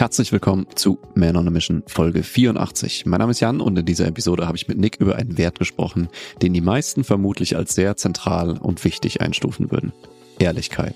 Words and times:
Herzlich 0.00 0.32
willkommen 0.32 0.66
zu 0.76 0.98
Man 1.14 1.36
on 1.36 1.46
a 1.46 1.50
Mission 1.50 1.82
Folge 1.86 2.22
84. 2.22 3.04
Mein 3.04 3.18
Name 3.18 3.32
ist 3.32 3.40
Jan 3.40 3.60
und 3.60 3.78
in 3.78 3.84
dieser 3.84 4.06
Episode 4.06 4.46
habe 4.46 4.56
ich 4.56 4.66
mit 4.66 4.78
Nick 4.78 4.96
über 4.98 5.16
einen 5.16 5.36
Wert 5.36 5.58
gesprochen, 5.58 6.08
den 6.40 6.54
die 6.54 6.62
meisten 6.62 7.04
vermutlich 7.04 7.54
als 7.54 7.74
sehr 7.74 7.98
zentral 7.98 8.56
und 8.56 8.82
wichtig 8.82 9.20
einstufen 9.20 9.70
würden. 9.70 9.92
Ehrlichkeit. 10.38 10.94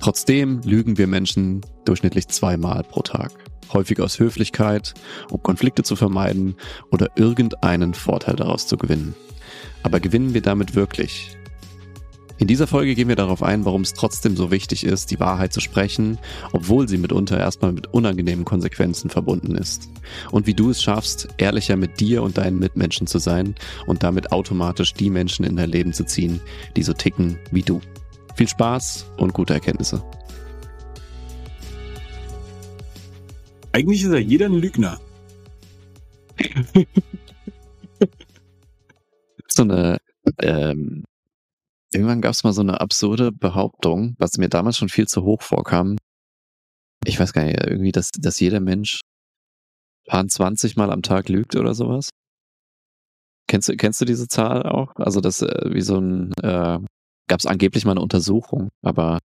Trotzdem 0.00 0.60
lügen 0.64 0.98
wir 0.98 1.06
Menschen 1.06 1.60
durchschnittlich 1.84 2.26
zweimal 2.26 2.82
pro 2.82 3.02
Tag. 3.02 3.30
Häufig 3.72 4.00
aus 4.00 4.18
Höflichkeit, 4.18 4.94
um 5.30 5.40
Konflikte 5.44 5.84
zu 5.84 5.94
vermeiden 5.94 6.56
oder 6.90 7.10
irgendeinen 7.14 7.94
Vorteil 7.94 8.34
daraus 8.34 8.66
zu 8.66 8.76
gewinnen. 8.76 9.14
Aber 9.84 10.00
gewinnen 10.00 10.34
wir 10.34 10.42
damit 10.42 10.74
wirklich? 10.74 11.35
In 12.38 12.46
dieser 12.46 12.66
Folge 12.66 12.94
gehen 12.94 13.08
wir 13.08 13.16
darauf 13.16 13.42
ein, 13.42 13.64
warum 13.64 13.80
es 13.80 13.94
trotzdem 13.94 14.36
so 14.36 14.50
wichtig 14.50 14.84
ist, 14.84 15.10
die 15.10 15.18
Wahrheit 15.18 15.54
zu 15.54 15.60
sprechen, 15.60 16.18
obwohl 16.52 16.86
sie 16.86 16.98
mitunter 16.98 17.38
erstmal 17.38 17.72
mit 17.72 17.86
unangenehmen 17.94 18.44
Konsequenzen 18.44 19.08
verbunden 19.08 19.54
ist. 19.54 19.88
Und 20.30 20.46
wie 20.46 20.52
du 20.52 20.68
es 20.68 20.82
schaffst, 20.82 21.28
ehrlicher 21.38 21.76
mit 21.76 21.98
dir 21.98 22.22
und 22.22 22.36
deinen 22.36 22.58
Mitmenschen 22.58 23.06
zu 23.06 23.18
sein 23.18 23.54
und 23.86 24.02
damit 24.02 24.32
automatisch 24.32 24.92
die 24.92 25.08
Menschen 25.08 25.46
in 25.46 25.56
dein 25.56 25.70
Leben 25.70 25.94
zu 25.94 26.04
ziehen, 26.04 26.42
die 26.76 26.82
so 26.82 26.92
ticken 26.92 27.38
wie 27.52 27.62
du. 27.62 27.80
Viel 28.34 28.48
Spaß 28.48 29.06
und 29.16 29.32
gute 29.32 29.54
Erkenntnisse. 29.54 30.04
Eigentlich 33.72 34.02
ist 34.02 34.12
ja 34.12 34.18
jeder 34.18 34.46
ein 34.46 34.54
Lügner. 34.54 35.00
so 39.48 39.62
eine 39.62 39.96
ähm, 40.42 41.04
Irgendwann 41.92 42.20
gab 42.20 42.32
es 42.32 42.44
mal 42.44 42.52
so 42.52 42.62
eine 42.62 42.80
absurde 42.80 43.32
Behauptung, 43.32 44.14
was 44.18 44.38
mir 44.38 44.48
damals 44.48 44.76
schon 44.76 44.88
viel 44.88 45.06
zu 45.06 45.22
hoch 45.22 45.42
vorkam. 45.42 45.96
Ich 47.04 47.20
weiß 47.20 47.32
gar 47.32 47.44
nicht, 47.44 47.60
irgendwie, 47.64 47.92
dass, 47.92 48.10
dass 48.10 48.40
jeder 48.40 48.60
Mensch 48.60 49.00
paar 50.06 50.26
20 50.26 50.76
Mal 50.76 50.90
am 50.90 51.02
Tag 51.02 51.28
lügt 51.28 51.56
oder 51.56 51.74
sowas. 51.74 52.10
Kennst 53.48 53.68
du, 53.68 53.76
kennst 53.76 54.00
du 54.00 54.04
diese 54.04 54.26
Zahl 54.26 54.64
auch? 54.64 54.94
Also 54.96 55.20
das 55.20 55.42
äh, 55.42 55.70
wie 55.72 55.82
so 55.82 55.98
ein, 55.98 56.32
äh, 56.42 56.78
gab 57.28 57.38
es 57.38 57.46
angeblich 57.46 57.84
mal 57.84 57.92
eine 57.92 58.00
Untersuchung, 58.00 58.70
aber 58.82 59.18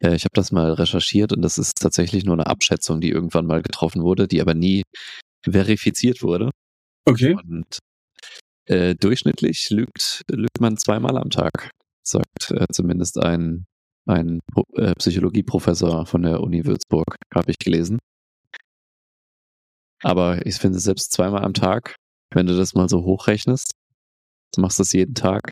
äh, 0.00 0.14
ich 0.14 0.24
habe 0.24 0.34
das 0.34 0.52
mal 0.52 0.72
recherchiert 0.72 1.32
und 1.32 1.42
das 1.42 1.58
ist 1.58 1.74
tatsächlich 1.80 2.24
nur 2.24 2.34
eine 2.34 2.46
Abschätzung, 2.46 3.00
die 3.00 3.10
irgendwann 3.10 3.46
mal 3.46 3.62
getroffen 3.62 4.02
wurde, 4.02 4.28
die 4.28 4.40
aber 4.40 4.54
nie 4.54 4.82
verifiziert 5.44 6.22
wurde. 6.22 6.50
Okay. 7.06 7.34
Und 7.34 7.78
äh, 8.66 8.94
durchschnittlich 8.94 9.70
lügt, 9.70 10.22
lügt 10.30 10.60
man 10.60 10.76
zweimal 10.76 11.16
am 11.16 11.30
Tag 11.30 11.70
sagt 12.10 12.50
äh, 12.50 12.66
zumindest 12.72 13.18
ein, 13.18 13.66
ein 14.06 14.40
äh, 14.74 14.94
Psychologieprofessor 14.94 16.06
von 16.06 16.22
der 16.22 16.40
Uni 16.40 16.64
Würzburg, 16.64 17.16
habe 17.34 17.50
ich 17.50 17.58
gelesen. 17.58 17.98
Aber 20.02 20.46
ich 20.46 20.56
finde 20.56 20.78
selbst 20.78 21.12
zweimal 21.12 21.44
am 21.44 21.54
Tag, 21.54 21.96
wenn 22.32 22.46
du 22.46 22.56
das 22.56 22.74
mal 22.74 22.88
so 22.88 23.04
hochrechnest, 23.04 23.72
du 24.54 24.60
machst 24.62 24.80
das 24.80 24.92
jeden 24.92 25.14
Tag, 25.14 25.50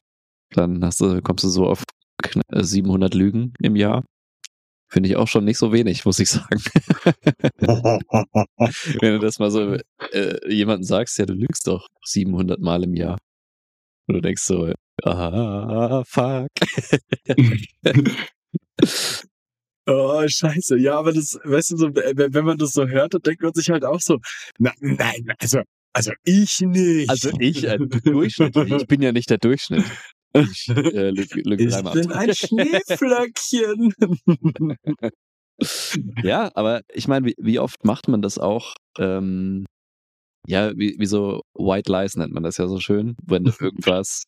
dann 0.51 0.85
hast 0.85 1.01
du, 1.01 1.21
kommst 1.23 1.45
du 1.45 1.49
so 1.49 1.67
auf 1.67 1.85
700 2.53 3.15
äh, 3.15 3.19
Lügen 3.19 3.53
im 3.61 3.77
Jahr. 3.77 4.05
Finde 4.91 5.11
ich 5.11 5.17
auch 5.17 5.29
schon 5.29 5.45
nicht 5.45 5.59
so 5.59 5.71
wenig, 5.71 6.07
muss 6.07 6.19
ich 6.19 6.31
sagen. 6.31 6.63
wenn 9.01 9.13
du 9.13 9.19
das 9.19 9.39
mal 9.39 9.51
so 9.51 9.77
äh, 10.13 10.53
jemanden 10.53 10.85
sagst, 10.85 11.19
ja, 11.19 11.27
du 11.27 11.35
lügst 11.35 11.67
doch 11.67 11.87
700 12.07 12.59
Mal 12.59 12.85
im 12.85 12.95
Jahr. 12.95 13.19
Und 14.09 14.15
du 14.15 14.21
denkst 14.21 14.43
so, 14.43 14.73
Ah, 15.05 16.03
fuck. 16.05 16.49
oh, 19.87 20.25
scheiße. 20.27 20.79
Ja, 20.79 20.99
aber 20.99 21.13
das, 21.13 21.39
weißt 21.45 21.73
du, 21.73 21.77
so, 21.77 21.95
wenn 21.95 22.45
man 22.45 22.59
das 22.59 22.73
so 22.73 22.89
hört, 22.89 23.15
dann 23.15 23.23
denkt 23.23 23.43
man 23.43 23.55
sich 23.55 23.71
halt 23.71 23.85
auch 23.85 24.01
so, 24.01 24.19
na, 24.59 24.73
nein, 24.81 25.33
also, 25.39 25.61
also 25.93 26.13
ich 26.25 26.61
nicht. 26.61 27.09
Also 27.09 27.31
ich, 27.39 27.65
äh, 27.65 27.79
durchschnittlich, 27.79 28.73
ich 28.73 28.87
bin 28.87 29.03
ja 29.03 29.13
nicht 29.13 29.31
der 29.31 29.39
Durchschnitt. 29.39 29.85
Ich, 30.35 30.69
äh, 30.69 31.11
lüg, 31.11 31.35
lüg 31.35 31.61
ich 31.61 31.83
bin 31.93 32.13
ein 32.13 32.35
Schneeflöckchen. 32.35 33.95
ja, 36.23 36.51
aber 36.55 36.83
ich 36.93 37.09
meine, 37.09 37.27
wie, 37.27 37.35
wie, 37.39 37.59
oft 37.59 37.85
macht 37.85 38.09
man 38.09 38.21
das 38.21 38.39
auch? 38.39 38.75
Ähm, 38.99 39.65
ja, 40.49 40.73
wie, 40.77 40.97
wie 40.99 41.07
so 41.07 41.43
White 41.55 41.93
Lies 41.93 42.17
nennt 42.17 42.33
man 42.33 42.43
das 42.43 42.57
ja 42.57 42.67
so 42.67 42.81
schön, 42.81 43.17
wenn 43.27 43.45
du 43.45 43.53
irgendwas 43.61 44.25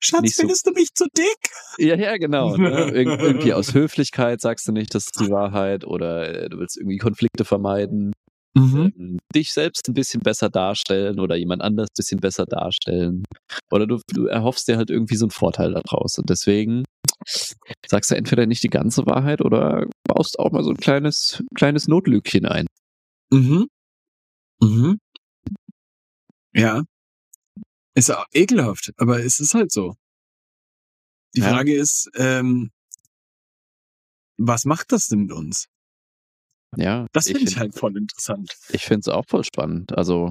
Schatz, 0.00 0.34
findest 0.34 0.64
so, 0.64 0.70
du 0.70 0.78
mich 0.78 0.92
zu 0.94 1.06
dick? 1.16 1.48
Ja, 1.78 1.94
ja, 1.94 2.16
genau. 2.16 2.56
Ne? 2.56 2.90
Ir 2.90 2.94
irgendwie 2.94 3.52
aus 3.54 3.72
Höflichkeit 3.72 4.40
sagst 4.40 4.66
du 4.68 4.72
nicht, 4.72 4.94
das 4.94 5.04
ist 5.04 5.20
die 5.20 5.30
Wahrheit 5.30 5.84
oder 5.86 6.28
äh, 6.28 6.48
du 6.48 6.58
willst 6.58 6.76
irgendwie 6.76 6.98
Konflikte 6.98 7.44
vermeiden. 7.44 8.12
Mhm. 8.56 8.92
Ähm, 8.96 9.18
dich 9.34 9.52
selbst 9.52 9.88
ein 9.88 9.94
bisschen 9.94 10.20
besser 10.20 10.50
darstellen 10.50 11.18
oder 11.20 11.36
jemand 11.36 11.62
anders 11.62 11.88
ein 11.88 11.96
bisschen 11.96 12.20
besser 12.20 12.46
darstellen. 12.46 13.24
Oder 13.70 13.86
du, 13.86 14.00
du 14.12 14.26
erhoffst 14.26 14.68
dir 14.68 14.76
halt 14.76 14.90
irgendwie 14.90 15.16
so 15.16 15.24
einen 15.26 15.30
Vorteil 15.30 15.72
daraus. 15.72 16.18
Und 16.18 16.28
deswegen 16.30 16.84
sagst 17.86 18.10
du 18.10 18.16
entweder 18.16 18.46
nicht 18.46 18.62
die 18.62 18.68
ganze 18.68 19.06
Wahrheit 19.06 19.40
oder 19.40 19.86
baust 20.06 20.38
auch 20.38 20.52
mal 20.52 20.62
so 20.62 20.70
ein 20.70 20.76
kleines, 20.76 21.42
kleines 21.54 21.88
Notlügchen 21.88 22.44
ein. 22.44 22.66
Mhm. 23.32 23.68
Mhm. 24.60 24.98
Ja. 26.54 26.84
Ist 27.96 28.10
auch 28.10 28.26
ekelhaft, 28.32 28.92
aber 28.96 29.24
es 29.24 29.40
ist 29.40 29.54
halt 29.54 29.70
so. 29.70 29.94
Die 31.34 31.40
ja. 31.40 31.48
Frage 31.48 31.74
ist, 31.74 32.10
ähm, 32.14 32.70
was 34.36 34.64
macht 34.64 34.92
das 34.92 35.08
denn 35.08 35.20
mit 35.20 35.32
uns? 35.32 35.66
Ja. 36.76 37.06
Das 37.12 37.26
finde 37.26 37.40
ich, 37.40 37.50
find, 37.50 37.58
halt 37.58 37.74
voll 37.74 37.96
interessant. 37.96 38.56
Ich 38.70 38.82
finde 38.82 39.00
es 39.00 39.08
auch 39.08 39.24
voll 39.28 39.44
spannend. 39.44 39.96
Also, 39.96 40.30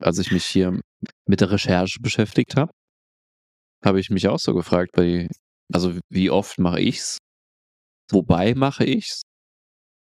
als 0.00 0.18
ich 0.18 0.32
mich 0.32 0.44
hier 0.44 0.80
mit 1.26 1.40
der 1.40 1.50
Recherche 1.50 2.00
beschäftigt 2.00 2.56
habe, 2.56 2.72
habe 3.84 4.00
ich 4.00 4.10
mich 4.10 4.26
auch 4.28 4.38
so 4.38 4.54
gefragt, 4.54 4.92
bei, 4.92 5.28
also 5.72 5.98
wie 6.08 6.30
oft 6.30 6.58
mache 6.58 6.80
ich's? 6.80 7.18
Wobei 8.10 8.54
mache 8.54 8.84
ich's? 8.84 9.22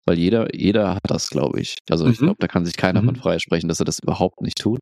Weil 0.07 0.19
jeder, 0.19 0.55
jeder 0.55 0.95
hat 0.95 1.03
das, 1.05 1.31
glaube 1.31 1.61
ich. 1.61 1.79
Also 1.89 2.07
ich 2.07 2.21
mhm. 2.21 2.27
glaube, 2.27 2.39
da 2.41 2.47
kann 2.47 2.65
sich 2.65 2.77
keiner 2.77 3.03
mhm. 3.03 3.07
von 3.07 3.17
freisprechen, 3.17 3.69
dass 3.69 3.81
er 3.81 3.87
das 3.87 3.99
überhaupt 4.01 4.41
nicht 4.43 4.59
tut. 4.59 4.81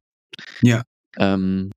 Ja. 0.63 0.83
Ähm, 1.19 1.71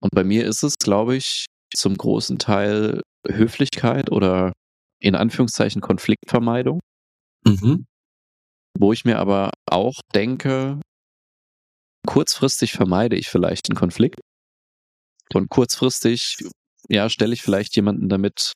und 0.00 0.10
bei 0.12 0.24
mir 0.24 0.46
ist 0.46 0.62
es, 0.62 0.74
glaube 0.78 1.16
ich, 1.16 1.46
zum 1.74 1.96
großen 1.96 2.38
Teil 2.38 3.02
Höflichkeit 3.26 4.10
oder 4.10 4.52
in 5.00 5.14
Anführungszeichen 5.14 5.80
Konfliktvermeidung. 5.80 6.80
Mhm. 7.44 7.86
Wo 8.78 8.92
ich 8.92 9.04
mir 9.04 9.18
aber 9.18 9.50
auch 9.66 10.00
denke, 10.14 10.80
kurzfristig 12.06 12.72
vermeide 12.72 13.16
ich 13.16 13.28
vielleicht 13.28 13.68
einen 13.68 13.76
Konflikt. 13.76 14.20
Und 15.34 15.48
kurzfristig, 15.48 16.36
ja, 16.88 17.08
stelle 17.10 17.34
ich 17.34 17.42
vielleicht 17.42 17.74
jemanden 17.76 18.08
damit 18.08 18.52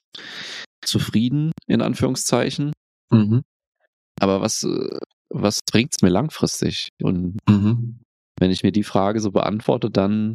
zufrieden, 0.85 1.53
in 1.67 1.83
Anführungszeichen. 1.83 2.73
Mhm. 3.11 3.43
Aber 4.21 4.41
was, 4.41 4.67
was 5.31 5.61
bringt 5.71 5.95
es 5.95 6.03
mir 6.03 6.11
langfristig? 6.11 6.89
Und 7.03 7.39
mhm. 7.49 8.01
Wenn 8.41 8.51
ich 8.51 8.65
mir 8.65 8.73
die 8.73 8.83
Frage 8.83 9.21
so 9.21 9.31
beantworte, 9.31 9.91
dann 9.91 10.35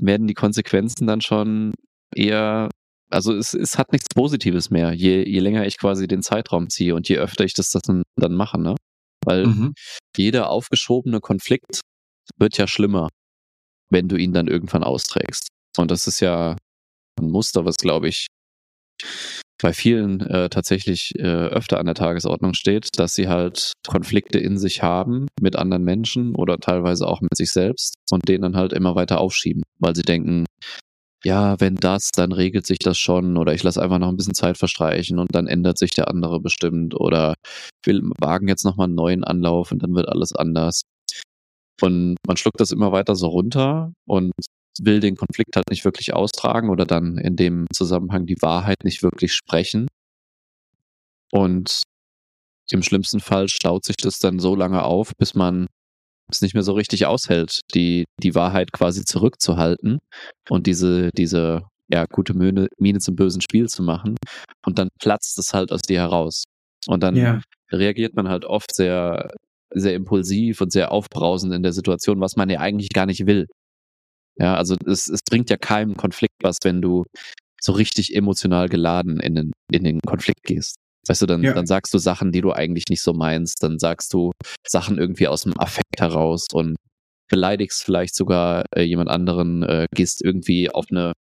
werden 0.00 0.26
die 0.26 0.34
Konsequenzen 0.34 1.06
dann 1.06 1.20
schon 1.20 1.74
eher, 2.14 2.70
also 3.10 3.34
es, 3.34 3.54
es 3.54 3.76
hat 3.76 3.92
nichts 3.92 4.08
Positives 4.14 4.70
mehr, 4.70 4.92
je, 4.92 5.22
je 5.28 5.40
länger 5.40 5.66
ich 5.66 5.78
quasi 5.78 6.06
den 6.06 6.22
Zeitraum 6.22 6.70
ziehe 6.70 6.94
und 6.94 7.08
je 7.08 7.18
öfter 7.18 7.44
ich 7.44 7.54
das 7.54 7.70
dann, 7.70 8.02
dann 8.16 8.34
mache, 8.34 8.58
ne? 8.58 8.76
Weil 9.24 9.46
mhm. 9.46 9.74
jeder 10.16 10.50
aufgeschobene 10.50 11.20
Konflikt 11.20 11.80
wird 12.38 12.56
ja 12.56 12.68
schlimmer, 12.68 13.08
wenn 13.90 14.08
du 14.08 14.16
ihn 14.16 14.32
dann 14.32 14.46
irgendwann 14.46 14.84
austrägst. 14.84 15.48
Und 15.76 15.90
das 15.90 16.06
ist 16.06 16.20
ja 16.20 16.56
ein 17.18 17.30
Muster, 17.30 17.64
was, 17.64 17.76
glaube 17.76 18.08
ich, 18.08 18.26
bei 19.62 19.72
vielen 19.72 20.20
äh, 20.20 20.48
tatsächlich 20.48 21.12
äh, 21.16 21.22
öfter 21.22 21.78
an 21.78 21.86
der 21.86 21.94
Tagesordnung 21.94 22.54
steht, 22.54 22.88
dass 22.96 23.14
sie 23.14 23.28
halt 23.28 23.72
Konflikte 23.86 24.38
in 24.38 24.58
sich 24.58 24.82
haben 24.82 25.28
mit 25.40 25.56
anderen 25.56 25.84
Menschen 25.84 26.34
oder 26.34 26.58
teilweise 26.58 27.06
auch 27.06 27.20
mit 27.20 27.36
sich 27.36 27.52
selbst 27.52 27.94
und 28.10 28.28
den 28.28 28.42
dann 28.42 28.56
halt 28.56 28.72
immer 28.72 28.94
weiter 28.94 29.18
aufschieben, 29.18 29.62
weil 29.78 29.96
sie 29.96 30.02
denken, 30.02 30.44
ja, 31.24 31.58
wenn 31.58 31.76
das, 31.76 32.10
dann 32.14 32.32
regelt 32.32 32.66
sich 32.66 32.78
das 32.78 32.98
schon 32.98 33.36
oder 33.36 33.54
ich 33.54 33.62
lasse 33.62 33.82
einfach 33.82 33.98
noch 33.98 34.08
ein 34.08 34.16
bisschen 34.16 34.34
Zeit 34.34 34.58
verstreichen 34.58 35.18
und 35.18 35.34
dann 35.34 35.46
ändert 35.46 35.78
sich 35.78 35.90
der 35.90 36.08
andere 36.08 36.40
bestimmt 36.40 36.94
oder 36.94 37.34
will 37.84 38.02
wagen 38.20 38.48
jetzt 38.48 38.64
nochmal 38.64 38.86
einen 38.86 38.94
neuen 38.94 39.24
Anlauf 39.24 39.72
und 39.72 39.82
dann 39.82 39.94
wird 39.94 40.08
alles 40.08 40.34
anders. 40.34 40.82
Und 41.80 42.16
man 42.26 42.36
schluckt 42.36 42.60
das 42.60 42.70
immer 42.70 42.92
weiter 42.92 43.16
so 43.16 43.28
runter 43.28 43.92
und 44.06 44.32
will 44.82 45.00
den 45.00 45.16
Konflikt 45.16 45.56
halt 45.56 45.70
nicht 45.70 45.84
wirklich 45.84 46.14
austragen 46.14 46.70
oder 46.70 46.84
dann 46.84 47.18
in 47.18 47.36
dem 47.36 47.66
Zusammenhang 47.72 48.26
die 48.26 48.40
Wahrheit 48.40 48.84
nicht 48.84 49.02
wirklich 49.02 49.32
sprechen. 49.32 49.88
Und 51.32 51.82
im 52.70 52.82
schlimmsten 52.82 53.20
Fall 53.20 53.48
staut 53.48 53.84
sich 53.84 53.96
das 53.96 54.18
dann 54.18 54.38
so 54.38 54.54
lange 54.54 54.82
auf, 54.82 55.12
bis 55.18 55.34
man 55.34 55.66
es 56.30 56.42
nicht 56.42 56.54
mehr 56.54 56.62
so 56.62 56.72
richtig 56.72 57.06
aushält, 57.06 57.60
die, 57.74 58.04
die 58.22 58.34
Wahrheit 58.34 58.72
quasi 58.72 59.04
zurückzuhalten 59.04 59.98
und 60.48 60.66
diese, 60.66 61.10
diese 61.16 61.62
ja, 61.88 62.04
gute 62.10 62.34
Miene, 62.34 62.68
Miene 62.78 62.98
zum 62.98 63.14
bösen 63.14 63.40
Spiel 63.40 63.68
zu 63.68 63.82
machen. 63.82 64.16
Und 64.64 64.78
dann 64.78 64.88
platzt 65.00 65.38
es 65.38 65.54
halt 65.54 65.70
aus 65.70 65.82
dir 65.82 66.00
heraus. 66.00 66.44
Und 66.86 67.02
dann 67.02 67.16
ja. 67.16 67.40
reagiert 67.70 68.14
man 68.14 68.28
halt 68.28 68.44
oft 68.44 68.74
sehr, 68.74 69.30
sehr 69.72 69.94
impulsiv 69.94 70.60
und 70.60 70.72
sehr 70.72 70.92
aufbrausend 70.92 71.54
in 71.54 71.62
der 71.62 71.72
Situation, 71.72 72.20
was 72.20 72.36
man 72.36 72.50
ja 72.50 72.60
eigentlich 72.60 72.90
gar 72.90 73.06
nicht 73.06 73.26
will. 73.26 73.46
Ja, 74.38 74.56
also 74.56 74.76
es, 74.86 75.08
es 75.08 75.20
bringt 75.22 75.50
ja 75.50 75.56
keinem 75.56 75.96
Konflikt 75.96 76.34
was, 76.42 76.58
wenn 76.62 76.82
du 76.82 77.04
so 77.60 77.72
richtig 77.72 78.14
emotional 78.14 78.68
geladen 78.68 79.18
in 79.20 79.34
den, 79.34 79.52
in 79.72 79.84
den 79.84 80.00
Konflikt 80.00 80.42
gehst. 80.44 80.76
Weißt 81.08 81.22
du, 81.22 81.26
dann, 81.26 81.42
ja. 81.42 81.54
dann 81.54 81.66
sagst 81.66 81.94
du 81.94 81.98
Sachen, 81.98 82.32
die 82.32 82.40
du 82.40 82.52
eigentlich 82.52 82.84
nicht 82.90 83.02
so 83.02 83.12
meinst, 83.12 83.62
dann 83.62 83.78
sagst 83.78 84.12
du 84.12 84.32
Sachen 84.66 84.98
irgendwie 84.98 85.28
aus 85.28 85.42
dem 85.42 85.58
Affekt 85.58 86.00
heraus 86.00 86.46
und 86.52 86.76
beleidigst 87.28 87.82
vielleicht 87.82 88.14
sogar 88.14 88.64
äh, 88.74 88.82
jemand 88.82 89.10
anderen, 89.10 89.62
äh, 89.62 89.86
gehst 89.94 90.22
irgendwie 90.22 90.70
auf 90.70 90.86
eine 90.90 91.12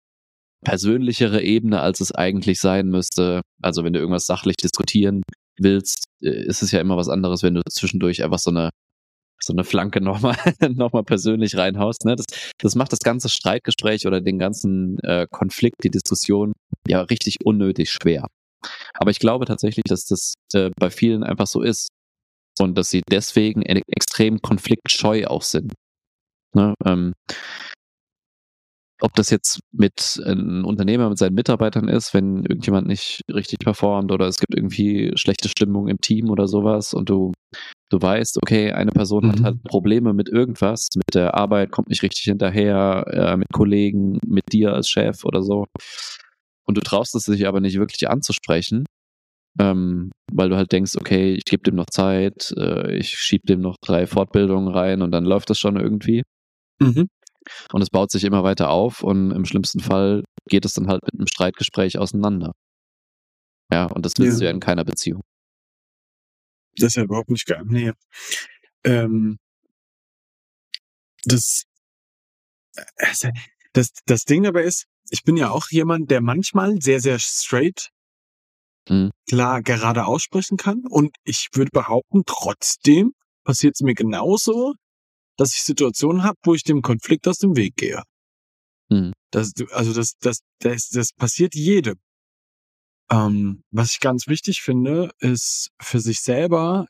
persönlichere 0.64 1.43
Ebene, 1.43 1.81
als 1.81 2.00
es 2.00 2.12
eigentlich 2.12 2.58
sein 2.58 2.88
müsste. 2.88 3.43
Also 3.62 3.84
wenn 3.84 3.93
du 3.93 4.00
irgendwas 4.00 4.26
sachlich 4.26 4.56
diskutieren 4.56 5.22
willst, 5.58 6.06
äh, 6.22 6.31
ist 6.31 6.62
es 6.62 6.72
ja 6.72 6.81
immer 6.81 6.96
was 6.96 7.08
anderes, 7.08 7.43
wenn 7.43 7.55
du 7.55 7.62
zwischendurch 7.70 8.25
einfach 8.25 8.38
so 8.38 8.50
eine 8.50 8.70
so 9.44 9.52
eine 9.52 9.64
Flanke 9.64 10.00
nochmal 10.00 10.37
noch 10.75 10.93
mal 10.93 11.05
persönlich 11.05 11.56
reinhaust. 11.56 12.05
Ne? 12.05 12.17
Das, 12.17 12.26
das 12.58 12.75
macht 12.75 12.93
das 12.93 13.00
ganze 13.00 13.29
Streitgespräch 13.29 14.06
oder 14.06 14.20
den 14.20 14.38
ganzen 14.38 14.99
äh, 15.00 15.26
Konflikt, 15.31 15.85
die 15.85 15.91
Diskussion 15.91 16.52
ja 16.88 17.02
richtig 17.02 17.38
unnötig 17.44 17.91
schwer. 17.91 18.26
Aber 18.94 19.11
ich 19.11 19.19
glaube 19.19 19.44
tatsächlich, 19.44 19.85
dass 19.85 20.06
das 20.06 20.35
äh, 20.55 20.70
bei 20.79 20.91
vielen 20.91 21.23
einfach 21.23 21.46
so 21.46 21.62
ist 21.62 21.88
und 22.58 22.76
dass 22.79 22.88
sie 22.88 23.02
deswegen 23.11 23.62
e-, 23.62 23.82
extrem 23.88 24.41
konfliktscheu 24.41 25.26
auch 25.26 25.43
sind. 25.43 25.75
Ne? 26.55 26.75
Ähm, 26.85 27.12
ob 29.00 29.14
das 29.14 29.31
jetzt 29.31 29.61
mit 29.73 30.20
einem 30.25 30.64
Unternehmer, 30.64 31.08
mit 31.08 31.19
seinen 31.19 31.35
Mitarbeitern 31.35 31.88
ist, 31.88 32.14
wenn 32.14 32.44
irgendjemand 32.44 32.87
nicht 32.87 33.23
richtig 33.32 33.58
performt 33.58 34.12
oder 34.12 34.26
es 34.26 34.38
gibt 34.38 34.55
irgendwie 34.55 35.12
schlechte 35.17 35.49
Stimmung 35.49 35.88
im 35.88 36.00
Team 36.00 36.31
oder 36.31 36.46
sowas 36.46 36.94
und 36.94 37.08
du, 37.08 37.32
du 37.91 38.00
weißt, 38.00 38.38
okay, 38.43 38.73
eine 38.73 38.93
Person 38.93 39.26
mhm. 39.26 39.32
hat 39.32 39.43
halt 39.43 39.62
Probleme 39.64 40.12
mit 40.12 40.29
irgendwas, 40.29 40.88
mit 40.94 41.14
der 41.14 41.35
Arbeit, 41.35 41.73
kommt 41.73 41.88
nicht 41.88 42.02
richtig 42.02 42.23
hinterher, 42.25 43.05
äh, 43.08 43.37
mit 43.37 43.52
Kollegen, 43.52 44.19
mit 44.26 44.52
dir 44.52 44.73
als 44.73 44.88
Chef 44.88 45.25
oder 45.25 45.43
so. 45.43 45.67
Und 46.67 46.76
du 46.76 46.81
traust 46.81 47.14
es 47.14 47.25
sich 47.25 47.47
aber 47.47 47.61
nicht 47.61 47.79
wirklich 47.79 48.08
anzusprechen, 48.08 48.87
ähm, 49.58 50.12
weil 50.32 50.49
du 50.49 50.56
halt 50.56 50.73
denkst, 50.73 50.97
okay, 50.97 51.35
ich 51.35 51.44
gebe 51.44 51.62
dem 51.62 51.75
noch 51.75 51.90
Zeit, 51.90 52.55
äh, 52.56 52.97
ich 52.97 53.11
schieb 53.11 53.43
dem 53.43 53.61
noch 53.61 53.76
drei 53.82 54.06
Fortbildungen 54.06 54.69
rein 54.69 55.02
und 55.02 55.11
dann 55.11 55.25
läuft 55.25 55.50
das 55.50 55.58
schon 55.58 55.79
irgendwie. 55.79 56.23
Mhm. 56.81 57.08
Und 57.73 57.82
es 57.82 57.91
baut 57.91 58.11
sich 58.11 58.25
immer 58.25 58.43
weiter 58.44 58.70
auf 58.70 59.02
und 59.02 59.31
im 59.31 59.44
schlimmsten 59.44 59.81
Fall 59.81 60.25
geht 60.49 60.64
es 60.64 60.73
dann 60.73 60.88
halt 60.88 61.02
mit 61.05 61.14
einem 61.14 61.26
Streitgespräch 61.26 61.99
auseinander. 61.99 62.52
Ja, 63.73 63.87
und 63.87 64.05
das 64.05 64.12
willst 64.19 64.35
ja. 64.35 64.38
du 64.41 64.44
ja 64.46 64.50
in 64.50 64.61
keiner 64.61 64.85
Beziehung. 64.85 65.23
Das 66.76 66.88
ist 66.88 66.96
ja 66.96 67.05
überhaupt 67.05 67.31
nicht 67.31 67.46
geil. 67.46 67.62
Nee. 67.67 67.93
Ähm, 68.85 69.38
das, 71.25 71.64
also, 72.96 73.29
das, 73.73 73.90
das 74.06 74.25
Ding 74.25 74.43
dabei 74.43 74.64
ist, 74.64 74.87
ich 75.11 75.23
bin 75.23 75.37
ja 75.37 75.50
auch 75.50 75.69
jemand, 75.70 76.11
der 76.11 76.20
manchmal 76.20 76.81
sehr, 76.81 77.00
sehr 77.00 77.19
straight 77.19 77.90
mhm. 78.88 79.11
klar 79.29 79.62
gerade 79.62 80.06
aussprechen 80.06 80.56
kann. 80.56 80.82
Und 80.88 81.17
ich 81.25 81.49
würde 81.52 81.70
behaupten, 81.73 82.23
trotzdem 82.26 83.12
passiert 83.44 83.75
es 83.76 83.81
mir 83.82 83.94
genauso, 83.94 84.75
dass 85.36 85.54
ich 85.54 85.62
Situationen 85.62 86.22
habe, 86.22 86.36
wo 86.44 86.54
ich 86.54 86.62
dem 86.62 86.82
Konflikt 86.82 87.26
aus 87.28 87.38
dem 87.38 87.56
Weg 87.56 87.76
gehe. 87.76 88.02
Mhm. 88.88 89.12
Das, 89.31 89.52
also 89.72 89.92
das, 89.92 90.14
das, 90.20 90.38
das, 90.60 90.88
das 90.88 91.12
passiert 91.12 91.54
jedem. 91.54 91.96
Ähm, 93.10 93.62
was 93.70 93.92
ich 93.92 94.00
ganz 94.00 94.26
wichtig 94.28 94.62
finde, 94.62 95.10
ist 95.19 95.70
für 95.81 96.00
sich 96.00 96.20
selber 96.20 96.86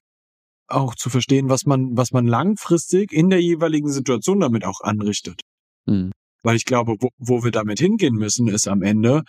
auch 0.68 0.94
zu 0.94 1.10
verstehen, 1.10 1.48
was 1.48 1.66
man, 1.66 1.96
was 1.96 2.12
man 2.12 2.26
langfristig 2.26 3.12
in 3.12 3.30
der 3.30 3.40
jeweiligen 3.40 3.90
Situation 3.90 4.40
damit 4.40 4.64
auch 4.64 4.80
anrichtet. 4.80 5.40
Mhm. 5.86 6.12
Weil 6.42 6.56
ich 6.56 6.64
glaube, 6.64 6.96
wo, 7.00 7.08
wo 7.18 7.42
wir 7.42 7.50
damit 7.50 7.78
hingehen 7.78 8.14
müssen, 8.14 8.48
ist 8.48 8.68
am 8.68 8.82
Ende, 8.82 9.22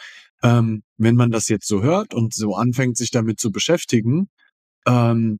ähm, 0.44 0.84
wenn 0.98 1.16
man 1.16 1.32
das 1.32 1.48
jetzt 1.48 1.68
so 1.68 1.82
hört 1.82 2.14
und 2.14 2.34
so 2.34 2.56
anfängt, 2.56 2.98
sich 2.98 3.12
damit 3.12 3.40
zu 3.40 3.52
beschäftigen, 3.52 4.28
ähm, 4.86 5.40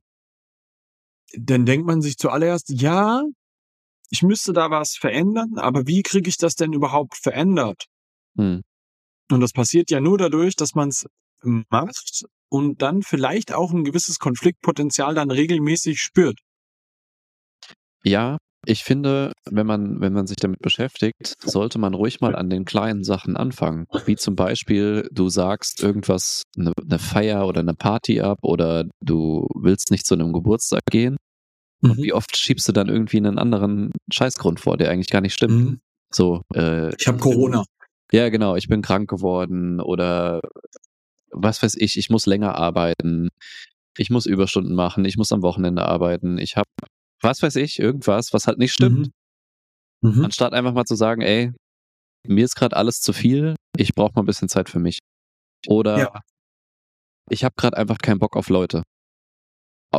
dann 1.34 1.66
denkt 1.66 1.86
man 1.86 2.02
sich 2.02 2.16
zuallererst, 2.16 2.70
ja, 2.70 3.22
ich 4.10 4.22
müsste 4.22 4.52
da 4.52 4.70
was 4.70 4.96
verändern, 4.96 5.58
aber 5.58 5.86
wie 5.86 6.02
kriege 6.02 6.28
ich 6.28 6.36
das 6.36 6.54
denn 6.54 6.72
überhaupt 6.72 7.16
verändert? 7.16 7.86
Hm. 8.36 8.62
Und 9.30 9.40
das 9.40 9.52
passiert 9.52 9.90
ja 9.90 10.00
nur 10.00 10.18
dadurch, 10.18 10.54
dass 10.56 10.74
man 10.74 10.88
es 10.88 11.06
macht 11.42 12.24
und 12.48 12.82
dann 12.82 13.02
vielleicht 13.02 13.52
auch 13.52 13.72
ein 13.72 13.84
gewisses 13.84 14.18
Konfliktpotenzial 14.18 15.14
dann 15.14 15.30
regelmäßig 15.30 16.00
spürt. 16.00 16.38
Ja, 18.04 18.38
ich 18.64 18.84
finde, 18.84 19.32
wenn 19.48 19.66
man, 19.66 20.00
wenn 20.00 20.12
man 20.12 20.26
sich 20.26 20.36
damit 20.36 20.60
beschäftigt, 20.60 21.34
sollte 21.40 21.78
man 21.78 21.94
ruhig 21.94 22.20
mal 22.20 22.34
an 22.34 22.50
den 22.50 22.64
kleinen 22.64 23.04
Sachen 23.04 23.36
anfangen. 23.36 23.86
Wie 24.06 24.16
zum 24.16 24.34
Beispiel, 24.34 25.08
du 25.12 25.28
sagst 25.28 25.82
irgendwas, 25.82 26.42
eine, 26.56 26.72
eine 26.80 26.98
Feier 26.98 27.46
oder 27.46 27.60
eine 27.60 27.74
Party 27.74 28.20
ab 28.20 28.38
oder 28.42 28.84
du 29.00 29.46
willst 29.54 29.90
nicht 29.90 30.06
zu 30.06 30.14
einem 30.14 30.32
Geburtstag 30.32 30.82
gehen 30.90 31.16
Mhm. 31.80 31.90
Und 31.90 31.96
wie 31.98 32.12
oft 32.12 32.36
schiebst 32.36 32.68
du 32.68 32.72
dann 32.72 32.88
irgendwie 32.88 33.18
einen 33.18 33.38
anderen 33.38 33.92
Scheißgrund 34.12 34.60
vor, 34.60 34.76
der 34.76 34.90
eigentlich 34.90 35.10
gar 35.10 35.20
nicht 35.20 35.34
stimmt? 35.34 35.52
Mhm. 35.52 35.80
So, 36.12 36.42
äh, 36.54 36.94
ich 36.96 37.06
habe 37.06 37.18
Corona. 37.18 37.64
Ja, 38.12 38.28
genau, 38.28 38.54
ich 38.56 38.68
bin 38.68 38.82
krank 38.82 39.10
geworden 39.10 39.80
oder 39.80 40.40
was 41.30 41.62
weiß 41.62 41.74
ich, 41.76 41.98
ich 41.98 42.08
muss 42.08 42.26
länger 42.26 42.54
arbeiten, 42.54 43.28
ich 43.98 44.10
muss 44.10 44.26
Überstunden 44.26 44.74
machen, 44.74 45.04
ich 45.04 45.16
muss 45.16 45.32
am 45.32 45.42
Wochenende 45.42 45.84
arbeiten, 45.84 46.38
ich 46.38 46.56
habe, 46.56 46.68
was 47.20 47.42
weiß 47.42 47.56
ich, 47.56 47.78
irgendwas, 47.78 48.32
was 48.32 48.46
halt 48.46 48.58
nicht 48.58 48.72
stimmt. 48.72 49.10
Mhm. 50.02 50.10
Mhm. 50.10 50.24
Anstatt 50.24 50.52
einfach 50.52 50.72
mal 50.72 50.84
zu 50.84 50.94
sagen, 50.94 51.20
ey, 51.22 51.52
mir 52.26 52.44
ist 52.44 52.54
gerade 52.54 52.76
alles 52.76 53.00
zu 53.00 53.12
viel, 53.12 53.56
ich 53.76 53.94
brauche 53.94 54.12
mal 54.14 54.22
ein 54.22 54.26
bisschen 54.26 54.48
Zeit 54.48 54.68
für 54.68 54.78
mich. 54.78 54.98
Oder 55.66 55.98
ja. 55.98 56.20
ich 57.28 57.44
habe 57.44 57.54
gerade 57.56 57.76
einfach 57.76 57.98
keinen 57.98 58.18
Bock 58.18 58.36
auf 58.36 58.48
Leute. 58.48 58.82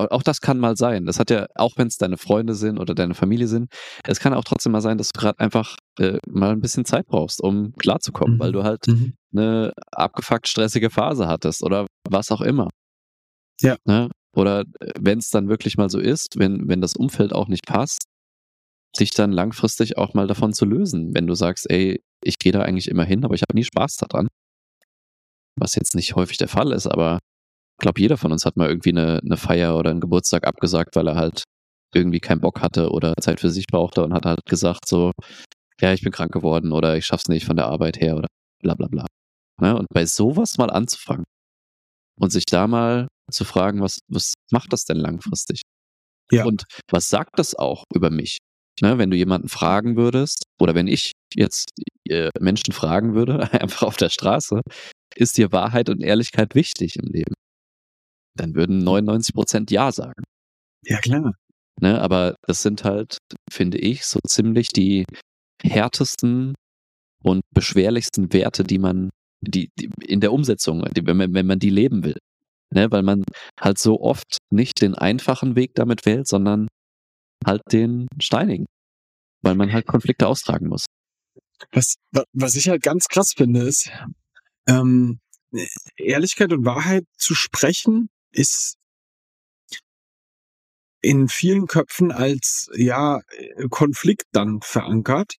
Auch 0.06 0.24
das 0.24 0.42
kann 0.42 0.60
mal 0.60 0.78
sein. 0.78 1.06
Das 1.06 1.20
hat 1.20 1.30
ja, 1.30 1.48
auch 1.56 1.78
wenn 1.78 1.88
es 1.88 1.98
deine 1.98 2.18
Freunde 2.18 2.56
sind 2.56 2.80
oder 2.80 2.96
deine 2.96 3.14
Familie 3.14 3.48
sind, 3.48 3.72
es 4.04 4.20
kann 4.20 4.34
auch 4.34 4.44
trotzdem 4.44 4.72
mal 4.72 4.82
sein, 4.82 4.98
dass 4.98 5.10
du 5.10 5.20
gerade 5.20 5.40
einfach 5.40 5.78
äh, 6.00 6.20
mal 6.28 6.52
ein 6.52 6.62
bisschen 6.62 6.86
Zeit 6.86 7.08
brauchst, 7.08 7.42
um 7.42 7.74
klarzukommen, 7.74 8.36
mhm. 8.36 8.40
weil 8.40 8.52
du 8.52 8.64
halt 8.64 8.88
mhm. 8.88 9.14
eine 9.34 9.74
abgefuckt 9.92 10.48
stressige 10.48 10.90
Phase 10.90 11.28
hattest 11.28 11.64
oder 11.64 11.88
was 12.10 12.32
auch 12.32 12.42
immer. 12.42 12.70
Ja. 13.62 13.78
Ne? 13.86 14.10
Oder 14.36 14.62
äh, 14.80 14.92
wenn 15.00 15.20
es 15.20 15.30
dann 15.30 15.50
wirklich 15.50 15.78
mal 15.78 15.90
so 15.90 16.00
ist, 16.00 16.38
wenn, 16.38 16.68
wenn 16.68 16.82
das 16.82 16.96
Umfeld 16.96 17.34
auch 17.34 17.48
nicht 17.48 17.66
passt, 17.66 18.04
dich 19.00 19.12
dann 19.12 19.32
langfristig 19.32 19.98
auch 19.98 20.14
mal 20.14 20.28
davon 20.28 20.54
zu 20.54 20.66
lösen, 20.66 21.14
wenn 21.14 21.28
du 21.28 21.36
sagst, 21.36 21.70
ey, 21.70 22.02
ich 22.24 22.40
gehe 22.40 22.52
da 22.52 22.62
eigentlich 22.62 22.88
immer 22.88 23.04
hin, 23.04 23.24
aber 23.24 23.36
ich 23.36 23.42
habe 23.42 23.56
nie 23.56 23.64
Spaß 23.64 23.98
daran. 23.98 24.28
Was 25.60 25.76
jetzt 25.76 25.96
nicht 25.96 26.16
häufig 26.16 26.38
der 26.38 26.48
Fall 26.48 26.72
ist, 26.72 26.88
aber 26.88 27.20
glaube, 27.78 28.02
jeder 28.02 28.18
von 28.18 28.32
uns 28.32 28.46
hat 28.46 28.58
mal 28.58 28.70
irgendwie 28.70 28.92
eine, 28.92 29.20
eine 29.24 29.38
Feier 29.38 29.78
oder 29.78 29.92
einen 29.92 30.02
Geburtstag 30.02 30.46
abgesagt, 30.46 30.96
weil 30.96 31.08
er 31.08 31.16
halt 31.16 31.44
irgendwie 31.94 32.20
keinen 32.20 32.42
Bock 32.42 32.62
hatte 32.62 32.90
oder 32.90 33.14
Zeit 33.22 33.40
für 33.40 33.50
sich 33.50 33.66
brauchte 33.68 34.04
und 34.04 34.14
hat 34.14 34.26
halt 34.26 34.46
gesagt 34.46 34.88
so, 34.88 35.12
ja, 35.80 35.94
ich 35.94 36.02
bin 36.02 36.12
krank 36.12 36.32
geworden 36.32 36.72
oder 36.72 36.98
ich 36.98 37.06
schaff's 37.06 37.28
nicht 37.28 37.46
von 37.46 37.56
der 37.56 37.68
Arbeit 37.68 38.00
her 38.00 38.18
oder 38.18 38.28
bla 38.62 38.76
bla 38.76 38.88
bla. 38.88 39.06
Ne? 39.62 39.78
Und 39.78 39.88
bei 39.94 40.06
sowas 40.06 40.58
mal 40.58 40.70
anzufangen 40.70 41.26
und 42.20 42.32
sich 42.32 42.46
da 42.46 42.68
mal 42.68 43.08
zu 43.32 43.46
fragen, 43.46 43.82
was, 43.82 44.00
was 44.08 44.34
macht 44.52 44.74
das 44.74 44.86
denn 44.86 44.98
langfristig? 44.98 45.62
Ja. 46.32 46.46
Und 46.46 46.64
was 46.92 47.08
sagt 47.08 47.40
das 47.40 47.56
auch 47.56 47.84
über 47.94 48.10
mich? 48.10 48.40
Ne, 48.80 49.00
wenn 49.00 49.10
du 49.10 49.18
jemanden 49.18 49.50
fragen 49.50 49.96
würdest, 49.98 50.44
oder 50.60 50.76
wenn 50.76 50.88
ich 50.88 51.14
jetzt 51.34 51.72
äh, 52.10 52.30
Menschen 52.40 52.74
fragen 52.74 53.16
würde, 53.16 53.52
einfach 53.62 53.88
auf 53.88 53.98
der 53.98 54.10
Straße, 54.10 54.62
ist 55.16 55.38
dir 55.38 55.52
Wahrheit 55.52 55.90
und 55.90 56.02
Ehrlichkeit 56.02 56.54
wichtig 56.54 56.96
im 56.98 57.12
Leben? 57.12 57.34
Dann 58.40 58.56
würden 58.56 58.80
99 58.80 59.34
Prozent 59.34 59.72
Ja 59.72 59.92
sagen. 59.92 60.24
Ja, 60.84 61.00
klar. 61.00 61.34
Ne, 61.80 62.02
aber 62.02 62.36
das 62.48 62.64
sind 62.64 62.84
halt, 62.84 63.18
finde 63.52 63.78
ich, 63.78 64.06
so 64.06 64.20
ziemlich 64.28 64.70
die 64.70 65.06
härtesten 65.62 66.56
und 67.24 67.42
beschwerlichsten 67.54 68.34
Werte, 68.34 68.64
die 68.64 68.80
man 68.80 69.10
die, 69.42 69.70
die 69.80 69.90
in 70.06 70.20
der 70.20 70.34
Umsetzung, 70.34 70.84
die, 70.96 71.06
wenn, 71.06 71.18
man, 71.18 71.34
wenn 71.34 71.46
man 71.46 71.60
die 71.60 71.70
leben 71.70 72.04
will. 72.04 72.18
Ne, 72.74 72.92
weil 72.92 73.04
man 73.04 73.24
halt 73.60 73.78
so 73.78 74.02
oft 74.02 74.40
nicht 74.52 74.82
den 74.82 74.96
einfachen 74.96 75.56
Weg 75.56 75.72
damit 75.76 76.06
wählt, 76.06 76.28
sondern 76.28 76.68
halt 77.46 77.62
den 77.72 78.08
steinigen. 78.20 78.66
Weil 79.42 79.56
man 79.56 79.72
halt 79.72 79.86
Konflikte 79.86 80.28
austragen 80.28 80.68
muss. 80.68 80.86
Was, 81.72 81.96
was 82.34 82.56
ich 82.56 82.70
halt 82.70 82.82
ganz 82.82 83.08
krass 83.08 83.34
finde, 83.36 83.62
ist, 83.62 83.90
ähm, 84.68 85.20
Ehrlichkeit 85.96 86.52
und 86.52 86.66
Wahrheit 86.66 87.06
zu 87.18 87.36
sprechen, 87.36 88.10
ist 88.38 88.78
in 91.02 91.28
vielen 91.28 91.68
Köpfen 91.68 92.12
als 92.12 92.70
ja 92.76 93.22
Konflikt 93.70 94.26
dann 94.32 94.62
verankert, 94.62 95.36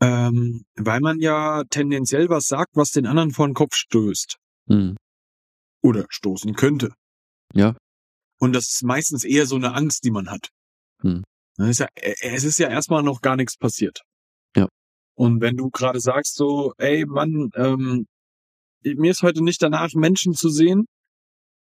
ähm, 0.00 0.64
weil 0.74 1.00
man 1.00 1.20
ja 1.20 1.62
tendenziell 1.70 2.28
was 2.28 2.46
sagt, 2.46 2.74
was 2.74 2.90
den 2.90 3.06
anderen 3.06 3.30
vor 3.30 3.46
den 3.46 3.54
Kopf 3.54 3.74
stößt 3.74 4.36
hm. 4.68 4.96
oder 5.82 6.06
stoßen 6.08 6.54
könnte. 6.54 6.94
Ja. 7.54 7.76
Und 8.38 8.54
das 8.54 8.68
ist 8.68 8.82
meistens 8.82 9.24
eher 9.24 9.46
so 9.46 9.56
eine 9.56 9.74
Angst, 9.74 10.04
die 10.04 10.10
man 10.10 10.30
hat. 10.30 10.48
Hm. 11.02 11.22
Ist 11.58 11.80
ja, 11.80 11.88
äh, 11.94 12.14
es 12.22 12.44
ist 12.44 12.58
ja 12.58 12.68
erstmal 12.68 13.02
noch 13.02 13.20
gar 13.20 13.36
nichts 13.36 13.56
passiert. 13.56 14.02
Ja. 14.56 14.68
Und 15.14 15.40
wenn 15.40 15.56
du 15.56 15.70
gerade 15.70 16.00
sagst 16.00 16.34
so, 16.34 16.72
ey 16.78 17.04
Mann, 17.06 17.50
ähm, 17.54 18.06
mir 18.84 19.10
ist 19.10 19.22
heute 19.22 19.42
nicht 19.42 19.62
danach, 19.62 19.92
Menschen 19.94 20.34
zu 20.34 20.48
sehen, 20.48 20.86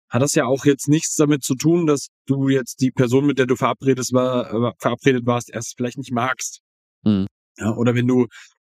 hat 0.08 0.22
das 0.22 0.34
ja 0.34 0.44
auch 0.44 0.64
jetzt 0.64 0.88
nichts 0.88 1.16
damit 1.16 1.42
zu 1.42 1.54
tun, 1.54 1.86
dass 1.86 2.08
du 2.26 2.48
jetzt 2.48 2.80
die 2.80 2.90
Person, 2.90 3.26
mit 3.26 3.38
der 3.38 3.46
du 3.46 3.56
verabredet, 3.56 4.12
war, 4.12 4.52
äh, 4.52 4.72
verabredet 4.78 5.26
warst, 5.26 5.50
erst 5.52 5.74
vielleicht 5.76 5.98
nicht 5.98 6.12
magst. 6.12 6.60
Mhm. 7.02 7.26
Ja, 7.58 7.74
oder 7.74 7.94
wenn 7.94 8.06
du 8.06 8.26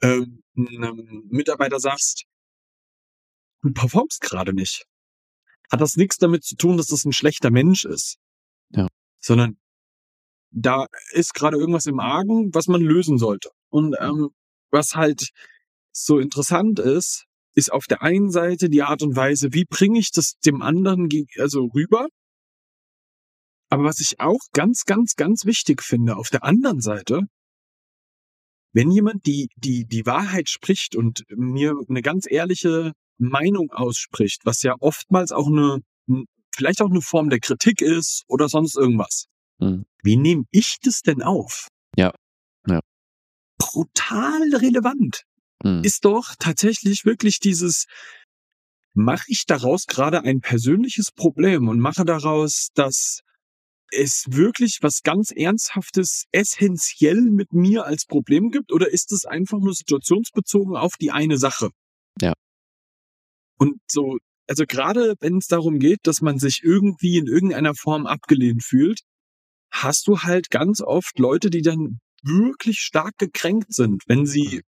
ähm, 0.03 0.43
einem 0.57 1.25
Mitarbeiter 1.31 1.79
sagst, 1.79 2.25
du 3.63 3.73
performst 3.73 4.21
gerade 4.21 4.53
nicht, 4.53 4.85
hat 5.71 5.81
das 5.81 5.97
nichts 5.97 6.19
damit 6.19 6.45
zu 6.45 6.57
tun, 6.57 6.77
dass 6.77 6.89
das 6.89 7.05
ein 7.05 7.13
schlechter 7.13 7.51
Mensch 7.51 7.85
ist. 7.85 8.19
Ja. 8.71 8.89
Sondern 9.21 9.57
da 10.51 10.87
ist 11.13 11.35
gerade 11.35 11.57
irgendwas 11.57 11.87
im 11.87 12.01
Argen, 12.01 12.53
was 12.53 12.67
man 12.67 12.83
lösen 12.83 13.17
sollte. 13.17 13.51
Und 13.71 13.97
ähm, 14.01 14.31
was 14.71 14.95
halt 14.95 15.31
so 15.93 16.19
interessant 16.19 16.79
ist, 16.79 17.27
ist 17.55 17.73
auf 17.73 17.87
der 17.87 18.03
einen 18.03 18.31
Seite 18.31 18.69
die 18.69 18.83
Art 18.83 19.03
und 19.03 19.17
Weise, 19.17 19.53
wie 19.53 19.65
bringe 19.65 19.99
ich 19.99 20.11
das 20.11 20.35
dem 20.45 20.63
anderen 20.63 21.09
also 21.39 21.67
rüber. 21.67 22.07
Aber 23.69 23.85
was 23.85 24.01
ich 24.01 24.21
auch 24.21 24.41
ganz, 24.53 24.85
ganz, 24.85 25.15
ganz 25.17 25.45
wichtig 25.45 25.83
finde, 25.83 26.17
auf 26.17 26.29
der 26.29 26.45
anderen 26.45 26.81
Seite, 26.81 27.23
wenn 28.73 28.91
jemand 28.91 29.27
die, 29.27 29.49
die, 29.57 29.87
die 29.87 30.07
Wahrheit 30.07 30.49
spricht 30.49 30.97
und 30.97 31.25
mir 31.29 31.75
eine 31.89 32.03
ganz 32.03 32.31
ehrliche 32.31 32.93
Meinung 33.19 33.71
ausspricht, 33.71 34.45
was 34.45 34.63
ja 34.63 34.75
oftmals 34.81 35.33
auch 35.33 35.47
eine, 35.47 35.81
vielleicht 36.55 36.83
auch 36.83 36.91
eine 36.91 37.03
Form 37.03 37.31
der 37.31 37.41
Kritik 37.41 37.81
ist 37.81 38.25
oder 38.29 38.49
sonst 38.49 38.77
irgendwas. 38.77 39.27
Mhm. 39.59 39.85
Wie 40.03 40.17
nehme 40.17 40.45
ich 40.51 40.79
das 40.83 41.01
denn 41.01 41.23
auf? 41.23 41.69
Ja. 41.97 42.13
Ja. 42.67 42.81
Brutal 43.59 44.55
relevant 44.55 45.23
mhm. 45.63 45.83
ist 45.85 46.05
doch 46.05 46.35
tatsächlich 46.39 47.05
wirklich 47.05 47.39
dieses, 47.39 47.87
mache 48.95 49.25
ich 49.29 49.45
daraus 49.47 49.87
gerade 49.87 50.23
ein 50.23 50.41
persönliches 50.41 51.11
Problem 51.13 51.69
und 51.69 51.81
mache 51.81 52.05
daraus, 52.05 52.69
dass 52.75 53.21
es 53.91 54.25
wirklich 54.29 54.79
was 54.81 55.03
ganz 55.03 55.31
Ernsthaftes 55.31 56.25
essentiell 56.33 57.21
mit 57.21 57.53
mir 57.53 57.85
als 57.85 58.07
Problem 58.07 58.51
gibt 58.51 58.73
oder 58.73 58.91
ist 58.91 59.13
es 59.13 59.25
einfach 59.25 59.59
nur 59.59 59.75
situationsbezogen 59.75 60.77
auf 60.77 60.95
die 60.99 61.11
eine 61.11 61.37
Sache? 61.37 61.71
Ja. 62.21 62.33
Und 63.59 63.79
so, 63.87 64.17
also 64.49 64.65
gerade 64.67 65.15
wenn 65.21 65.37
es 65.37 65.47
darum 65.47 65.79
geht, 65.79 66.01
dass 66.05 66.21
man 66.21 66.39
sich 66.39 66.61
irgendwie 66.63 67.19
in 67.19 67.27
irgendeiner 67.27 67.75
Form 67.75 68.07
abgelehnt 68.07 68.65
fühlt, 68.65 69.01
hast 69.71 70.07
du 70.07 70.21
halt 70.21 70.51
ganz 70.51 70.81
oft 70.81 71.19
Leute, 71.19 71.51
die 71.51 71.63
dann 71.63 72.01
wirklich 72.23 72.79
stark 72.79 73.19
gekränkt 73.19 73.73
sind, 73.75 74.03
wenn 74.07 74.27
sie 74.27 74.63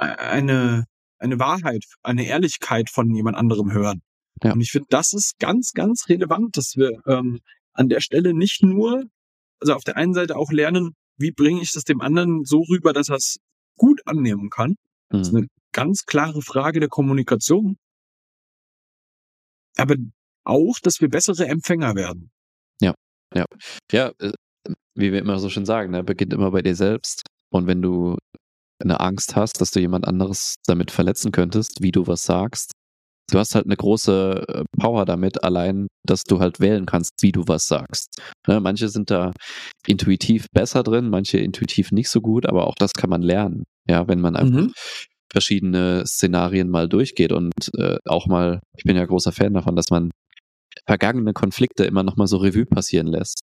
eine, 0.00 0.84
eine 1.18 1.38
Wahrheit, 1.38 1.84
eine 2.02 2.26
Ehrlichkeit 2.26 2.90
von 2.90 3.14
jemand 3.14 3.36
anderem 3.36 3.72
hören. 3.72 4.02
Ja. 4.42 4.52
Und 4.52 4.60
ich 4.60 4.70
finde, 4.70 4.86
das 4.90 5.12
ist 5.12 5.38
ganz, 5.38 5.72
ganz 5.72 6.08
relevant, 6.08 6.56
dass 6.56 6.76
wir 6.76 7.00
ähm, 7.06 7.40
an 7.72 7.88
der 7.88 8.00
Stelle 8.00 8.34
nicht 8.34 8.62
nur, 8.62 9.04
also 9.60 9.74
auf 9.74 9.84
der 9.84 9.96
einen 9.96 10.14
Seite 10.14 10.36
auch 10.36 10.50
lernen, 10.50 10.94
wie 11.18 11.32
bringe 11.32 11.60
ich 11.60 11.72
das 11.72 11.84
dem 11.84 12.00
anderen 12.00 12.44
so 12.44 12.62
rüber, 12.62 12.92
dass 12.92 13.10
er 13.10 13.16
es 13.16 13.36
gut 13.76 14.00
annehmen 14.06 14.48
kann. 14.48 14.70
Mhm. 14.70 15.18
Das 15.18 15.28
ist 15.28 15.34
eine 15.34 15.46
ganz 15.72 16.04
klare 16.06 16.42
Frage 16.42 16.80
der 16.80 16.88
Kommunikation. 16.88 17.76
Aber 19.76 19.96
auch, 20.44 20.78
dass 20.82 21.00
wir 21.00 21.08
bessere 21.08 21.46
Empfänger 21.46 21.94
werden. 21.94 22.30
Ja, 22.80 22.94
ja. 23.34 23.44
Ja, 23.92 24.12
äh, 24.18 24.32
wie 24.94 25.12
wir 25.12 25.20
immer 25.20 25.38
so 25.38 25.48
schön 25.48 25.66
sagen, 25.66 25.92
ne, 25.92 26.02
beginnt 26.02 26.32
immer 26.32 26.50
bei 26.50 26.62
dir 26.62 26.74
selbst. 26.74 27.22
Und 27.50 27.66
wenn 27.66 27.82
du 27.82 28.16
eine 28.80 29.00
Angst 29.00 29.36
hast, 29.36 29.60
dass 29.60 29.70
du 29.70 29.80
jemand 29.80 30.06
anderes 30.06 30.56
damit 30.66 30.90
verletzen 30.90 31.32
könntest, 31.32 31.82
wie 31.82 31.92
du 31.92 32.06
was 32.06 32.22
sagst. 32.22 32.72
Du 33.30 33.38
hast 33.38 33.54
halt 33.54 33.66
eine 33.66 33.76
große 33.76 34.44
äh, 34.48 34.64
Power 34.78 35.04
damit, 35.04 35.44
allein, 35.44 35.86
dass 36.04 36.24
du 36.24 36.40
halt 36.40 36.60
wählen 36.60 36.86
kannst, 36.86 37.12
wie 37.20 37.32
du 37.32 37.44
was 37.46 37.66
sagst. 37.66 38.20
Ne, 38.48 38.60
manche 38.60 38.88
sind 38.88 39.10
da 39.10 39.32
intuitiv 39.86 40.46
besser 40.52 40.82
drin, 40.82 41.10
manche 41.10 41.38
intuitiv 41.38 41.92
nicht 41.92 42.08
so 42.08 42.20
gut, 42.20 42.46
aber 42.46 42.66
auch 42.66 42.74
das 42.74 42.92
kann 42.92 43.10
man 43.10 43.22
lernen. 43.22 43.64
Ja, 43.88 44.08
wenn 44.08 44.20
man 44.20 44.36
einfach 44.36 44.62
mhm. 44.62 44.72
verschiedene 45.30 46.04
Szenarien 46.06 46.68
mal 46.68 46.88
durchgeht 46.88 47.32
und 47.32 47.52
äh, 47.78 47.98
auch 48.06 48.26
mal, 48.26 48.60
ich 48.76 48.84
bin 48.84 48.96
ja 48.96 49.04
großer 49.04 49.32
Fan 49.32 49.54
davon, 49.54 49.76
dass 49.76 49.90
man 49.90 50.10
vergangene 50.86 51.32
Konflikte 51.32 51.84
immer 51.84 52.02
noch 52.02 52.16
mal 52.16 52.26
so 52.26 52.38
Revue 52.38 52.66
passieren 52.66 53.06
lässt 53.06 53.40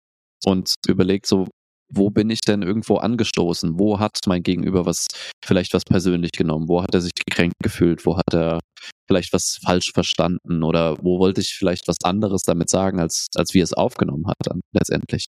und 0.46 0.74
überlegt 0.88 1.26
so, 1.26 1.48
wo 1.94 2.10
bin 2.10 2.30
ich 2.30 2.42
denn 2.42 2.62
irgendwo 2.62 2.98
angestoßen? 2.98 3.78
Wo 3.80 4.00
hat 4.00 4.20
mein 4.26 4.44
Gegenüber 4.44 4.86
was, 4.86 5.08
vielleicht 5.44 5.74
was 5.74 5.84
persönlich 5.84 6.32
genommen? 6.32 6.68
Wo 6.68 6.82
hat 6.82 6.94
er 6.94 7.02
sich 7.02 7.14
gekränkt 7.14 7.56
gefühlt? 7.62 8.06
Wo 8.06 8.18
hat 8.18 8.34
er 8.34 8.60
vielleicht 9.08 9.34
was 9.34 9.60
falsch 9.64 9.92
verstanden? 9.94 10.64
Oder 10.64 10.98
wo 11.02 11.20
wollte 11.20 11.42
ich 11.42 11.56
vielleicht 11.58 11.88
was 11.88 11.98
anderes 12.04 12.44
damit 12.44 12.70
sagen, 12.70 13.00
als, 13.00 13.28
als 13.36 13.54
wie 13.54 13.60
er 13.60 13.66
es 13.66 13.74
aufgenommen 13.74 14.28
hat 14.28 14.38
dann 14.44 14.62
letztendlich? 14.74 15.26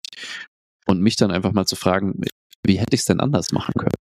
Und 0.88 1.02
mich 1.02 1.16
dann 1.16 1.32
einfach 1.32 1.52
mal 1.52 1.66
zu 1.66 1.76
fragen, 1.76 2.22
wie 2.66 2.80
hätte 2.80 2.94
ich 2.96 3.02
es 3.02 3.06
denn 3.06 3.20
anders 3.20 3.52
machen 3.52 3.74
können? 3.78 3.96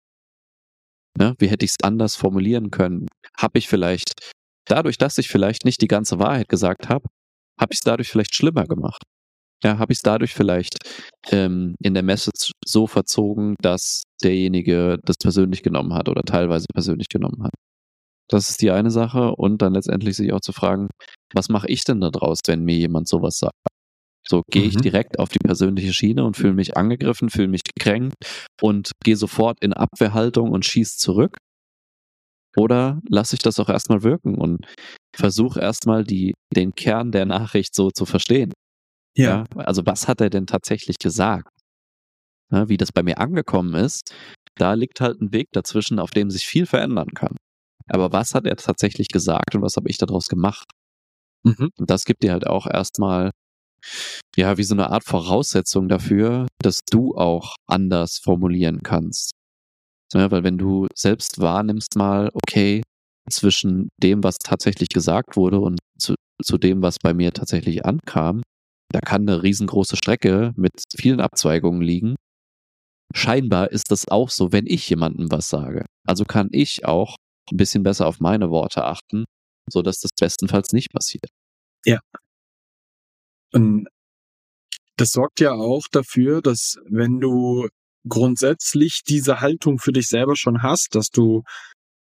Ne? 1.18 1.36
Wie 1.40 1.48
hätte 1.48 1.66
ich 1.66 1.72
es 1.72 1.84
anders 1.84 2.16
formulieren 2.16 2.72
können? 2.72 3.08
Habe 3.38 3.60
ich 3.60 3.68
vielleicht, 3.68 4.14
dadurch, 4.66 4.98
dass 4.98 5.18
ich 5.18 5.30
vielleicht 5.30 5.66
nicht 5.66 5.82
die 5.82 5.88
ganze 5.88 6.20
Wahrheit 6.20 6.50
gesagt 6.50 6.90
habe, 6.90 7.08
habe 7.60 7.74
ich 7.74 7.80
es 7.80 7.84
dadurch 7.84 8.10
vielleicht 8.10 8.36
schlimmer 8.36 8.66
gemacht? 8.66 9.04
Ja, 9.64 9.78
habe 9.78 9.92
ich 9.92 10.00
es 10.00 10.04
dadurch 10.04 10.34
vielleicht 10.34 10.78
ähm, 11.32 11.76
in 11.82 11.94
der 11.94 12.04
Message 12.04 12.52
so 12.66 12.88
verzogen, 12.88 13.56
dass 13.62 14.04
derjenige 14.24 14.98
das 15.04 15.18
persönlich 15.18 15.64
genommen 15.64 15.94
hat 15.94 16.08
oder 16.10 16.22
teilweise 16.24 16.66
persönlich 16.74 17.10
genommen 17.10 17.44
hat. 17.44 17.52
Das 18.30 18.50
ist 18.50 18.62
die 18.62 18.72
eine 18.72 18.92
Sache 18.92 19.32
und 19.36 19.62
dann 19.62 19.74
letztendlich 19.74 20.16
sich 20.16 20.32
auch 20.34 20.42
zu 20.42 20.54
fragen, 20.54 20.88
was 21.34 21.50
mache 21.50 21.68
ich 21.68 21.84
denn 21.84 22.00
da 22.00 22.10
draus, 22.10 22.40
wenn 22.46 22.64
mir 22.64 22.78
jemand 22.78 23.08
sowas 23.08 23.38
sagt? 23.40 23.56
So 24.28 24.44
gehe 24.52 24.64
ich 24.64 24.76
mhm. 24.76 24.82
direkt 24.82 25.18
auf 25.18 25.30
die 25.30 25.40
persönliche 25.40 25.94
Schiene 25.94 26.24
und 26.24 26.38
fühle 26.38 26.54
mich 26.54 26.78
angegriffen, 26.78 27.30
fühle 27.30 27.48
mich 27.48 27.64
gekränkt 27.64 28.16
und 28.62 28.92
gehe 29.04 29.16
sofort 29.16 29.58
in 29.62 29.74
Abwehrhaltung 29.74 30.52
und 30.52 30.66
schieß 30.66 30.98
zurück. 30.98 31.38
Oder 32.56 33.02
lasse 33.10 33.36
ich 33.36 33.42
das 33.42 33.60
auch 33.60 33.70
erstmal 33.70 34.04
wirken 34.04 34.36
und 34.36 34.66
versuche 35.16 35.60
erstmal 35.60 36.04
die, 36.04 36.34
den 36.56 36.74
Kern 36.74 37.12
der 37.12 37.26
Nachricht 37.26 37.74
so 37.74 37.90
zu 37.90 38.06
verstehen. 38.06 38.54
Ja. 39.16 39.46
ja. 39.56 39.64
Also 39.64 39.86
was 39.86 40.08
hat 40.08 40.22
er 40.22 40.30
denn 40.30 40.48
tatsächlich 40.48 40.98
gesagt? 41.00 41.50
Ja, 42.52 42.68
wie 42.68 42.78
das 42.78 42.92
bei 42.92 43.04
mir 43.04 43.20
angekommen 43.20 43.76
ist, 43.76 44.14
da 44.56 44.74
liegt 44.74 45.02
halt 45.02 45.22
ein 45.22 45.32
Weg 45.34 45.48
dazwischen, 45.52 46.00
auf 46.00 46.12
dem 46.12 46.32
sich 46.32 46.46
viel 46.46 46.66
verändern 46.66 47.10
kann. 47.14 47.36
Aber 47.88 48.12
was 48.12 48.34
hat 48.34 48.46
er 48.46 48.56
tatsächlich 48.56 49.08
gesagt 49.10 49.56
und 49.56 49.62
was 49.62 49.76
habe 49.76 49.90
ich 49.90 49.98
daraus 49.98 50.28
gemacht? 50.28 50.68
Mhm. 51.44 51.70
Und 51.78 51.90
das 51.90 52.06
gibt 52.06 52.24
dir 52.24 52.32
halt 52.34 52.48
auch 52.48 52.68
erstmal, 52.68 53.32
ja, 54.36 54.58
wie 54.58 54.64
so 54.64 54.76
eine 54.76 54.90
Art 54.90 55.04
Voraussetzung 55.06 55.88
dafür, 55.88 56.48
dass 56.62 56.80
du 56.90 57.16
auch 57.16 57.56
anders 57.68 58.18
formulieren 58.18 58.82
kannst. 58.84 59.32
Ja, 60.14 60.32
weil 60.32 60.44
wenn 60.44 60.58
du 60.58 60.88
selbst 60.96 61.40
wahrnimmst 61.40 61.96
mal, 61.96 62.30
okay, 62.34 62.82
zwischen 63.30 63.90
dem, 64.02 64.24
was 64.24 64.38
tatsächlich 64.44 64.90
gesagt 64.90 65.38
wurde 65.38 65.60
und 65.60 65.80
zu, 66.00 66.16
zu 66.44 66.58
dem, 66.58 66.82
was 66.82 66.98
bei 67.02 67.14
mir 67.14 67.32
tatsächlich 67.32 67.86
ankam, 67.86 68.42
da 68.92 69.00
kann 69.00 69.28
eine 69.28 69.44
riesengroße 69.44 69.98
Strecke 69.98 70.54
mit 70.56 70.72
vielen 70.96 71.20
Abzweigungen 71.20 71.82
liegen. 71.82 72.16
Scheinbar 73.14 73.72
ist 73.72 73.92
das 73.92 74.08
auch 74.08 74.30
so, 74.30 74.52
wenn 74.52 74.68
ich 74.68 74.90
jemandem 74.90 75.32
was 75.32 75.50
sage. 75.50 75.86
Also 76.06 76.26
kann 76.26 76.50
ich 76.52 76.86
auch 76.86 77.16
ein 77.52 77.58
bisschen 77.58 77.84
besser 77.84 78.08
auf 78.08 78.20
meine 78.20 78.50
Worte 78.50 78.84
achten, 78.84 79.26
so 79.72 79.82
dass 79.82 80.00
das 80.00 80.12
bestenfalls 80.20 80.74
nicht 80.74 80.92
passiert. 80.92 81.26
Ja. 81.86 82.00
Und 83.52 83.88
das 84.98 85.12
sorgt 85.12 85.40
ja 85.40 85.54
auch 85.54 85.86
dafür, 85.92 86.42
dass 86.42 86.78
wenn 86.86 87.20
du 87.20 87.68
grundsätzlich 88.08 89.02
diese 89.08 89.40
Haltung 89.40 89.80
für 89.80 89.92
dich 89.92 90.08
selber 90.08 90.36
schon 90.36 90.62
hast, 90.62 90.96
dass 90.96 91.10
du 91.10 91.44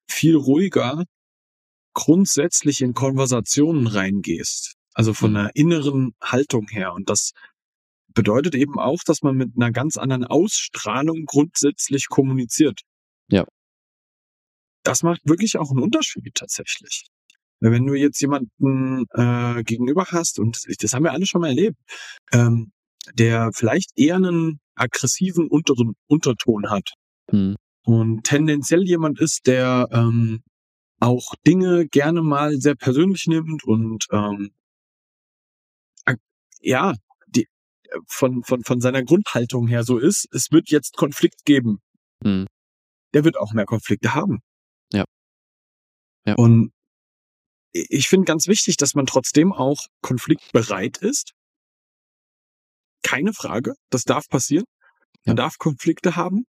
viel 0.09 0.35
ruhiger 0.35 1.05
grundsätzlich 1.93 2.81
in 2.81 2.93
Konversationen 2.93 3.87
reingehst. 3.87 4.75
Also 4.93 5.13
von 5.13 5.31
mhm. 5.31 5.37
einer 5.37 5.51
inneren 5.55 6.13
Haltung 6.21 6.67
her. 6.67 6.93
Und 6.93 7.09
das 7.09 7.31
bedeutet 8.13 8.55
eben 8.55 8.79
auch, 8.79 8.99
dass 9.05 9.21
man 9.21 9.35
mit 9.35 9.51
einer 9.55 9.71
ganz 9.71 9.97
anderen 9.97 10.25
Ausstrahlung 10.25 11.25
grundsätzlich 11.25 12.07
kommuniziert. 12.09 12.81
Ja. 13.29 13.45
Das 14.83 15.03
macht 15.03 15.21
wirklich 15.23 15.57
auch 15.57 15.71
einen 15.71 15.83
Unterschied 15.83 16.33
tatsächlich. 16.33 17.05
Wenn 17.59 17.85
du 17.85 17.93
jetzt 17.93 18.19
jemanden 18.19 19.05
äh, 19.13 19.63
gegenüber 19.63 20.05
hast, 20.09 20.39
und 20.39 20.59
das 20.81 20.93
haben 20.93 21.03
wir 21.03 21.11
alle 21.11 21.27
schon 21.27 21.41
mal 21.41 21.49
erlebt, 21.49 21.77
ähm, 22.33 22.71
der 23.13 23.51
vielleicht 23.53 23.91
eher 23.95 24.15
einen 24.15 24.59
aggressiven 24.75 25.47
unteren 25.47 25.93
Unterton 26.07 26.69
hat 26.69 26.93
hm. 27.29 27.55
und 27.83 28.23
tendenziell 28.23 28.83
jemand 28.83 29.19
ist, 29.19 29.45
der 29.45 29.87
ähm, 29.91 30.41
auch 30.99 31.35
Dinge 31.45 31.87
gerne 31.87 32.21
mal 32.23 32.57
sehr 32.57 32.75
persönlich 32.75 33.27
nimmt 33.27 33.63
und 33.63 34.05
ähm, 34.11 34.51
ja, 36.61 36.93
die, 37.27 37.47
von, 38.07 38.43
von, 38.43 38.63
von 38.63 38.81
seiner 38.81 39.03
Grundhaltung 39.03 39.67
her 39.67 39.83
so 39.83 39.97
ist, 39.97 40.27
es 40.33 40.51
wird 40.51 40.69
jetzt 40.69 40.95
Konflikt 40.95 41.45
geben. 41.45 41.79
Mhm. 42.23 42.47
Der 43.13 43.23
wird 43.23 43.37
auch 43.37 43.53
mehr 43.53 43.65
Konflikte 43.65 44.13
haben. 44.15 44.39
Ja. 44.93 45.05
Ja. 46.25 46.35
Und 46.35 46.71
ich 47.73 48.07
finde 48.07 48.25
ganz 48.25 48.47
wichtig, 48.47 48.77
dass 48.77 48.95
man 48.95 49.05
trotzdem 49.05 49.53
auch 49.53 49.85
konfliktbereit 50.01 50.97
ist. 50.97 51.31
Keine 53.03 53.33
Frage, 53.33 53.73
das 53.89 54.03
darf 54.03 54.27
passieren. 54.29 54.65
Man 55.25 55.37
Ja. 55.37 55.43
darf 55.43 55.57
Konflikte 55.57 56.15
haben. 56.15 56.45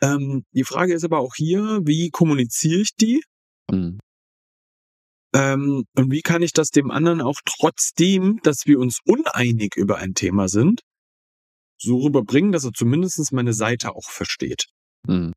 Ähm, 0.00 0.44
die 0.52 0.64
Frage 0.64 0.94
ist 0.94 1.04
aber 1.04 1.20
auch 1.20 1.34
hier, 1.36 1.80
wie 1.84 2.10
kommuniziere 2.10 2.80
ich 2.80 2.94
die? 2.96 3.22
Mhm. 3.70 4.00
Ähm, 5.34 5.84
und 5.96 6.10
wie 6.10 6.20
kann 6.22 6.42
ich 6.42 6.52
das 6.52 6.70
dem 6.70 6.90
anderen 6.90 7.20
auch 7.20 7.40
trotzdem, 7.44 8.40
dass 8.42 8.66
wir 8.66 8.78
uns 8.78 9.00
uneinig 9.04 9.76
über 9.76 9.96
ein 9.96 10.14
Thema 10.14 10.48
sind, 10.48 10.82
so 11.78 11.98
rüberbringen, 11.98 12.52
dass 12.52 12.64
er 12.64 12.72
zumindest 12.72 13.32
meine 13.32 13.54
Seite 13.54 13.94
auch 13.94 14.10
versteht? 14.10 14.66
Mhm. 15.06 15.32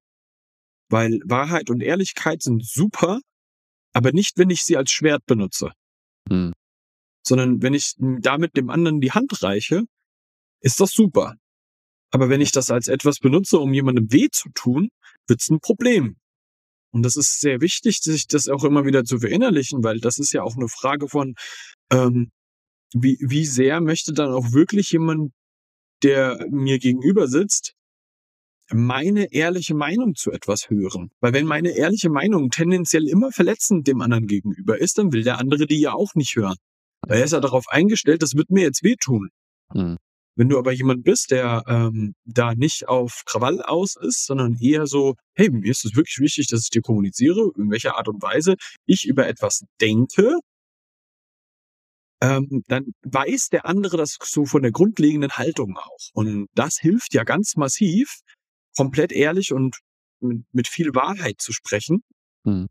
Weil 0.90 1.20
Wahrheit 1.26 1.70
und 1.70 1.82
Ehrlichkeit 1.82 2.42
sind 2.42 2.66
super, 2.66 3.20
aber 3.94 4.12
nicht, 4.12 4.38
wenn 4.38 4.50
ich 4.50 4.64
sie 4.64 4.78
als 4.78 4.92
Schwert 4.92 5.26
benutze, 5.26 5.72
Mhm. 6.30 6.54
sondern 7.26 7.62
wenn 7.62 7.74
ich 7.74 7.94
damit 7.98 8.58
dem 8.58 8.70
anderen 8.70 9.00
die 9.00 9.12
Hand 9.12 9.42
reiche, 9.44 9.84
ist 10.62 10.80
das 10.80 10.92
super. 10.92 11.36
Aber 12.12 12.30
wenn 12.30 12.42
ich 12.42 12.52
das 12.52 12.70
als 12.72 12.88
etwas 12.88 13.20
benutze, 13.20 13.60
um 13.60 13.74
jemandem 13.74 14.12
weh 14.12 14.28
zu 14.32 14.50
tun, 14.54 14.90
wird's 15.28 15.50
ein 15.50 15.60
Problem. 15.60 16.18
Und 16.96 17.04
das 17.04 17.18
ist 17.18 17.42
sehr 17.42 17.60
wichtig, 17.60 18.00
sich 18.00 18.26
das 18.26 18.48
auch 18.48 18.64
immer 18.64 18.86
wieder 18.86 19.04
zu 19.04 19.20
verinnerlichen, 19.20 19.84
weil 19.84 20.00
das 20.00 20.18
ist 20.18 20.32
ja 20.32 20.44
auch 20.44 20.56
eine 20.56 20.70
Frage 20.70 21.10
von, 21.10 21.36
ähm, 21.92 22.32
wie, 22.94 23.18
wie 23.20 23.44
sehr 23.46 23.82
möchte 23.82 24.14
dann 24.14 24.32
auch 24.32 24.54
wirklich 24.54 24.92
jemand, 24.92 25.34
der 26.04 26.48
mir 26.50 26.80
gegenüber 26.80 27.28
sitzt, 27.28 27.74
meine 28.72 29.34
ehrliche 29.34 29.76
Meinung 29.76 30.16
zu 30.16 30.32
etwas 30.32 30.70
hören. 30.70 31.12
Weil 31.20 31.34
wenn 31.34 31.46
meine 31.46 31.72
ehrliche 31.72 32.10
Meinung 32.10 32.50
tendenziell 32.50 33.10
immer 33.10 33.34
verletzend 33.34 33.88
dem 33.88 34.00
anderen 34.00 34.26
gegenüber 34.26 34.80
ist, 34.80 34.98
dann 34.98 35.12
will 35.12 35.24
der 35.24 35.38
andere 35.38 35.66
die 35.66 35.82
ja 35.82 35.92
auch 35.92 36.16
nicht 36.16 36.38
hören. 36.38 36.56
Weil 37.02 37.18
er 37.18 37.26
ist 37.26 37.34
ja 37.34 37.42
darauf 37.42 37.68
eingestellt, 37.68 38.24
das 38.24 38.36
wird 38.36 38.52
mir 38.52 38.64
jetzt 38.64 38.84
wehtun. 38.84 39.32
Mhm. 39.74 39.98
Wenn 40.38 40.50
du 40.50 40.58
aber 40.58 40.72
jemand 40.74 41.04
bist, 41.04 41.32
der 41.32 41.64
ähm, 41.68 42.14
da 42.26 42.54
nicht 42.56 42.88
auf 42.90 43.24
Krawall 43.26 43.62
aus 43.62 43.96
ist, 43.96 44.26
sondern 44.26 44.56
eher 44.60 44.86
so, 44.86 45.16
hey, 45.34 45.50
mir 45.50 45.72
ist 45.72 45.86
es 45.86 45.96
wirklich 45.96 46.20
wichtig, 46.20 46.48
dass 46.48 46.64
ich 46.64 46.70
dir 46.70 46.82
kommuniziere, 46.82 47.52
in 47.58 47.72
welcher 47.72 47.98
Art 47.98 48.08
und 48.10 48.22
Weise 48.22 48.56
ich 48.86 49.06
über 49.08 49.28
etwas 49.28 49.64
denke, 49.80 50.38
ähm, 52.22 52.64
dann 52.68 52.94
weiß 53.04 53.50
der 53.50 53.66
andere 53.66 53.98
das 53.98 54.18
so 54.22 54.46
von 54.46 54.62
der 54.62 54.72
grundlegenden 54.72 55.32
Haltung 55.32 55.78
auch. 55.78 56.10
Und 56.14 56.48
das 56.54 56.78
hilft 56.80 57.14
ja 57.14 57.24
ganz 57.24 57.56
massiv, 57.56 58.20
komplett 58.76 59.12
ehrlich 59.12 59.54
und 59.54 59.80
mit, 60.22 60.44
mit 60.52 60.68
viel 60.68 60.94
Wahrheit 60.96 61.42
zu 61.42 61.54
sprechen 61.54 62.02
Mhm. 62.46 62.68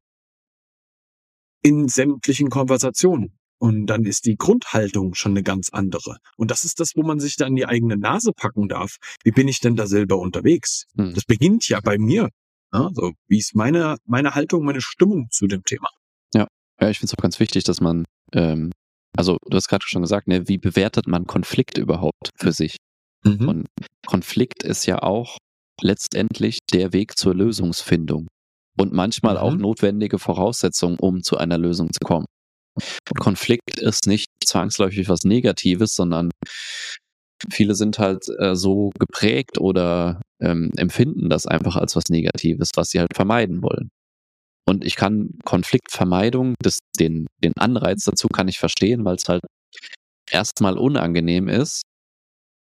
in 1.63 1.89
sämtlichen 1.89 2.49
Konversationen. 2.49 3.37
Und 3.65 3.87
dann 3.87 4.05
ist 4.05 4.27
die 4.27 4.37
Grundhaltung 4.37 5.15
schon 5.15 5.33
eine 5.33 5.43
ganz 5.43 5.71
andere. 5.71 6.19
Und 6.37 6.51
das 6.51 6.67
ist 6.67 6.81
das, 6.81 6.91
wo 6.97 7.03
man 7.03 7.19
sich 7.19 7.37
dann 7.37 7.57
die 7.57 7.65
eigene 7.65 7.97
Nase 7.97 8.33
packen 8.37 8.69
darf. 8.69 8.97
Wie 9.23 9.31
bin 9.31 9.49
ich 9.49 9.61
denn 9.61 9.75
da 9.75 9.87
selber 9.87 10.19
unterwegs? 10.19 10.85
Mhm. 10.93 11.15
Das 11.15 11.25
beginnt 11.25 11.67
ja 11.71 11.81
bei 11.83 11.97
mir. 11.97 12.29
Ja, 12.75 12.91
so, 12.93 13.13
wie 13.27 13.39
ist 13.39 13.55
meine, 13.55 13.97
meine 14.05 14.35
Haltung, 14.35 14.67
meine 14.67 14.83
Stimmung 14.83 15.29
zu 15.31 15.47
dem 15.47 15.63
Thema? 15.65 15.89
Ja, 16.35 16.47
ich 16.91 16.99
finde 16.99 17.07
es 17.11 17.15
auch 17.15 17.23
ganz 17.23 17.41
wichtig, 17.41 17.65
dass 17.65 17.81
man, 17.81 18.05
ähm, 18.35 18.71
also 19.17 19.39
du 19.49 19.57
hast 19.57 19.69
gerade 19.69 19.87
schon 19.87 20.03
gesagt, 20.03 20.29
ne, 20.29 20.47
wie 20.47 20.59
bewertet 20.59 21.07
man 21.07 21.25
Konflikt 21.27 21.79
überhaupt 21.79 22.31
für 22.37 22.53
sich? 22.53 22.77
Mhm. 23.25 23.49
Und 23.49 23.67
Konflikt 24.07 24.63
ist 24.63 24.85
ja 24.85 25.03
auch 25.03 25.39
letztendlich 25.81 26.59
der 26.71 26.93
Weg 26.93 27.17
zur 27.17 27.35
Lösungsfindung 27.35 28.27
und 28.77 28.93
manchmal 28.93 29.37
Mhm. 29.37 29.41
auch 29.41 29.55
notwendige 29.55 30.19
Voraussetzung, 30.19 30.99
um 30.99 31.23
zu 31.23 31.39
einer 31.39 31.57
Lösung 31.57 31.91
zu 31.93 32.01
kommen. 32.05 32.27
Und 32.77 33.21
Konflikt 33.21 33.79
ist 33.79 34.07
nicht 34.07 34.29
zwangsläufig 34.45 35.09
was 35.09 35.25
Negatives, 35.25 35.95
sondern 35.95 36.31
viele 37.51 37.75
sind 37.75 37.99
halt 37.99 38.27
äh, 38.39 38.55
so 38.57 38.91
geprägt 38.99 39.59
oder 39.59 40.23
ähm, 40.41 40.71
empfinden 40.77 41.29
das 41.29 41.47
einfach 41.47 41.77
als 41.77 41.97
was 41.97 42.05
Negatives, 42.09 42.71
was 42.77 42.89
sie 42.89 43.01
halt 43.01 43.15
vermeiden 43.15 43.63
wollen. 43.63 43.91
Und 44.67 44.85
ich 44.85 44.97
kann 44.97 45.39
Konfliktvermeidung, 45.45 46.55
das, 46.63 46.79
den, 46.99 47.27
den 47.43 47.53
Anreiz 47.59 48.05
dazu 48.05 48.29
kann 48.29 48.49
ich 48.49 48.59
verstehen, 48.59 49.05
weil 49.05 49.17
es 49.17 49.29
halt 49.29 49.43
erstmal 50.31 50.79
unangenehm 50.79 51.49
ist, 51.49 51.83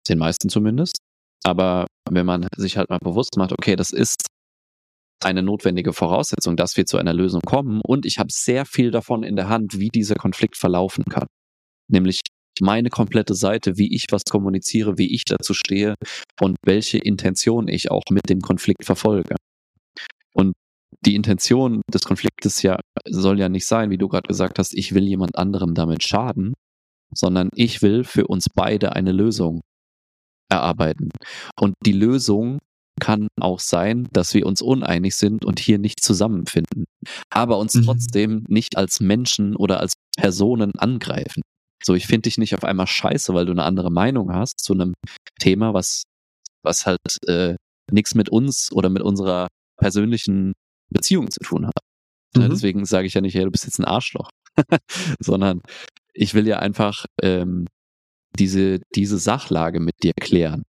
den 0.09 0.19
meisten 0.19 0.51
zumindest. 0.51 0.99
Aber 1.45 1.87
wenn 2.11 2.27
man 2.27 2.47
sich 2.57 2.77
halt 2.77 2.91
mal 2.91 2.99
bewusst 2.99 3.37
macht, 3.37 3.53
okay, 3.53 3.75
das 3.75 3.91
ist 3.91 4.27
eine 5.25 5.43
notwendige 5.43 5.93
Voraussetzung, 5.93 6.57
dass 6.57 6.77
wir 6.77 6.87
zu 6.87 6.97
einer 6.97 7.15
Lösung 7.15 7.41
kommen 7.41 7.81
und 7.85 8.07
ich 8.07 8.19
habe 8.19 8.29
sehr 8.33 8.65
viel 8.65 8.91
davon 8.91 9.23
in 9.23 9.37
der 9.37 9.49
Hand, 9.49 9.79
wie 9.79 9.89
dieser 9.89 10.15
Konflikt 10.15 10.57
verlaufen 10.57 11.05
kann. 11.05 11.27
Nämlich 11.89 12.21
meine 12.61 12.91
komplette 12.91 13.35
Seite, 13.35 13.77
wie 13.77 13.95
ich 13.95 14.07
was 14.11 14.25
kommuniziere, 14.25 14.99
wie 14.99 15.15
ich 15.15 15.25
dazu 15.25 15.55
stehe 15.55 15.95
und 16.41 16.57
welche 16.65 16.99
Intention 16.99 17.69
ich 17.69 17.91
auch 17.91 18.03
mit 18.11 18.29
dem 18.29 18.41
Konflikt 18.41 18.85
verfolge. 18.85 19.37
Und 20.33 20.55
die 21.05 21.15
Intention 21.15 21.83
des 21.93 22.03
Konfliktes 22.03 22.63
ja 22.63 22.79
soll 23.07 23.39
ja 23.39 23.49
nicht 23.49 23.67
sein, 23.67 23.91
wie 23.91 23.99
du 23.99 24.09
gerade 24.09 24.27
gesagt 24.27 24.59
hast, 24.59 24.75
ich 24.75 24.95
will 24.95 25.05
jemand 25.05 25.37
anderem 25.37 25.75
damit 25.75 26.03
schaden, 26.03 26.55
sondern 27.15 27.49
ich 27.55 27.83
will 27.83 28.05
für 28.05 28.27
uns 28.27 28.47
beide 28.53 28.95
eine 28.95 29.13
Lösung 29.13 29.61
erarbeiten. 30.51 31.11
Und 31.59 31.75
die 31.85 31.93
Lösung 31.93 32.59
kann 32.99 33.29
auch 33.41 33.61
sein, 33.61 34.09
dass 34.13 34.35
wir 34.35 34.47
uns 34.47 34.63
uneinig 34.63 35.15
sind 35.17 35.45
und 35.45 35.59
hier 35.61 35.79
nicht 35.79 36.01
zusammenfinden, 36.01 36.85
aber 37.31 37.59
uns 37.59 37.75
Mhm. 37.75 37.83
trotzdem 37.85 38.45
nicht 38.49 38.77
als 38.77 39.01
Menschen 39.01 39.57
oder 39.57 39.81
als 39.81 39.95
Personen 40.17 40.73
angreifen. 40.79 41.43
So, 41.85 41.95
ich 41.95 42.07
finde 42.07 42.23
dich 42.23 42.39
nicht 42.39 42.55
auf 42.55 42.65
einmal 42.65 42.87
scheiße, 42.87 43.33
weil 43.35 43.47
du 43.47 43.53
eine 43.53 43.63
andere 43.65 43.91
Meinung 43.91 44.33
hast 44.35 44.59
zu 44.61 44.73
einem 44.75 44.95
Thema, 45.41 45.75
was, 45.75 46.03
was 46.65 46.87
halt 46.87 46.99
äh, 47.27 47.55
nichts 47.91 48.15
mit 48.15 48.29
uns 48.29 48.71
oder 48.73 48.91
mit 48.91 49.03
unserer 49.03 49.49
persönlichen 49.79 50.53
Beziehung 50.91 51.31
zu 51.31 51.41
tun 51.41 51.67
hat. 51.67 51.79
Ja, 52.37 52.45
Mhm. 52.47 52.51
deswegen 52.51 52.85
sage 52.85 53.07
ich 53.07 53.15
ja 53.15 53.21
nicht, 53.21 53.35
hey, 53.35 53.45
du 53.45 53.51
bist 53.51 53.65
jetzt 53.65 53.79
ein 53.79 53.85
Arschloch, 53.85 54.29
sondern 55.21 55.61
ich 56.13 56.35
will 56.35 56.47
ja 56.49 56.59
einfach 56.59 57.05
ähm, 57.23 57.67
diese, 58.39 58.81
diese 58.95 59.19
Sachlage 59.19 59.81
mit 59.81 59.95
dir 60.03 60.13
klären. 60.21 60.65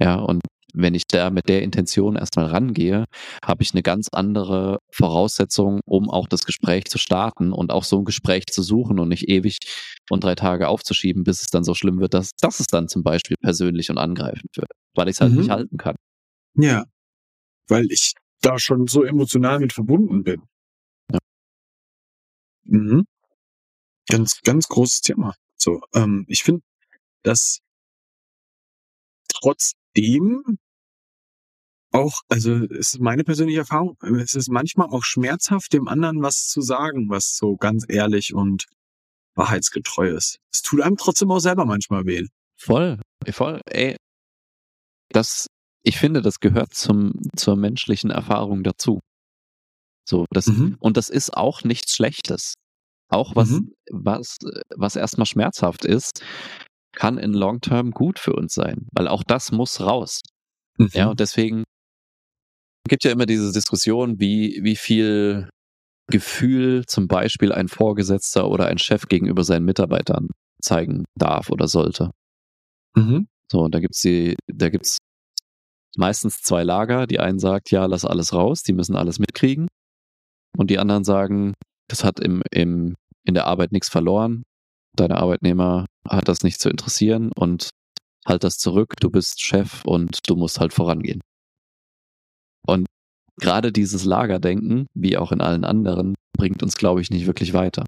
Ja, 0.00 0.16
und 0.16 0.42
wenn 0.74 0.94
ich 0.94 1.06
da 1.06 1.30
mit 1.30 1.48
der 1.48 1.62
Intention 1.62 2.16
erstmal 2.16 2.46
rangehe, 2.46 3.04
habe 3.44 3.62
ich 3.62 3.72
eine 3.74 3.82
ganz 3.82 4.08
andere 4.12 4.78
Voraussetzung, 4.92 5.80
um 5.86 6.10
auch 6.10 6.28
das 6.28 6.44
Gespräch 6.44 6.84
zu 6.86 6.98
starten 6.98 7.52
und 7.52 7.72
auch 7.72 7.84
so 7.84 7.98
ein 7.98 8.04
Gespräch 8.04 8.46
zu 8.46 8.62
suchen 8.62 8.98
und 8.98 9.08
nicht 9.08 9.28
ewig 9.28 9.58
und 10.10 10.24
drei 10.24 10.34
Tage 10.34 10.68
aufzuschieben, 10.68 11.24
bis 11.24 11.40
es 11.42 11.48
dann 11.48 11.64
so 11.64 11.74
schlimm 11.74 12.00
wird, 12.00 12.14
dass, 12.14 12.32
dass 12.40 12.60
es 12.60 12.66
dann 12.66 12.88
zum 12.88 13.02
Beispiel 13.02 13.36
persönlich 13.40 13.90
und 13.90 13.98
angreifend 13.98 14.50
wird, 14.56 14.70
weil 14.94 15.08
ich 15.08 15.16
es 15.16 15.20
halt 15.20 15.32
Mhm. 15.32 15.38
nicht 15.38 15.50
halten 15.50 15.76
kann. 15.78 15.96
Ja. 16.56 16.84
Weil 17.68 17.86
ich 17.90 18.14
da 18.42 18.58
schon 18.58 18.86
so 18.88 19.04
emotional 19.04 19.60
mit 19.60 19.72
verbunden 19.72 20.24
bin. 20.24 20.42
Ja. 21.12 21.18
Mhm. 22.66 23.04
Ganz, 24.08 24.40
ganz 24.42 24.68
großes 24.68 25.00
Thema. 25.02 25.34
So, 25.56 25.80
ähm, 25.94 26.24
ich 26.28 26.42
finde, 26.42 26.62
dass 27.24 27.60
trotzdem 30.02 30.58
auch, 31.92 32.20
also 32.28 32.52
es 32.66 32.94
ist 32.94 33.00
meine 33.00 33.24
persönliche 33.24 33.60
Erfahrung, 33.60 33.96
es 34.20 34.34
ist 34.34 34.50
manchmal 34.50 34.88
auch 34.88 35.04
schmerzhaft, 35.04 35.72
dem 35.72 35.88
anderen 35.88 36.22
was 36.22 36.46
zu 36.48 36.60
sagen, 36.60 37.08
was 37.08 37.36
so 37.36 37.56
ganz 37.56 37.84
ehrlich 37.88 38.34
und 38.34 38.66
wahrheitsgetreu 39.36 40.10
ist. 40.10 40.38
Es 40.52 40.62
tut 40.62 40.82
einem 40.82 40.96
trotzdem 40.96 41.30
auch 41.30 41.38
selber 41.38 41.64
manchmal 41.64 42.04
weh. 42.04 42.26
Voll, 42.60 43.00
voll, 43.30 43.60
ey. 43.70 43.96
Das, 45.10 45.46
ich 45.82 45.96
finde, 45.96 46.20
das 46.20 46.40
gehört 46.40 46.74
zum, 46.74 47.12
zur 47.36 47.56
menschlichen 47.56 48.10
Erfahrung 48.10 48.62
dazu. 48.62 49.00
So, 50.06 50.26
das, 50.30 50.46
Mhm. 50.46 50.76
und 50.80 50.96
das 50.96 51.08
ist 51.08 51.34
auch 51.34 51.62
nichts 51.62 51.94
Schlechtes. 51.94 52.54
Auch 53.10 53.34
was, 53.34 53.50
Mhm. 53.50 53.72
was, 53.90 54.36
was 54.76 54.96
erstmal 54.96 55.26
schmerzhaft 55.26 55.86
ist, 55.86 56.22
kann 56.98 57.16
in 57.16 57.32
Long 57.32 57.60
Term 57.60 57.92
gut 57.92 58.18
für 58.18 58.32
uns 58.32 58.54
sein, 58.54 58.88
weil 58.92 59.06
auch 59.06 59.22
das 59.22 59.52
muss 59.52 59.80
raus. 59.80 60.20
Mhm. 60.78 60.90
Ja, 60.92 61.10
und 61.10 61.20
deswegen 61.20 61.62
gibt 62.88 63.04
ja 63.04 63.12
immer 63.12 63.26
diese 63.26 63.52
Diskussion, 63.52 64.18
wie, 64.18 64.58
wie 64.62 64.74
viel 64.74 65.48
Gefühl 66.10 66.86
zum 66.86 67.06
Beispiel 67.06 67.52
ein 67.52 67.68
Vorgesetzter 67.68 68.48
oder 68.48 68.66
ein 68.66 68.78
Chef 68.78 69.06
gegenüber 69.06 69.44
seinen 69.44 69.64
Mitarbeitern 69.64 70.28
zeigen 70.60 71.04
darf 71.16 71.50
oder 71.50 71.68
sollte. 71.68 72.10
Mhm. 72.96 73.28
So, 73.48 73.60
und 73.60 73.74
da 73.76 73.78
gibt's 73.78 74.00
die, 74.00 74.34
da 74.52 74.68
gibt's 74.68 74.98
meistens 75.96 76.40
zwei 76.40 76.64
Lager. 76.64 77.06
Die 77.06 77.20
einen 77.20 77.38
sagt, 77.38 77.70
ja, 77.70 77.86
lass 77.86 78.04
alles 78.04 78.32
raus, 78.32 78.64
die 78.64 78.72
müssen 78.72 78.96
alles 78.96 79.20
mitkriegen. 79.20 79.68
Und 80.56 80.68
die 80.70 80.78
anderen 80.80 81.04
sagen, 81.04 81.54
das 81.88 82.02
hat 82.02 82.18
im, 82.18 82.42
im, 82.50 82.96
in 83.24 83.34
der 83.34 83.46
Arbeit 83.46 83.70
nichts 83.70 83.88
verloren. 83.88 84.42
Deine 84.96 85.18
Arbeitnehmer 85.18 85.86
hat 86.08 86.28
das 86.28 86.42
nicht 86.42 86.60
zu 86.60 86.68
interessieren 86.68 87.30
und 87.34 87.70
halt 88.26 88.44
das 88.44 88.58
zurück, 88.58 88.94
du 89.00 89.10
bist 89.10 89.40
Chef 89.40 89.84
und 89.84 90.28
du 90.28 90.36
musst 90.36 90.60
halt 90.60 90.72
vorangehen. 90.72 91.20
Und 92.66 92.86
gerade 93.40 93.72
dieses 93.72 94.04
Lagerdenken, 94.04 94.86
wie 94.94 95.16
auch 95.16 95.32
in 95.32 95.40
allen 95.40 95.64
anderen, 95.64 96.14
bringt 96.36 96.62
uns, 96.62 96.76
glaube 96.76 97.00
ich, 97.00 97.10
nicht 97.10 97.26
wirklich 97.26 97.52
weiter. 97.52 97.84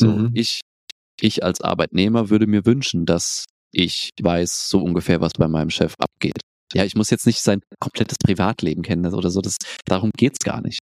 So, 0.00 0.08
mhm. 0.08 0.30
ich, 0.34 0.60
ich 1.20 1.42
als 1.42 1.60
Arbeitnehmer 1.60 2.30
würde 2.30 2.46
mir 2.46 2.64
wünschen, 2.66 3.06
dass 3.06 3.46
ich 3.72 4.10
weiß 4.20 4.68
so 4.68 4.82
ungefähr, 4.82 5.20
was 5.20 5.32
bei 5.32 5.48
meinem 5.48 5.70
Chef 5.70 5.94
abgeht. 5.98 6.40
Ja, 6.72 6.84
ich 6.84 6.94
muss 6.94 7.10
jetzt 7.10 7.26
nicht 7.26 7.40
sein 7.40 7.60
komplettes 7.80 8.18
Privatleben 8.18 8.82
kennen 8.82 9.12
oder 9.14 9.30
so, 9.30 9.40
das, 9.40 9.56
darum 9.84 10.10
geht's 10.16 10.40
gar 10.40 10.60
nicht. 10.60 10.80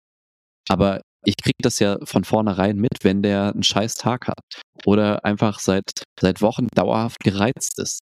Aber 0.69 1.01
ich 1.27 1.37
kriege 1.37 1.59
das 1.61 1.81
ja 1.81 1.99
von 2.05 2.25
vornherein 2.25 2.77
mit, 2.77 3.03
wenn 3.03 3.21
der 3.21 3.53
einen 3.53 3.65
scheiß 3.65 3.97
Tag 3.97 4.29
hat 4.29 4.63
oder 4.85 5.25
einfach 5.25 5.59
seit, 5.59 6.05
seit 6.21 6.41
Wochen 6.41 6.69
dauerhaft 6.75 7.19
gereizt 7.21 7.79
ist. 7.79 8.01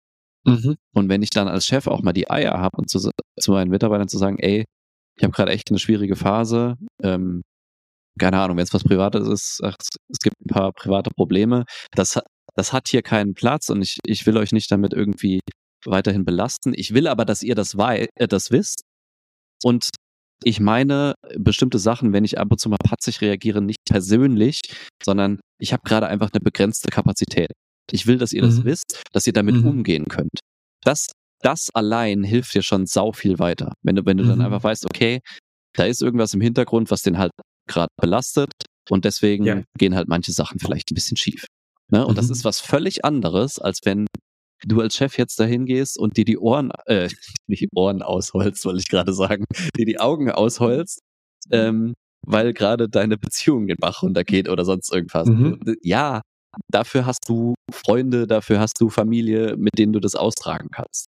Mhm. 0.45 0.75
Und 0.93 1.09
wenn 1.09 1.23
ich 1.23 1.31
dann 1.31 1.47
als 1.47 1.65
Chef 1.65 1.87
auch 1.87 2.03
mal 2.03 2.13
die 2.13 2.29
Eier 2.29 2.59
habe 2.59 2.77
und 2.77 2.89
zu, 2.89 2.99
zu 3.39 3.51
meinen 3.51 3.71
Mitarbeitern 3.71 4.07
zu 4.07 4.17
sagen, 4.17 4.37
ey, 4.39 4.65
ich 5.17 5.23
habe 5.23 5.33
gerade 5.33 5.51
echt 5.51 5.69
eine 5.69 5.79
schwierige 5.79 6.15
Phase, 6.15 6.75
ähm, 7.03 7.41
keine 8.19 8.39
Ahnung, 8.39 8.57
wenn 8.57 8.63
es 8.63 8.73
was 8.73 8.83
Privates 8.83 9.27
ist, 9.27 9.61
ach, 9.63 9.75
es 10.09 10.19
gibt 10.19 10.35
ein 10.39 10.53
paar 10.53 10.71
private 10.73 11.09
Probleme, 11.15 11.65
das, 11.91 12.19
das 12.55 12.71
hat 12.71 12.87
hier 12.87 13.01
keinen 13.01 13.33
Platz 13.33 13.69
und 13.69 13.81
ich, 13.81 13.97
ich 14.05 14.25
will 14.27 14.37
euch 14.37 14.51
nicht 14.51 14.71
damit 14.71 14.93
irgendwie 14.93 15.39
weiterhin 15.85 16.25
belasten. 16.25 16.73
Ich 16.75 16.93
will 16.93 17.07
aber, 17.07 17.25
dass 17.25 17.43
ihr 17.43 17.55
das, 17.55 17.77
wei 17.77 18.07
äh, 18.15 18.27
das 18.27 18.51
wisst 18.51 18.81
und 19.63 19.89
ich 20.43 20.59
meine 20.59 21.15
bestimmte 21.37 21.79
Sachen, 21.79 22.13
wenn 22.13 22.23
ich 22.23 22.37
ab 22.37 22.47
und 22.51 22.59
zu 22.59 22.69
mal 22.69 22.77
patzig 22.77 23.21
reagiere, 23.21 23.61
nicht 23.61 23.79
persönlich, 23.89 24.61
sondern 25.03 25.39
ich 25.59 25.73
habe 25.73 25.83
gerade 25.85 26.07
einfach 26.07 26.29
eine 26.31 26.41
begrenzte 26.41 26.89
Kapazität. 26.89 27.51
Ich 27.91 28.05
will, 28.07 28.17
dass 28.17 28.33
ihr 28.33 28.43
mhm. 28.43 28.47
das 28.47 28.63
wisst, 28.63 29.03
dass 29.13 29.25
ihr 29.27 29.33
damit 29.33 29.55
mhm. 29.55 29.67
umgehen 29.67 30.05
könnt. 30.05 30.39
Das, 30.83 31.07
das 31.41 31.69
allein 31.73 32.23
hilft 32.23 32.53
dir 32.53 32.61
schon 32.61 32.85
sau 32.85 33.11
viel 33.11 33.39
weiter. 33.39 33.73
Wenn 33.83 33.95
du, 33.95 34.05
wenn 34.05 34.17
du 34.17 34.23
mhm. 34.25 34.29
dann 34.29 34.41
einfach 34.41 34.63
weißt, 34.63 34.85
okay, 34.85 35.19
da 35.73 35.85
ist 35.85 36.01
irgendwas 36.01 36.33
im 36.33 36.41
Hintergrund, 36.41 36.91
was 36.91 37.01
den 37.01 37.17
halt 37.17 37.31
gerade 37.67 37.89
belastet 37.99 38.51
und 38.89 39.05
deswegen 39.05 39.45
ja. 39.45 39.63
gehen 39.77 39.95
halt 39.95 40.07
manche 40.07 40.31
Sachen 40.31 40.59
vielleicht 40.59 40.91
ein 40.91 40.95
bisschen 40.95 41.17
schief. 41.17 41.45
Ne? 41.91 42.05
Und 42.05 42.17
das 42.17 42.27
mhm. 42.27 42.33
ist 42.33 42.45
was 42.45 42.59
völlig 42.59 43.05
anderes, 43.05 43.59
als 43.59 43.79
wenn 43.83 44.07
du 44.65 44.81
als 44.81 44.95
Chef 44.95 45.17
jetzt 45.17 45.39
dahin 45.39 45.65
gehst 45.65 45.97
und 45.97 46.17
dir 46.17 46.25
die 46.25 46.37
Ohren, 46.37 46.71
äh, 46.85 47.09
die 47.47 47.69
Ohren 47.73 48.01
ausholst, 48.01 48.65
wollte 48.65 48.79
ich 48.79 48.87
gerade 48.87 49.13
sagen, 49.13 49.45
dir 49.75 49.85
die 49.85 49.99
Augen 49.99 50.31
ausholst, 50.31 50.99
ähm, 51.51 51.93
weil 52.25 52.53
gerade 52.53 52.89
deine 52.89 53.17
Beziehung 53.17 53.67
den 53.67 53.77
Bach 53.77 54.03
runtergeht 54.03 54.49
oder 54.49 54.65
sonst 54.65 54.91
irgendwas. 54.91 55.27
Mhm. 55.27 55.59
Ja, 55.81 56.21
dafür 56.69 57.05
hast 57.05 57.27
du 57.27 57.55
Freunde, 57.71 58.27
dafür 58.27 58.59
hast 58.59 58.81
du 58.81 58.89
Familie, 58.89 59.55
mit 59.57 59.77
denen 59.77 59.93
du 59.93 59.99
das 59.99 60.15
austragen 60.15 60.69
kannst. 60.71 61.07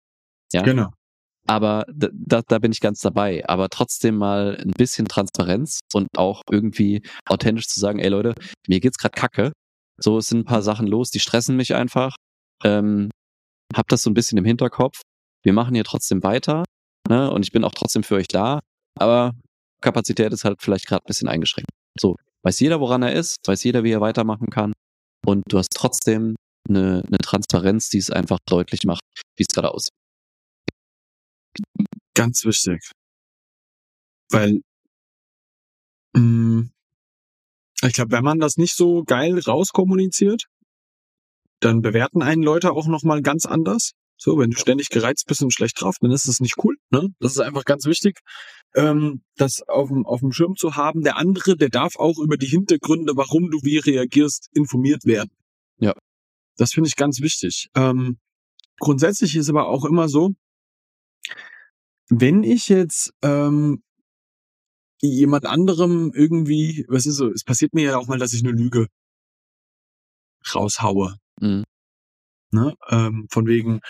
Ja. 0.52 0.62
Genau. 0.62 0.90
Aber 1.48 1.86
da, 1.94 2.42
da 2.48 2.60
bin 2.60 2.72
ich 2.72 2.80
ganz 2.80 3.02
dabei. 3.02 3.48
Aber 3.48 3.70
trotzdem 3.70 4.16
mal 4.16 4.58
ein 4.60 4.72
bisschen 4.72 5.08
Transparenz 5.08 5.80
und 5.94 6.08
auch 6.18 6.42
irgendwie 6.50 7.04
authentisch 7.28 7.68
zu 7.68 7.80
sagen, 7.80 8.00
ey 8.00 8.10
Leute, 8.10 8.34
mir 8.68 8.80
geht's 8.80 8.98
gerade 8.98 9.14
kacke. 9.16 9.52
So 9.98 10.18
es 10.18 10.28
sind 10.28 10.40
ein 10.40 10.46
paar 10.46 10.64
Sachen 10.64 10.88
los, 10.88 11.12
die 11.12 11.20
stressen 11.20 11.56
mich 11.56 11.76
einfach. 11.76 12.16
Ähm, 12.64 13.12
hab 13.76 13.88
das 13.90 14.02
so 14.02 14.10
ein 14.10 14.14
bisschen 14.14 14.38
im 14.38 14.46
Hinterkopf. 14.46 15.02
Wir 15.44 15.54
machen 15.54 15.76
hier 15.76 15.84
trotzdem 15.84 16.24
weiter, 16.24 16.64
ne? 17.08 17.30
Und 17.32 17.44
ich 17.46 17.52
bin 17.52 17.64
auch 17.64 17.74
trotzdem 17.74 18.04
für 18.04 18.16
euch 18.16 18.28
da, 18.28 18.60
aber 18.98 19.34
Kapazität 19.82 20.34
ist 20.34 20.46
halt 20.46 20.62
vielleicht 20.62 20.88
gerade 20.88 21.04
ein 21.04 21.08
bisschen 21.08 21.28
eingeschränkt. 21.28 21.70
So, 22.00 22.16
weiß 22.44 22.60
jeder, 22.60 22.80
woran 22.80 23.04
er 23.04 23.14
ist, 23.14 23.38
weiß 23.46 23.64
jeder, 23.64 23.84
wie 23.84 23.92
er 23.92 24.02
weitermachen 24.02 24.50
kann. 24.50 24.74
Und 25.26 25.44
du 25.48 25.58
hast 25.58 25.72
trotzdem 25.74 26.36
eine, 26.68 27.04
eine 27.06 27.18
Transparenz, 27.18 27.90
die 27.90 27.98
es 27.98 28.10
einfach 28.10 28.40
deutlich 28.48 28.84
macht, 28.86 29.02
wie 29.38 29.44
es 29.48 29.54
gerade 29.54 29.72
aussieht. 29.72 29.94
Ganz 32.16 32.46
wichtig. 32.46 32.92
Weil 34.32 34.62
mh, 36.14 36.22
mm, 36.22 36.72
ich 37.84 37.94
glaube, 37.94 38.12
wenn 38.12 38.24
man 38.24 38.40
das 38.40 38.58
nicht 38.58 38.76
so 38.76 39.04
geil 39.04 39.40
rauskommuniziert, 39.40 40.46
dann 41.66 41.82
bewerten 41.82 42.22
einen 42.22 42.44
Leute 42.44 42.72
auch 42.72 42.88
nochmal 42.88 43.22
ganz 43.22 43.46
anders. 43.46 43.92
So, 44.18 44.38
wenn 44.38 44.52
du 44.52 44.58
ständig 44.58 44.90
gereizt 44.90 45.26
bist 45.28 45.42
und 45.42 45.52
schlecht 45.52 45.82
drauf, 45.82 45.96
dann 46.00 46.12
ist 46.12 46.28
das 46.28 46.40
nicht 46.40 46.56
cool. 46.64 46.76
Ne? 46.90 47.10
Das 47.20 47.34
ist 47.34 47.40
einfach 47.40 47.66
ganz 47.66 47.86
wichtig, 47.86 48.20
ähm, 48.76 49.24
das 49.36 49.62
auf 49.68 49.90
dem, 49.90 50.06
auf 50.06 50.22
dem 50.22 50.32
Schirm 50.32 50.56
zu 50.56 50.76
haben. 50.76 51.02
Der 51.02 51.18
andere, 51.18 51.58
der 51.58 51.70
darf 51.70 51.98
auch 51.98 52.20
über 52.20 52.38
die 52.38 52.46
Hintergründe, 52.46 53.14
warum 53.16 53.50
du 53.50 53.58
wie 53.64 53.80
reagierst, 53.80 54.48
informiert 54.54 55.06
werden. 55.06 55.32
Ja. 55.80 55.94
Das 56.56 56.72
finde 56.72 56.88
ich 56.88 56.96
ganz 56.96 57.20
wichtig. 57.20 57.68
Ähm, 57.76 58.20
grundsätzlich 58.80 59.36
ist 59.36 59.50
aber 59.50 59.68
auch 59.68 59.84
immer 59.84 60.08
so, 60.08 60.32
wenn 62.08 62.44
ich 62.44 62.70
jetzt 62.70 63.12
ähm, 63.22 63.84
jemand 65.02 65.46
anderem 65.46 66.12
irgendwie, 66.14 66.86
was 66.88 67.06
ist 67.06 67.16
so, 67.16 67.30
es 67.32 67.44
passiert 67.44 67.74
mir 67.74 67.84
ja 67.84 67.98
auch 67.98 68.08
mal, 68.08 68.20
dass 68.20 68.34
ich 68.34 68.44
eine 68.44 68.54
Lüge 68.54 68.88
raushaue. 70.54 71.18
Mhm. 71.46 71.64
Ne? 72.52 72.74
Ähm, 72.90 73.28
von 73.30 73.48
wegen, 73.48 73.82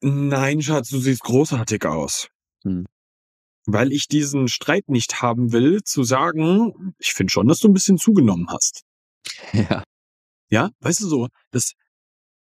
nein, 0.00 0.62
Schatz, 0.62 0.88
du 0.88 0.98
siehst 0.98 1.22
großartig 1.22 1.84
aus. 1.84 2.28
Mhm. 2.64 2.86
Weil 3.66 3.92
ich 3.92 4.08
diesen 4.08 4.48
Streit 4.48 4.88
nicht 4.88 5.20
haben 5.20 5.52
will, 5.52 5.82
zu 5.82 6.02
sagen, 6.02 6.94
ich 6.98 7.12
finde 7.12 7.30
schon, 7.30 7.46
dass 7.46 7.58
du 7.58 7.68
ein 7.68 7.74
bisschen 7.74 7.98
zugenommen 7.98 8.48
hast. 8.48 8.82
Ja. 9.52 9.84
Ja, 10.52 10.70
weißt 10.80 11.02
du 11.02 11.08
so, 11.08 11.28
das 11.52 11.74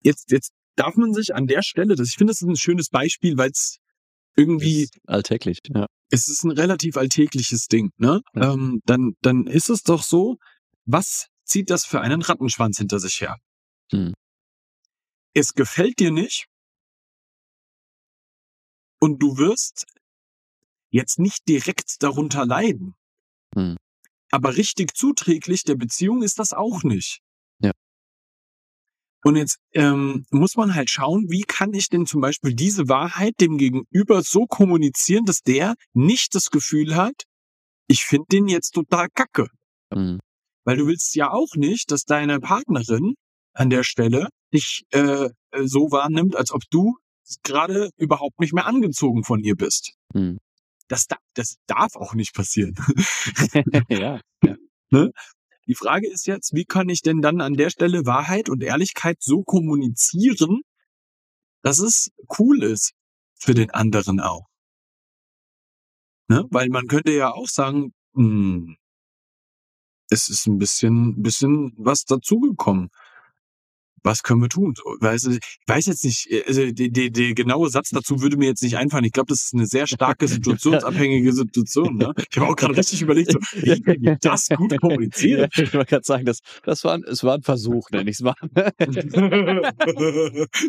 jetzt, 0.03 0.31
jetzt 0.31 0.53
darf 0.75 0.97
man 0.97 1.15
sich 1.15 1.35
an 1.35 1.47
der 1.47 1.63
Stelle, 1.63 1.95
das, 1.95 2.09
ich 2.11 2.17
finde, 2.17 2.33
das 2.33 2.43
ist 2.43 2.49
ein 2.49 2.57
schönes 2.57 2.91
Beispiel, 2.91 3.39
weil 3.39 3.51
es 3.51 3.79
irgendwie 4.37 4.89
alltäglich, 5.07 5.61
ja. 5.75 5.87
Es 6.11 6.29
ist 6.29 6.45
ein 6.45 6.51
relativ 6.51 6.99
alltägliches 6.99 7.69
Ding, 7.69 7.91
ne? 7.97 8.21
Ja. 8.35 8.53
Ähm, 8.53 8.83
dann, 8.85 9.15
dann 9.23 9.47
ist 9.47 9.71
es 9.71 9.83
doch 9.83 10.03
so, 10.03 10.37
was 10.85 11.29
zieht 11.45 11.71
das 11.71 11.87
für 11.87 12.01
einen 12.01 12.21
Rattenschwanz 12.21 12.77
hinter 12.79 12.99
sich 12.99 13.21
her. 13.21 13.37
Hm. 13.93 14.15
Es 15.35 15.55
gefällt 15.55 15.99
dir 15.99 16.11
nicht 16.11 16.47
und 19.01 19.23
du 19.23 19.37
wirst 19.37 19.85
jetzt 20.91 21.19
nicht 21.19 21.47
direkt 21.49 22.03
darunter 22.03 22.47
leiden. 22.47 22.95
Hm. 23.55 23.77
Aber 24.31 24.57
richtig 24.57 24.97
zuträglich 24.97 25.63
der 25.63 25.77
Beziehung 25.77 26.23
ist 26.23 26.39
das 26.39 26.53
auch 26.53 26.83
nicht. 26.83 27.21
Ja. 27.61 27.73
Und 29.25 29.37
jetzt 29.37 29.59
ähm, 29.73 30.27
muss 30.31 30.57
man 30.57 30.75
halt 30.75 30.91
schauen, 30.91 31.27
wie 31.29 31.43
kann 31.43 31.73
ich 31.75 31.89
denn 31.89 32.07
zum 32.07 32.21
Beispiel 32.21 32.55
diese 32.55 32.89
Wahrheit 32.89 33.35
dem 33.41 33.59
Gegenüber 33.59 34.23
so 34.23 34.47
kommunizieren, 34.47 35.25
dass 35.25 35.43
der 35.43 35.75
nicht 35.93 36.35
das 36.35 36.51
Gefühl 36.51 36.97
hat, 36.97 37.25
ich 37.89 38.05
finde 38.05 38.27
den 38.33 38.49
jetzt 38.49 38.71
total 38.71 39.09
kacke. 39.09 39.49
Mhm. 39.93 40.21
Weil 40.65 40.77
du 40.77 40.87
willst 40.87 41.15
ja 41.15 41.31
auch 41.31 41.55
nicht, 41.55 41.93
dass 41.93 42.03
deine 42.03 42.41
Partnerin 42.41 43.15
an 43.57 43.71
der 43.71 43.83
Stelle 43.83 44.29
dich 44.53 44.85
äh, 44.91 45.31
so 45.65 45.91
wahrnimmt, 45.91 46.37
als 46.37 46.53
ob 46.53 46.63
du 46.71 46.97
gerade 47.43 47.91
überhaupt 47.97 48.39
nicht 48.39 48.53
mehr 48.53 48.67
angezogen 48.67 49.25
von 49.25 49.41
ihr 49.41 49.57
bist. 49.57 49.95
Hm. 50.13 50.39
Das, 50.89 51.07
das 51.35 51.57
darf 51.67 51.97
auch 51.97 52.15
nicht 52.15 52.35
passieren. 52.35 52.77
ja, 53.89 54.21
ja. 54.43 54.57
Ne? 54.91 55.11
Die 55.67 55.75
Frage 55.75 56.09
ist 56.09 56.29
jetzt, 56.29 56.55
wie 56.55 56.65
kann 56.65 56.89
ich 56.89 57.03
denn 57.03 57.21
dann 57.21 57.41
an 57.41 57.55
der 57.55 57.71
Stelle 57.71 58.07
Wahrheit 58.07 58.49
und 58.49 58.63
Ehrlichkeit 58.63 59.17
so 59.21 59.43
kommunizieren, 59.43 60.61
dass 61.63 61.81
es 61.81 62.13
cool 62.39 62.63
ist 62.63 62.93
für 63.35 63.53
den 63.53 63.73
anderen 63.73 64.21
auch? 64.21 64.47
Ne? 66.29 66.45
Weil 66.51 66.69
man 66.69 66.87
könnte 66.87 67.11
ja 67.11 67.33
auch 67.33 67.49
sagen, 67.49 67.93
mh, 68.13 68.23
hm, 68.23 68.77
es 70.09 70.29
ist 70.29 70.47
ein 70.47 70.59
bisschen, 70.59 71.21
bisschen 71.21 71.73
was 71.77 72.05
dazugekommen. 72.05 72.91
Was 74.03 74.23
können 74.23 74.41
wir 74.41 74.49
tun? 74.49 74.75
Weiß, 75.01 75.25
ich 75.25 75.41
weiß 75.67 75.87
jetzt 75.87 76.05
nicht, 76.05 76.31
äh, 76.31 76.45
also 76.47 76.71
der, 76.71 77.35
genaue 77.35 77.69
Satz 77.71 77.91
dazu 77.91 78.21
würde 78.23 78.37
mir 78.37 78.47
jetzt 78.47 78.63
nicht 78.63 78.77
einfallen. 78.77 79.05
Ich 79.05 79.13
glaube, 79.13 79.29
das 79.29 79.45
ist 79.45 79.55
eine 79.55 79.67
sehr 79.67 79.87
starke 79.87 80.29
situationsabhängige 80.29 81.33
Situation. 81.33 81.97
Ne? 81.97 82.13
Ich 82.31 82.39
habe 82.39 82.51
auch 82.51 82.57
gerade 82.57 82.77
richtig 82.77 83.03
überlegt, 83.03 83.33
so, 83.33 83.39
wie 83.53 83.81
kann 83.81 83.97
ich 84.01 84.19
das 84.21 84.49
gut 84.49 84.79
kommunizieren? 84.79 85.49
ich 85.53 85.75
wollte 85.75 85.91
gerade 85.91 86.05
sagen, 86.05 86.25
das, 86.25 86.41
das 86.63 86.85
war, 86.85 86.95
ein, 86.95 87.05
es 87.05 87.25
war 87.25 87.35
ein 87.35 87.43
Versuch, 87.43 87.91
nenne 87.91 88.11
ich 88.11 88.17
es 88.17 88.23
mal. 88.23 88.35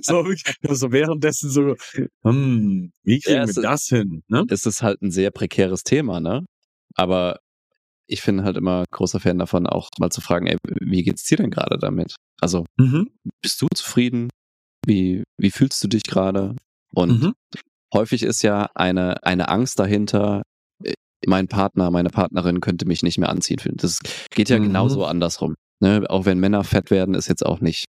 so, 0.02 0.26
so 0.74 0.92
währenddessen 0.92 1.50
so, 1.50 1.76
hm, 2.24 2.92
wie 3.04 3.20
kriegen 3.20 3.38
ja, 3.38 3.48
wir 3.48 3.62
das 3.62 3.86
hin? 3.86 4.24
Ne? 4.28 4.46
Es 4.50 4.66
ist 4.66 4.82
halt 4.82 5.02
ein 5.02 5.12
sehr 5.12 5.32
prekäres 5.32 5.84
Thema, 5.84 6.20
ne? 6.20 6.46
Aber 6.96 7.40
ich 8.08 8.24
bin 8.24 8.44
halt 8.44 8.58
immer 8.58 8.86
großer 8.92 9.20
Fan 9.20 9.38
davon, 9.40 9.68
auch 9.68 9.90
mal 10.00 10.10
zu 10.10 10.22
fragen, 10.22 10.48
ey, 10.48 10.58
wie 10.64 11.04
geht's 11.04 11.24
dir 11.24 11.38
denn 11.38 11.52
gerade 11.52 11.78
damit? 11.78 12.16
Also, 12.40 12.66
mhm. 12.78 13.10
bist 13.42 13.62
du 13.62 13.68
zufrieden? 13.76 14.30
Wie, 14.86 15.24
wie 15.38 15.52
fühlst 15.52 15.84
du 15.84 15.88
dich 15.88 16.04
gerade? 16.04 16.56
Und 16.94 17.22
mhm. 17.22 17.34
häufig 17.94 18.24
ist 18.24 18.44
ja 18.44 18.70
eine, 18.76 19.24
eine 19.24 19.50
Angst 19.50 19.80
dahinter, 19.80 20.44
äh, 20.84 20.94
mein 21.26 21.48
Partner, 21.48 21.92
meine 21.92 22.10
Partnerin 22.10 22.62
könnte 22.62 22.86
mich 22.86 23.04
nicht 23.04 23.18
mehr 23.18 23.30
anziehen. 23.30 23.60
Das 23.76 24.00
geht 24.32 24.50
ja 24.50 24.60
mhm. 24.60 24.64
genauso 24.64 25.06
andersrum. 25.06 25.56
Ne? 25.82 26.06
Auch 26.10 26.26
wenn 26.26 26.40
Männer 26.40 26.64
fett 26.64 26.90
werden, 26.90 27.16
ist 27.16 27.28
jetzt 27.28 27.46
auch 27.46 27.60
nicht 27.60 27.86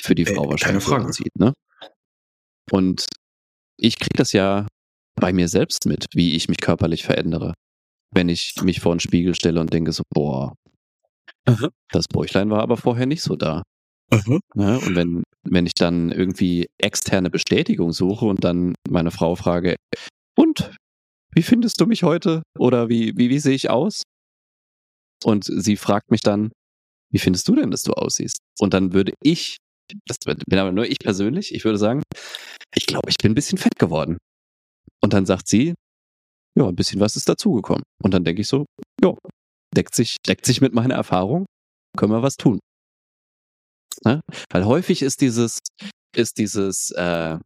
für 0.00 0.14
die 0.14 0.24
Frau 0.24 0.46
Äh, 0.46 0.50
wahrscheinlich 0.50 0.84
keine 0.84 0.96
Frage. 0.96 1.08
aussieht. 1.08 1.36
Ne? 1.38 1.52
Und 2.70 3.04
ich 3.76 3.98
kriege 3.98 4.16
das 4.16 4.32
ja 4.32 4.66
bei 5.16 5.32
mir 5.32 5.48
selbst 5.48 5.86
mit, 5.86 6.06
wie 6.14 6.34
ich 6.34 6.48
mich 6.48 6.58
körperlich 6.58 7.04
verändere. 7.04 7.52
Wenn 8.14 8.28
ich 8.28 8.54
mich 8.62 8.80
vor 8.80 8.94
den 8.94 9.00
Spiegel 9.00 9.34
stelle 9.34 9.60
und 9.60 9.72
denke 9.72 9.92
so, 9.92 10.02
boah, 10.10 10.54
Aha. 11.46 11.70
das 11.90 12.06
Bäuchlein 12.08 12.50
war 12.50 12.60
aber 12.60 12.76
vorher 12.76 13.06
nicht 13.06 13.22
so 13.22 13.36
da. 13.36 13.62
Aha. 14.10 14.38
Ne? 14.54 14.78
Und 14.78 14.94
wenn, 14.94 15.22
wenn 15.44 15.66
ich 15.66 15.74
dann 15.74 16.12
irgendwie 16.12 16.66
externe 16.78 17.30
Bestätigung 17.30 17.92
suche 17.92 18.26
und 18.26 18.44
dann 18.44 18.74
meine 18.88 19.10
Frau 19.10 19.34
frage, 19.34 19.76
und 20.36 20.74
wie 21.34 21.42
findest 21.42 21.80
du 21.80 21.86
mich 21.86 22.02
heute? 22.02 22.42
Oder 22.58 22.88
wie, 22.88 23.16
wie, 23.16 23.30
wie 23.30 23.38
sehe 23.38 23.54
ich 23.54 23.70
aus? 23.70 24.02
Und 25.24 25.44
sie 25.44 25.76
fragt 25.76 26.10
mich 26.10 26.20
dann, 26.20 26.52
wie 27.10 27.18
findest 27.18 27.48
du 27.48 27.54
denn, 27.54 27.70
dass 27.70 27.82
du 27.82 27.92
aussiehst? 27.92 28.38
Und 28.58 28.74
dann 28.74 28.92
würde 28.92 29.12
ich, 29.22 29.56
das 30.06 30.18
bin 30.18 30.58
aber 30.58 30.72
nur 30.72 30.86
ich 30.86 30.98
persönlich, 30.98 31.54
ich 31.54 31.64
würde 31.64 31.78
sagen, 31.78 32.02
ich 32.74 32.86
glaube, 32.86 33.08
ich 33.10 33.16
bin 33.16 33.32
ein 33.32 33.34
bisschen 33.34 33.58
fett 33.58 33.78
geworden. 33.78 34.18
Und 35.02 35.12
dann 35.12 35.26
sagt 35.26 35.48
sie, 35.48 35.74
ja, 36.56 36.66
ein 36.68 36.76
bisschen 36.76 37.00
was 37.00 37.16
ist 37.16 37.28
dazugekommen. 37.28 37.82
Und 38.02 38.12
dann 38.14 38.24
denke 38.24 38.42
ich 38.42 38.48
so, 38.48 38.66
ja, 39.02 39.14
deckt 39.76 39.94
sich, 39.94 40.16
deckt 40.26 40.44
sich 40.46 40.60
mit 40.60 40.74
meiner 40.74 40.94
Erfahrung, 40.94 41.46
können 41.96 42.12
wir 42.12 42.22
was 42.22 42.36
tun. 42.36 42.58
Ne? 44.04 44.20
Weil 44.50 44.64
häufig 44.66 45.02
ist 45.02 45.20
dieses, 45.20 45.58
ist 46.16 46.38
dieses, 46.38 46.90
äh, 46.92 47.38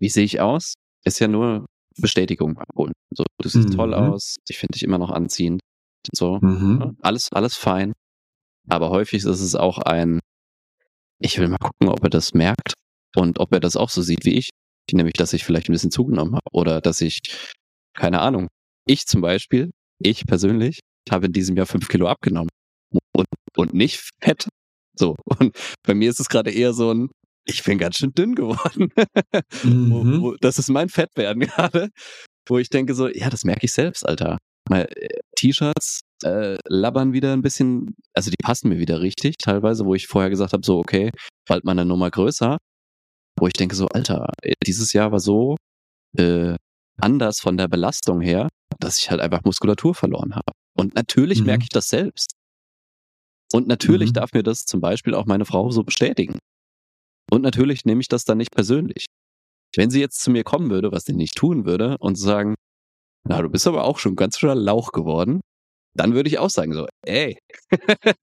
wie 0.00 0.08
sehe 0.08 0.24
ich 0.24 0.40
aus, 0.40 0.74
ist 1.04 1.18
ja 1.20 1.28
nur 1.28 1.66
Bestätigung 2.00 2.56
abholen. 2.58 2.92
So, 3.14 3.24
du 3.40 3.48
siehst 3.48 3.70
Mhm. 3.70 3.76
toll 3.76 3.94
aus, 3.94 4.36
ich 4.48 4.58
finde 4.58 4.72
dich 4.74 4.82
immer 4.82 4.98
noch 4.98 5.10
anziehend. 5.10 5.60
So, 6.14 6.38
Mhm. 6.40 6.78
ne? 6.78 6.96
alles, 7.00 7.28
alles 7.32 7.56
fein. 7.56 7.92
Aber 8.68 8.90
häufig 8.90 9.24
ist 9.24 9.40
es 9.40 9.54
auch 9.54 9.78
ein, 9.78 10.20
ich 11.20 11.38
will 11.38 11.48
mal 11.48 11.58
gucken, 11.58 11.88
ob 11.88 12.02
er 12.04 12.10
das 12.10 12.34
merkt 12.34 12.74
und 13.16 13.40
ob 13.40 13.52
er 13.52 13.60
das 13.60 13.76
auch 13.76 13.90
so 13.90 14.02
sieht 14.02 14.24
wie 14.24 14.34
ich. 14.34 14.50
Nämlich, 14.92 15.14
dass 15.14 15.32
ich 15.34 15.44
vielleicht 15.44 15.68
ein 15.68 15.72
bisschen 15.72 15.90
zugenommen 15.90 16.34
habe 16.34 16.46
oder 16.52 16.80
dass 16.80 17.00
ich, 17.02 17.18
keine 17.98 18.20
Ahnung, 18.20 18.48
ich 18.86 19.06
zum 19.06 19.20
Beispiel, 19.20 19.70
ich 19.98 20.24
persönlich, 20.26 20.80
habe 21.10 21.26
in 21.26 21.32
diesem 21.32 21.56
Jahr 21.56 21.66
fünf 21.66 21.88
Kilo 21.88 22.06
abgenommen 22.06 22.50
und, 23.14 23.26
und 23.56 23.74
nicht 23.74 24.10
fett. 24.22 24.48
So, 24.96 25.16
und 25.38 25.56
bei 25.86 25.94
mir 25.94 26.10
ist 26.10 26.20
es 26.20 26.28
gerade 26.28 26.50
eher 26.50 26.72
so 26.72 26.92
ein, 26.92 27.08
ich 27.46 27.64
bin 27.64 27.78
ganz 27.78 27.96
schön 27.96 28.12
dünn 28.12 28.34
geworden. 28.34 28.90
wo, 29.62 30.02
Mhm. 30.04 30.22
wo, 30.22 30.36
das 30.40 30.58
ist 30.58 30.68
mein 30.70 30.88
Fettwerden 30.88 31.40
gerade, 31.46 31.88
wo 32.48 32.58
ich 32.58 32.68
denke 32.68 32.94
so, 32.94 33.08
ja, 33.08 33.30
das 33.30 33.44
merke 33.44 33.64
ich 33.64 33.72
selbst, 33.72 34.06
Alter. 34.06 34.38
Mal 34.68 34.86
äh, 34.96 35.08
T-Shirts 35.36 36.00
äh, 36.24 36.56
labbern 36.68 37.12
wieder 37.12 37.32
ein 37.32 37.42
bisschen, 37.42 37.94
also 38.14 38.30
die 38.30 38.36
passen 38.42 38.68
mir 38.68 38.78
wieder 38.78 39.00
richtig, 39.00 39.36
teilweise, 39.38 39.84
wo 39.86 39.94
ich 39.94 40.06
vorher 40.06 40.30
gesagt 40.30 40.52
habe, 40.52 40.64
so, 40.64 40.78
okay, 40.78 41.10
bald 41.48 41.64
mal 41.64 41.72
eine 41.72 41.84
Nummer 41.86 42.10
größer, 42.10 42.58
wo 43.38 43.46
ich 43.46 43.54
denke 43.54 43.76
so, 43.76 43.86
Alter, 43.88 44.32
dieses 44.66 44.92
Jahr 44.92 45.10
war 45.12 45.20
so 45.20 45.56
äh, 46.18 46.56
anders 47.00 47.40
von 47.40 47.56
der 47.56 47.68
Belastung 47.68 48.20
her, 48.20 48.48
dass 48.80 48.98
ich 48.98 49.10
halt 49.10 49.20
einfach 49.20 49.44
Muskulatur 49.44 49.94
verloren 49.94 50.34
habe. 50.34 50.52
Und 50.76 50.94
natürlich 50.94 51.40
Mhm. 51.40 51.46
merke 51.46 51.62
ich 51.64 51.68
das 51.70 51.88
selbst. 51.88 52.32
Und 53.52 53.66
natürlich 53.66 54.10
Mhm. 54.10 54.14
darf 54.14 54.32
mir 54.32 54.42
das 54.42 54.64
zum 54.64 54.80
Beispiel 54.80 55.14
auch 55.14 55.26
meine 55.26 55.44
Frau 55.44 55.70
so 55.70 55.82
bestätigen. 55.82 56.38
Und 57.30 57.42
natürlich 57.42 57.84
nehme 57.84 58.00
ich 58.00 58.08
das 58.08 58.24
dann 58.24 58.38
nicht 58.38 58.52
persönlich. 58.52 59.06
Wenn 59.76 59.90
sie 59.90 60.00
jetzt 60.00 60.20
zu 60.20 60.30
mir 60.30 60.44
kommen 60.44 60.70
würde, 60.70 60.92
was 60.92 61.04
sie 61.04 61.12
nicht 61.14 61.34
tun 61.36 61.64
würde, 61.66 61.96
und 62.00 62.16
sagen, 62.16 62.54
na, 63.28 63.42
du 63.42 63.48
bist 63.50 63.66
aber 63.66 63.84
auch 63.84 63.98
schon 63.98 64.16
ganz 64.16 64.38
schön 64.38 64.56
Lauch 64.58 64.92
geworden, 64.92 65.40
dann 65.98 66.14
würde 66.14 66.28
ich 66.28 66.38
auch 66.38 66.50
sagen 66.50 66.72
so, 66.72 66.86
ey. 67.06 67.36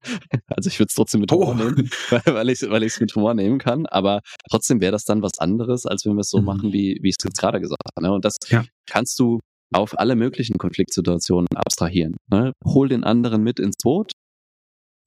also 0.48 0.68
ich 0.68 0.78
würde 0.78 0.88
es 0.88 0.94
trotzdem 0.94 1.20
mit 1.20 1.30
Humor 1.32 1.50
Oh. 1.50 1.54
nehmen, 1.54 1.90
weil, 2.26 2.48
ich 2.50 2.62
es 2.62 2.70
weil 2.70 2.82
ich's 2.82 3.00
mit 3.00 3.14
Humor 3.14 3.34
nehmen 3.34 3.58
kann, 3.58 3.86
aber 3.86 4.20
trotzdem 4.50 4.80
wäre 4.80 4.92
das 4.92 5.04
dann 5.04 5.22
was 5.22 5.38
anderes, 5.38 5.86
als 5.86 6.04
wenn 6.04 6.14
wir 6.14 6.20
es 6.22 6.30
so 6.30 6.38
Mhm. 6.38 6.44
machen, 6.44 6.72
wie, 6.72 6.98
wie 7.02 7.08
ich 7.10 7.16
es 7.18 7.24
jetzt 7.24 7.38
gerade 7.38 7.60
gesagt 7.60 7.82
habe. 7.96 8.06
Ne? 8.06 8.12
Und 8.12 8.24
das 8.24 8.36
Ja. 8.48 8.64
kannst 8.88 9.18
du 9.18 9.40
auf 9.74 9.98
alle 9.98 10.16
möglichen 10.16 10.58
Konfliktsituationen 10.58 11.48
abstrahieren. 11.54 12.16
Ne? 12.30 12.52
Hol 12.64 12.88
den 12.88 13.04
anderen 13.04 13.42
mit 13.42 13.58
ins 13.60 13.76
Boot 13.82 14.12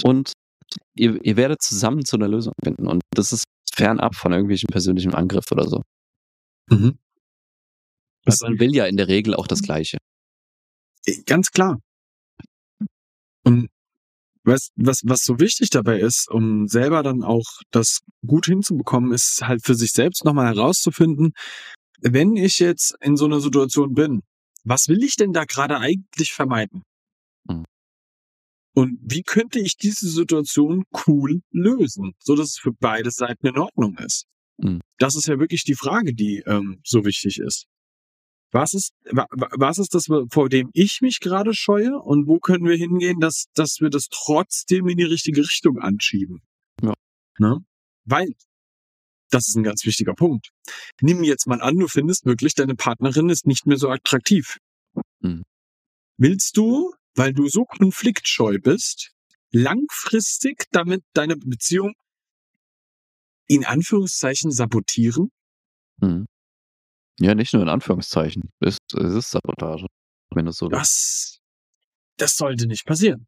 und 0.03 0.33
ihr, 0.95 1.23
ihr 1.25 1.37
werdet 1.37 1.61
zusammen 1.61 2.05
zu 2.05 2.17
einer 2.17 2.27
Lösung 2.27 2.53
finden. 2.63 2.87
Und 2.87 3.01
das 3.15 3.31
ist 3.33 3.45
fernab 3.73 4.15
von 4.15 4.31
irgendwelchen 4.33 4.67
persönlichen 4.67 5.13
Angriff 5.15 5.45
oder 5.51 5.67
so. 5.67 5.81
Mhm. 6.69 6.97
Weil 8.25 8.35
man 8.43 8.59
will 8.59 8.75
ja 8.75 8.85
in 8.85 8.97
der 8.97 9.07
Regel 9.07 9.33
auch 9.33 9.47
das 9.47 9.61
Gleiche. 9.63 9.97
Äh, 11.05 11.23
Ganz 11.25 11.49
klar. 11.51 11.79
Und 13.49 13.69
was, 14.43 14.69
was, 14.75 15.01
was 15.03 15.23
so 15.23 15.39
wichtig 15.39 15.69
dabei 15.69 15.99
ist, 15.99 16.29
um 16.29 16.67
selber 16.67 17.03
dann 17.03 17.23
auch 17.23 17.45
das 17.71 17.99
gut 18.25 18.45
hinzubekommen, 18.45 19.11
ist 19.11 19.41
halt 19.41 19.63
für 19.63 19.75
sich 19.75 19.91
selbst 19.91 20.23
nochmal 20.25 20.55
herauszufinden, 20.55 21.33
wenn 22.01 22.35
ich 22.35 22.59
jetzt 22.59 22.95
in 23.01 23.17
so 23.17 23.25
einer 23.25 23.41
Situation 23.41 23.93
bin, 23.93 24.21
was 24.63 24.87
will 24.87 25.03
ich 25.03 25.15
denn 25.15 25.33
da 25.33 25.45
gerade 25.45 25.77
eigentlich 25.77 26.31
vermeiden? 26.31 26.83
Mhm. 27.47 27.65
Und 28.73 28.99
wie 29.01 29.23
könnte 29.23 29.59
ich 29.59 29.75
diese 29.75 30.09
Situation 30.09 30.83
cool 31.07 31.41
lösen, 31.51 32.13
so 32.19 32.35
dass 32.35 32.51
es 32.51 32.57
für 32.57 32.71
beide 32.71 33.11
Seiten 33.11 33.47
in 33.47 33.57
Ordnung 33.57 33.97
ist? 33.97 34.25
Mhm. 34.57 34.81
Das 34.97 35.15
ist 35.15 35.27
ja 35.27 35.39
wirklich 35.39 35.63
die 35.63 35.75
Frage, 35.75 36.13
die 36.13 36.43
ähm, 36.45 36.79
so 36.85 37.03
wichtig 37.03 37.39
ist. 37.39 37.65
Was 38.51 38.73
ist, 38.73 38.93
wa, 39.11 39.27
wa- 39.31 39.49
was 39.57 39.77
ist 39.77 39.93
das, 39.93 40.07
vor 40.31 40.49
dem 40.49 40.69
ich 40.73 41.01
mich 41.01 41.19
gerade 41.19 41.53
scheue 41.53 41.99
und 41.99 42.27
wo 42.27 42.39
können 42.39 42.65
wir 42.65 42.75
hingehen, 42.75 43.19
dass, 43.19 43.45
dass 43.53 43.77
wir 43.79 43.89
das 43.89 44.07
trotzdem 44.09 44.87
in 44.87 44.97
die 44.97 45.03
richtige 45.03 45.41
Richtung 45.41 45.77
anschieben? 45.79 46.41
Ja. 46.81 46.93
Ne? 47.37 47.57
Weil, 48.05 48.33
das 49.29 49.47
ist 49.47 49.55
ein 49.55 49.63
ganz 49.63 49.85
wichtiger 49.85 50.15
Punkt. 50.15 50.49
Nimm 50.99 51.23
jetzt 51.23 51.45
mal 51.45 51.61
an, 51.61 51.77
du 51.77 51.87
findest 51.87 52.25
wirklich, 52.25 52.55
deine 52.55 52.75
Partnerin 52.75 53.29
ist 53.29 53.45
nicht 53.45 53.67
mehr 53.67 53.77
so 53.77 53.89
attraktiv. 53.89 54.57
Mhm. 55.21 55.43
Willst 56.17 56.57
du, 56.57 56.91
weil 57.15 57.33
du 57.33 57.47
so 57.47 57.65
konfliktscheu 57.65 58.57
bist, 58.59 59.11
langfristig 59.51 60.65
damit 60.71 61.03
deine 61.13 61.35
Beziehung 61.37 61.93
in 63.47 63.63
Anführungszeichen 63.63 64.51
sabotieren? 64.51 65.29
Mhm. 66.01 66.25
Ja, 67.19 67.35
nicht 67.35 67.53
nur 67.53 67.61
in 67.63 67.69
Anführungszeichen. 67.69 68.49
Es, 68.59 68.77
es 68.93 69.13
ist 69.13 69.31
Sabotage. 69.31 69.85
Wenn 70.33 70.47
es 70.47 70.57
so 70.57 70.67
Das, 70.69 71.39
das 72.17 72.35
sollte 72.35 72.67
nicht 72.67 72.85
passieren. 72.85 73.27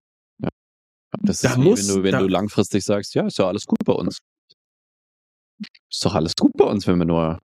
Das 1.24 1.42
da 1.42 1.50
ist 1.52 1.58
wie, 1.58 1.62
muss- 1.62 1.88
wenn 1.90 1.96
du, 1.98 2.04
wenn 2.04 2.20
du 2.20 2.28
langfristig 2.28 2.84
sagst, 2.86 3.16
ja, 3.16 3.26
ist 3.28 3.38
ja 3.38 3.48
alles 3.48 3.66
gut 3.66 3.80
bei 3.86 3.92
uns. 3.94 4.20
Ist 5.92 6.06
doch 6.06 6.16
alles 6.16 6.36
gut 6.36 6.54
bei 6.58 6.64
uns, 6.66 6.88
wenn 6.88 6.98
wir 7.00 7.06
nur 7.06 7.40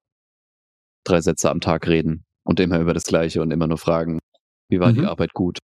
drei 1.06 1.20
Sätze 1.22 1.50
am 1.50 1.60
Tag 1.60 1.86
reden 1.88 2.24
und 2.46 2.60
immer 2.62 2.80
über 2.80 2.94
das 2.94 3.04
Gleiche 3.04 3.42
und 3.42 3.52
immer 3.52 3.68
nur 3.68 3.78
fragen, 3.78 4.20
wie 4.70 4.80
war 4.80 4.94
die 4.94 5.02
Mhm. 5.02 5.08
Arbeit 5.08 5.34
gut? 5.34 5.60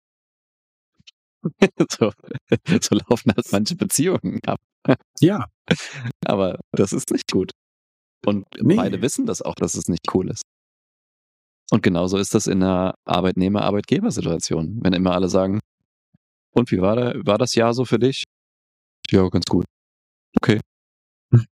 so, 1.91 2.11
so 2.81 2.95
laufen 2.95 3.31
halt 3.35 3.51
manche 3.51 3.75
Beziehungen 3.75 4.39
ab. 4.45 4.59
Ja, 5.19 5.45
Aber 6.25 6.59
das 6.71 6.93
ist 6.93 7.11
nicht 7.11 7.31
gut. 7.31 7.51
Und 8.25 8.45
Nee. 8.59 8.75
beide 8.75 9.01
wissen 9.01 9.25
das 9.25 9.41
auch, 9.41 9.55
dass 9.55 9.75
es 9.75 9.87
nicht 9.87 10.13
cool 10.13 10.29
ist. 10.29 10.43
Und 11.71 11.83
genauso 11.83 12.17
ist 12.17 12.33
das 12.35 12.47
in 12.47 12.61
einer 12.61 12.95
Arbeitnehmer-Arbeitgeber-Situation. 13.05 14.79
Wenn 14.83 14.93
immer 14.93 15.13
alle 15.13 15.29
sagen, 15.29 15.59
und 16.53 16.69
wie 16.71 16.81
war, 16.81 16.95
der, 16.97 17.25
war 17.25 17.37
das 17.37 17.55
Jahr 17.55 17.73
so 17.73 17.85
für 17.85 17.97
dich? 17.97 18.25
Ja, 19.09 19.27
ganz 19.29 19.45
gut. 19.45 19.65
Okay. 20.35 20.59
Hm. 21.33 21.45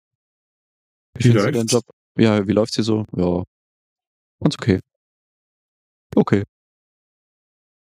Wie 1.17 1.23
Wie 1.29 1.33
deinen 1.33 1.53
läuft's? 1.53 1.71
Job? 1.71 1.83
Ja, 2.17 2.45
wie 2.47 2.51
läuft's 2.51 2.75
hier 2.75 2.83
so? 2.83 3.05
Ja. 3.15 3.43
Ganz 4.41 4.55
okay. 4.55 4.79
Okay. 6.15 6.43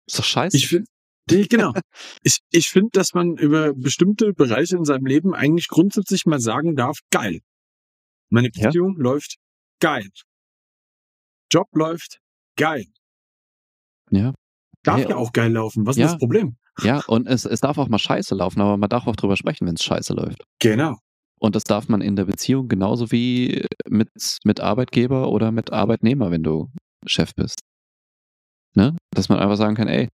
Ist 0.08 0.20
doch 0.20 0.24
scheiße. 0.24 0.56
ich 0.58 0.68
finde, 0.68 0.88
genau. 1.48 1.74
Ich, 2.24 2.40
ich 2.52 2.70
finde, 2.70 2.90
dass 2.94 3.14
man 3.14 3.36
über 3.38 3.74
bestimmte 3.74 4.34
Bereiche 4.34 4.78
in 4.78 4.86
seinem 4.86 5.06
Leben 5.06 5.34
eigentlich 5.34 5.68
grundsätzlich 5.70 6.26
mal 6.26 6.40
sagen 6.40 6.76
darf, 6.76 7.00
geil. 7.10 7.40
Meine 8.30 8.50
Ja. 8.54 8.68
Beziehung 8.68 8.96
läuft 8.98 9.38
geil. 9.80 10.08
Job 11.52 11.68
läuft 11.74 12.20
geil. 12.58 12.86
ja. 14.12 14.34
Darf 14.84 15.00
Ja. 15.02 15.10
ja 15.10 15.16
auch 15.18 15.34
geil 15.34 15.52
laufen. 15.52 15.86
Was 15.86 15.98
ist 15.98 16.02
Ja. 16.02 16.08
das 16.08 16.18
Problem? 16.18 16.56
Ja, 16.82 17.02
und 17.08 17.28
es, 17.28 17.44
es 17.46 17.60
darf 17.60 17.78
auch 17.78 17.88
mal 17.90 17.98
scheiße 17.98 18.36
laufen, 18.36 18.62
aber 18.62 18.78
man 18.78 18.90
darf 18.90 19.08
auch 19.08 19.16
drüber 19.16 19.36
sprechen, 19.36 19.68
wenn 19.68 19.74
es 19.76 19.84
scheiße 19.84 20.14
läuft. 20.14 20.44
Genau. 20.60 20.98
Und 21.40 21.56
das 21.56 21.64
darf 21.64 21.90
man 21.90 22.02
in 22.02 22.16
der 22.16 22.26
Beziehung 22.26 22.68
genauso 22.68 23.12
wie 23.12 23.66
mit, 23.90 24.10
mit 24.44 24.60
Arbeitgeber 24.62 25.30
oder 25.30 25.52
mit 25.52 25.74
Arbeitnehmer, 25.74 26.32
wenn 26.32 26.44
du 26.44 26.70
Chef 27.06 27.34
bist. 27.36 27.60
Ne? 28.76 28.96
Dass 29.12 29.28
man 29.30 29.40
einfach 29.40 29.58
sagen 29.58 29.76
kann, 29.76 29.88
ey, 29.88 30.08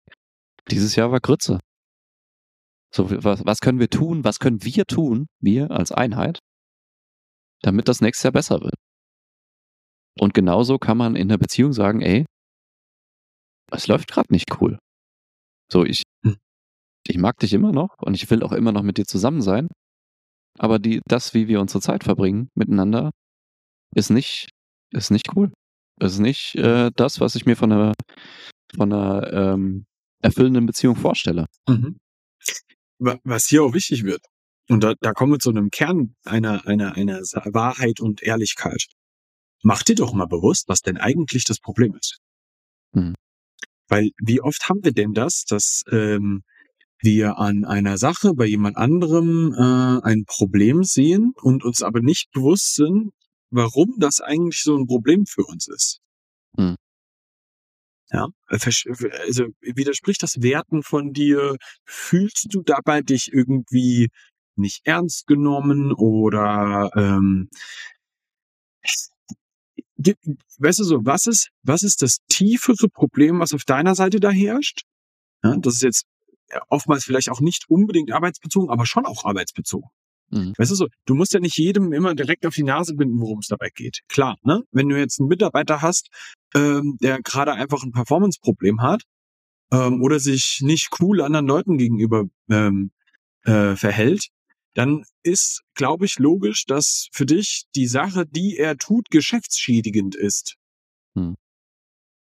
dieses 0.71 0.95
Jahr 0.97 1.11
war 1.11 1.21
Grütze. 1.21 1.59
So, 2.95 3.11
was, 3.25 3.45
was 3.45 3.61
können 3.61 3.81
wir 3.81 3.89
tun? 3.91 4.25
Was 4.25 4.39
können 4.39 4.63
wir 4.63 4.85
tun, 4.85 5.27
wir 5.41 5.71
als 5.71 5.91
Einheit, 5.93 6.39
damit 7.63 7.89
das 7.89 8.01
nächstes 8.01 8.25
Jahr 8.25 8.33
besser 8.33 8.61
wird? 8.61 8.75
Und 10.19 10.35
genauso 10.35 10.79
kann 10.79 10.97
man 10.99 11.17
in 11.17 11.29
der 11.29 11.39
Beziehung 11.39 11.73
sagen, 11.73 12.01
ey, 12.03 12.25
es 13.73 13.87
läuft 13.87 14.09
gerade 14.11 14.33
nicht 14.33 14.61
cool. 14.61 14.79
So, 15.71 15.85
ich, 15.85 16.03
Hm. 16.25 16.37
ich 17.07 17.19
mag 17.19 17.39
dich 17.39 17.53
immer 17.53 17.73
noch 17.73 17.97
und 18.01 18.15
ich 18.15 18.29
will 18.31 18.43
auch 18.43 18.53
immer 18.53 18.73
noch 18.73 18.83
mit 18.83 18.99
dir 18.99 19.07
zusammen 19.07 19.43
sein. 19.43 19.69
aber 20.59 20.79
die, 20.79 21.01
das, 21.07 21.33
wie 21.35 21.49
wir 21.49 21.61
unsere 21.61 21.81
Zeit 21.81 22.05
verbringen 22.05 22.49
miteinander, 22.55 23.11
ist 23.95 24.11
nicht, 24.11 24.49
ist 24.93 25.11
nicht 25.11 25.37
cool. 25.37 25.53
Ist 26.01 26.19
nicht 26.19 26.55
äh, 26.57 26.91
das, 26.97 27.21
was 27.21 27.35
ich 27.37 27.47
mir 27.47 27.57
von 27.57 27.73
einer, 27.73 27.93
von 28.77 28.93
einer 28.93 29.33
ähm, 29.33 29.85
erfüllenden 30.23 30.67
Beziehung 30.67 30.97
vorstelle. 30.97 31.47
Mhm. 31.69 31.99
Was 33.25 33.47
hier 33.47 33.63
auch 33.65 33.75
wichtig 33.75 34.05
wird, 34.05 34.23
und 34.69 34.83
da, 34.85 34.95
da 35.01 35.13
kommen 35.13 35.33
wir 35.33 35.39
zu 35.39 35.51
einem 35.51 35.71
Kern 35.71 36.15
einer, 36.25 36.67
einer, 36.67 36.95
einer 36.97 37.21
Wahrheit 37.21 38.01
und 38.01 38.23
Ehrlichkeit. 38.23 38.87
Mach 39.63 39.83
dir 39.83 39.95
doch 39.95 40.13
mal 40.13 40.27
bewusst, 40.27 40.69
was 40.69 40.81
denn 40.81 40.97
eigentlich 40.97 41.45
das 41.45 41.59
Problem 41.59 41.95
ist. 41.95 42.19
Mhm. 42.93 43.15
Weil 43.89 44.11
wie 44.23 44.41
oft 44.41 44.69
haben 44.69 44.85
wir 44.85 44.93
denn 44.93 45.13
das, 45.13 45.45
dass 45.45 45.83
ähm, 45.91 46.43
wir 47.03 47.39
an 47.39 47.65
einer 47.65 47.99
Sache 47.99 48.35
bei 48.35 48.47
jemand 48.47 48.77
anderem 48.77 49.53
äh, 49.53 50.07
ein 50.07 50.25
Problem 50.27 50.85
sehen 50.85 51.33
und 51.43 51.65
uns 51.65 51.83
aber 51.83 52.01
nicht 52.01 52.31
bewusst 52.33 52.75
sind, 52.75 53.11
warum 53.51 53.97
das 53.99 54.21
eigentlich 54.21 54.63
so 54.63 54.77
ein 54.77 54.87
Problem 54.87 55.27
für 55.27 55.45
uns 55.45 55.69
ist. 55.69 56.01
Hm. 56.57 56.77
Ja, 58.13 58.27
also 58.49 59.45
widerspricht 59.61 60.23
das 60.23 60.43
Werten 60.43 60.83
von 60.83 61.13
dir? 61.13 61.57
Fühlst 61.85 62.49
du 62.51 62.63
dabei 62.63 63.03
dich 63.03 63.33
irgendwie 63.33 64.09
nicht 64.57 64.81
ernst 64.85 65.27
genommen 65.27 65.93
oder 65.93 66.91
ähm, 66.97 67.49
weißt 70.59 70.79
du 70.79 70.85
so, 70.85 71.05
was 71.05 71.27
ist, 71.27 71.51
was 71.63 71.83
ist 71.83 72.03
das 72.03 72.19
tiefere 72.29 72.89
Problem, 72.89 73.41
was 73.41 73.53
auf 73.53 73.65
deiner 73.65 73.95
Seite 73.95 74.21
da 74.21 74.31
herrscht? 74.31 74.83
Ja, 75.43 75.57
das 75.57 75.75
ist 75.75 75.83
jetzt 75.83 76.05
oftmals 76.69 77.05
vielleicht 77.05 77.31
auch 77.31 77.41
nicht 77.41 77.65
unbedingt 77.69 78.13
arbeitsbezogen, 78.13 78.71
aber 78.71 78.87
schon 78.87 79.07
auch 79.07 79.25
arbeitsbezogen. 79.25 79.89
Mhm. 80.31 80.53
Weißt 80.57 80.71
du 80.71 80.75
so, 80.75 80.89
du 81.07 81.15
musst 81.15 81.33
ja 81.33 81.41
nicht 81.41 81.59
jedem 81.59 81.93
immer 81.93 82.15
direkt 82.15 82.47
auf 82.47 82.55
die 82.55 82.63
Nase 82.63 82.95
binden, 82.95 83.21
worum 83.21 83.41
es 83.41 83.49
dabei 83.49 83.71
geht. 83.75 84.01
Klar, 84.09 84.37
ne? 84.43 84.63
Wenn 84.71 84.89
du 84.89 84.99
jetzt 84.99 85.21
einen 85.21 85.29
Mitarbeiter 85.29 85.83
hast, 85.83 86.09
ähm, 86.55 86.97
der 87.01 87.21
gerade 87.23 87.53
einfach 87.53 87.83
ein 87.83 87.93
Performance-Problem 87.93 88.81
hat 88.81 89.03
ähm, 89.73 90.03
oder 90.03 90.21
sich 90.21 90.61
nicht 90.63 90.91
cool 91.01 91.21
anderen 91.21 91.47
Leuten 91.47 91.79
gegenüber 91.79 92.25
ähm, 92.49 92.93
äh, 93.45 93.75
verhält, 93.77 94.29
dann 94.75 95.05
ist, 95.23 95.63
glaube 95.75 96.05
ich, 96.05 96.19
logisch, 96.19 96.65
dass 96.67 97.09
für 97.13 97.27
dich 97.27 97.65
die 97.75 97.87
Sache, 97.87 98.27
die 98.27 98.57
er 98.57 98.77
tut, 98.77 99.11
geschäftsschädigend 99.11 100.15
ist. 100.15 100.57
Hm. 101.15 101.37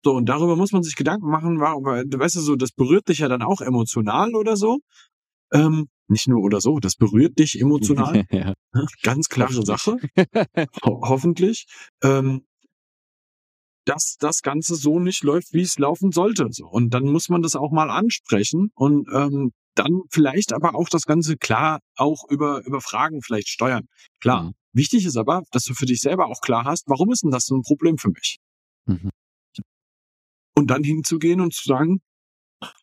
So, 0.05 0.13
und 0.13 0.29
darüber 0.29 0.55
muss 0.57 0.73
man 0.73 0.83
sich 0.83 0.97
Gedanken 0.97 1.31
machen, 1.31 1.61
weil, 1.61 2.05
weißt 2.05 2.37
du, 2.37 2.41
so, 2.41 2.57
das 2.57 2.73
berührt 2.73 3.09
dich 3.09 3.19
ja 3.19 3.29
dann 3.29 3.43
auch 3.43 3.63
emotional 3.63 4.35
oder 4.35 4.57
so. 4.57 4.81
Ähm, 5.53 5.89
nicht 6.09 6.29
nur 6.29 6.43
oder 6.43 6.61
so, 6.61 6.79
das 6.79 6.97
berührt 6.97 7.39
dich 7.39 7.59
emotional. 7.59 8.25
ja. 8.31 8.55
Ganz 9.03 9.29
klare 9.29 9.65
Sache. 9.65 9.97
Ho 10.85 11.01
hoffentlich. 11.09 11.67
Ähm, 12.03 12.45
dass 13.85 14.17
das 14.19 14.43
Ganze 14.43 14.75
so 14.75 14.99
nicht 14.99 15.23
läuft, 15.23 15.53
wie 15.53 15.63
es 15.63 15.79
laufen 15.79 16.13
sollte. 16.13 16.49
So. 16.51 16.67
Und 16.67 16.91
dann 16.95 17.05
muss 17.05 17.29
man 17.29 17.43
das 17.43 17.57
auch 17.57 17.71
mal 17.71 17.91
ansprechen 17.91 18.71
und 18.75 19.09
ähm, 19.13 19.53
dann 19.75 20.03
vielleicht 20.11 20.53
aber 20.53 20.75
auch 20.75 20.89
das 20.89 21.05
Ganze 21.05 21.37
klar 21.37 21.81
auch 21.97 22.29
über, 22.29 22.65
über 22.65 22.81
Fragen 22.81 23.23
vielleicht 23.23 23.49
steuern. 23.49 23.87
Klar. 24.21 24.45
Mhm. 24.45 24.55
Wichtig 24.73 25.05
ist 25.07 25.17
aber, 25.17 25.43
dass 25.53 25.65
du 25.65 25.75
für 25.75 25.87
dich 25.87 26.01
selber 26.01 26.27
auch 26.27 26.41
klar 26.41 26.65
hast, 26.65 26.85
warum 26.87 27.13
ist 27.13 27.23
denn 27.23 27.31
das 27.31 27.47
so 27.47 27.57
ein 27.57 27.63
Problem 27.63 27.99
für 27.99 28.11
mich? 28.11 28.39
Mhm. 28.87 29.11
Und 30.57 30.71
dann 30.71 30.85
hinzugehen 30.85 31.41
und 31.41 31.53
zu 31.53 31.65
sagen, 31.65 32.01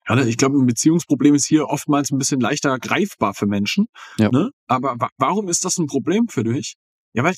ja, 0.07 0.25
ich 0.25 0.37
glaube, 0.37 0.57
ein 0.57 0.65
Beziehungsproblem 0.65 1.35
ist 1.35 1.45
hier 1.45 1.67
oftmals 1.67 2.11
ein 2.11 2.17
bisschen 2.17 2.39
leichter 2.39 2.77
greifbar 2.79 3.33
für 3.33 3.47
Menschen. 3.47 3.87
Ja. 4.17 4.29
Ne? 4.29 4.51
Aber 4.67 4.95
wa 4.99 5.09
warum 5.17 5.47
ist 5.47 5.65
das 5.65 5.77
ein 5.77 5.87
Problem 5.87 6.27
für 6.27 6.43
dich? 6.43 6.75
Ja, 7.13 7.23
weil 7.23 7.33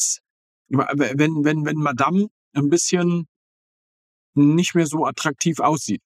wenn, 0.70 1.44
wenn, 1.44 1.66
wenn 1.66 1.78
Madame 1.78 2.28
ein 2.54 2.70
bisschen 2.70 3.28
nicht 4.36 4.76
mehr 4.76 4.88
so 4.88 5.06
attraktiv 5.06 5.60
aussieht. 5.60 6.02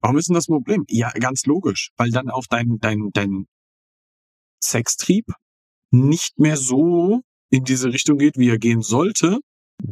Warum 0.00 0.18
ist 0.18 0.28
denn 0.28 0.34
das 0.34 0.48
ein 0.48 0.52
Problem? 0.52 0.84
Ja, 0.88 1.10
ganz 1.12 1.46
logisch, 1.46 1.90
weil 1.96 2.10
dann 2.10 2.28
auch 2.28 2.44
dein, 2.48 2.78
dein, 2.80 3.10
dein 3.12 3.46
Sextrieb 4.62 5.26
nicht 5.90 6.38
mehr 6.38 6.56
so 6.56 7.22
in 7.50 7.64
diese 7.64 7.92
Richtung 7.92 8.18
geht, 8.18 8.36
wie 8.36 8.50
er 8.50 8.58
gehen 8.58 8.82
sollte, 8.82 9.38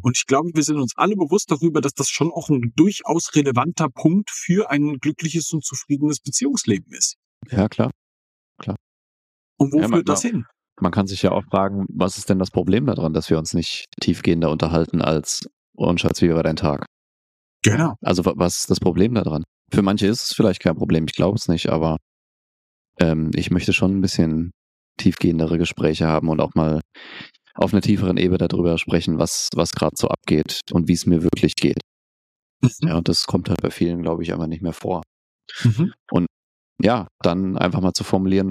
und 0.01 0.17
ich 0.17 0.27
glaube, 0.27 0.51
wir 0.55 0.63
sind 0.63 0.79
uns 0.79 0.97
alle 0.97 1.17
bewusst 1.17 1.51
darüber, 1.51 1.81
dass 1.81 1.95
das 1.95 2.09
schon 2.09 2.31
auch 2.31 2.49
ein 2.49 2.73
durchaus 2.77 3.35
relevanter 3.35 3.89
Punkt 3.89 4.31
für 4.31 4.71
ein 4.71 4.99
glückliches 4.99 5.53
und 5.53 5.65
zufriedenes 5.65 6.21
Beziehungsleben 6.21 6.93
ist. 6.93 7.17
Ja, 7.51 7.69
klar. 7.69 7.91
Klar. 8.59 8.77
Und 9.59 9.73
wo 9.73 9.81
ja, 9.81 9.89
führt 9.89 10.09
das 10.09 10.23
hin? 10.23 10.47
Man 10.81 10.93
kann 10.93 11.07
sich 11.07 11.23
ja 11.23 11.33
auch 11.33 11.45
fragen, 11.45 11.87
was 11.89 12.17
ist 12.17 12.31
denn 12.31 12.39
das 12.39 12.51
Problem 12.51 12.87
daran, 12.87 13.13
dass 13.13 13.29
wir 13.29 13.39
uns 13.39 13.55
nicht 13.55 13.87
tiefgehender 14.01 14.51
unterhalten 14.51 15.03
als, 15.03 15.47
oh 15.77 15.97
Schatz, 15.97 16.23
wie 16.23 16.33
war 16.33 16.43
dein 16.43 16.57
Tag? 16.57 16.87
Genau. 17.63 17.95
Also 18.01 18.25
was 18.25 18.59
ist 18.59 18.71
das 18.71 18.81
Problem 18.81 19.15
daran? 19.15 19.45
Für 19.73 19.83
manche 19.83 20.07
ist 20.07 20.23
es 20.23 20.35
vielleicht 20.35 20.61
kein 20.61 20.77
Problem, 20.77 21.05
ich 21.07 21.15
glaube 21.15 21.37
es 21.37 21.49
nicht, 21.49 21.69
aber 21.69 21.97
ähm, 23.01 23.31
ich 23.35 23.51
möchte 23.51 23.73
schon 23.73 23.97
ein 23.97 24.01
bisschen 24.01 24.51
tiefgehendere 24.99 25.59
Gespräche 25.59 26.07
haben 26.07 26.29
und 26.29 26.41
auch 26.41 26.55
mal 26.55 26.81
auf 27.55 27.73
einer 27.73 27.83
tieferen 27.83 28.17
Ebene 28.17 28.49
darüber 28.49 28.79
sprechen, 28.79 29.19
was, 29.19 29.49
was 29.55 29.73
gerade 29.73 29.97
so 29.97 30.09
abgeht 30.09 30.61
und 30.73 30.89
wie 30.89 30.93
es 30.95 31.07
mir 31.07 31.23
wirklich 31.23 31.55
geht. 31.55 31.81
Mhm. 32.63 32.89
Ja, 32.89 32.97
und 32.97 33.09
das 33.09 33.27
kommt 33.27 33.49
halt 33.49 33.63
bei 33.63 33.71
vielen, 33.71 34.03
glaube 34.03 34.23
ich, 34.23 34.33
einfach 34.33 34.47
nicht 34.47 34.63
mehr 34.63 34.73
vor. 34.73 35.03
Mhm. 35.65 35.93
Und 36.11 36.27
ja, 36.81 37.07
dann 37.21 37.57
einfach 37.57 37.81
mal 37.81 37.93
zu 37.93 38.05
formulieren, 38.05 38.51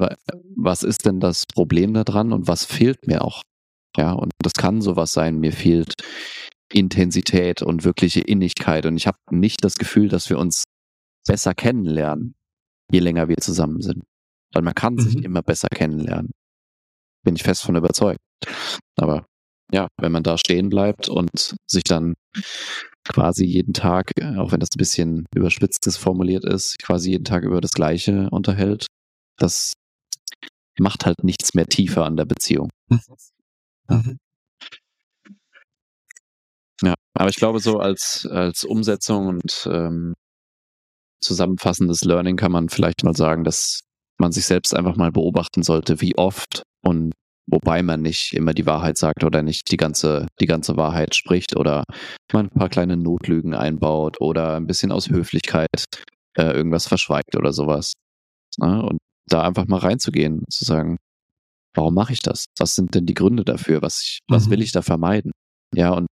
was 0.55 0.83
ist 0.83 1.05
denn 1.05 1.19
das 1.19 1.45
Problem 1.45 1.93
daran 1.93 2.31
und 2.31 2.47
was 2.47 2.65
fehlt 2.65 3.07
mir 3.07 3.23
auch? 3.23 3.41
Ja, 3.97 4.13
und 4.13 4.31
das 4.41 4.53
kann 4.53 4.81
sowas 4.81 5.11
sein, 5.11 5.39
mir 5.39 5.51
fehlt 5.51 5.93
Intensität 6.73 7.61
und 7.61 7.83
wirkliche 7.83 8.21
Innigkeit 8.21 8.85
und 8.85 8.97
ich 8.97 9.07
habe 9.07 9.17
nicht 9.29 9.63
das 9.63 9.75
Gefühl, 9.75 10.09
dass 10.09 10.29
wir 10.29 10.39
uns 10.39 10.63
besser 11.27 11.53
kennenlernen, 11.53 12.35
je 12.91 12.99
länger 12.99 13.27
wir 13.29 13.37
zusammen 13.37 13.81
sind. 13.81 14.03
Weil 14.53 14.63
man 14.63 14.75
kann 14.75 14.95
mhm. 14.95 14.99
sich 14.99 15.23
immer 15.23 15.41
besser 15.41 15.67
kennenlernen. 15.69 16.31
Bin 17.23 17.35
ich 17.35 17.43
fest 17.43 17.61
von 17.61 17.75
überzeugt. 17.75 18.19
Aber 18.97 19.25
ja, 19.71 19.87
wenn 19.99 20.11
man 20.11 20.23
da 20.23 20.37
stehen 20.37 20.69
bleibt 20.69 21.07
und 21.07 21.55
sich 21.67 21.83
dann 21.83 22.15
quasi 23.05 23.45
jeden 23.45 23.73
Tag, 23.73 24.11
auch 24.37 24.51
wenn 24.51 24.59
das 24.59 24.69
ein 24.75 24.77
bisschen 24.77 25.25
überspitzt 25.33 25.97
formuliert 25.97 26.45
ist, 26.45 26.77
quasi 26.79 27.11
jeden 27.11 27.23
Tag 27.23 27.43
über 27.43 27.61
das 27.61 27.71
Gleiche 27.71 28.29
unterhält, 28.31 28.87
das 29.37 29.73
macht 30.79 31.05
halt 31.05 31.23
nichts 31.23 31.53
mehr 31.53 31.65
tiefer 31.65 32.05
an 32.05 32.17
der 32.17 32.25
Beziehung. 32.25 32.69
Mhm. 32.89 32.99
Ja. 33.89 34.03
Aber 37.21 37.29
ich 37.29 37.35
glaube, 37.35 37.59
so 37.59 37.77
als, 37.77 38.27
als 38.31 38.63
Umsetzung 38.63 39.27
und 39.27 39.69
ähm, 39.71 40.15
zusammenfassendes 41.23 42.01
Learning 42.01 42.35
kann 42.35 42.51
man 42.51 42.67
vielleicht 42.67 43.03
mal 43.03 43.15
sagen, 43.15 43.43
dass 43.43 43.81
man 44.19 44.31
sich 44.31 44.45
selbst 44.45 44.75
einfach 44.75 44.95
mal 44.95 45.11
beobachten 45.11 45.61
sollte, 45.61 46.01
wie 46.01 46.17
oft 46.17 46.63
und 46.83 47.13
wobei 47.47 47.83
man 47.83 48.01
nicht 48.01 48.33
immer 48.33 48.55
die 48.55 48.65
Wahrheit 48.65 48.97
sagt 48.97 49.23
oder 49.23 49.43
nicht 49.43 49.69
die 49.69 49.77
ganze, 49.77 50.25
die 50.39 50.47
ganze 50.47 50.77
Wahrheit 50.77 51.13
spricht 51.13 51.55
oder 51.55 51.83
man 52.33 52.47
ein 52.47 52.57
paar 52.57 52.69
kleine 52.69 52.97
Notlügen 52.97 53.53
einbaut 53.53 54.19
oder 54.19 54.55
ein 54.55 54.65
bisschen 54.65 54.91
aus 54.91 55.07
Höflichkeit 55.09 55.85
äh, 56.35 56.51
irgendwas 56.51 56.87
verschweigt 56.87 57.35
oder 57.35 57.53
sowas. 57.53 57.93
Ne? 58.57 58.81
Und 58.81 58.97
da 59.27 59.43
einfach 59.43 59.67
mal 59.67 59.77
reinzugehen 59.77 60.43
zu 60.49 60.65
sagen, 60.65 60.97
warum 61.75 61.93
mache 61.93 62.13
ich 62.13 62.21
das? 62.21 62.45
Was 62.57 62.73
sind 62.73 62.95
denn 62.95 63.05
die 63.05 63.13
Gründe 63.13 63.45
dafür? 63.45 63.83
Was, 63.83 64.01
ich, 64.01 64.19
was 64.27 64.49
will 64.49 64.57
mhm. 64.57 64.63
ich 64.63 64.71
da 64.71 64.81
vermeiden? 64.81 65.31
Ja, 65.75 65.91
und 65.91 66.07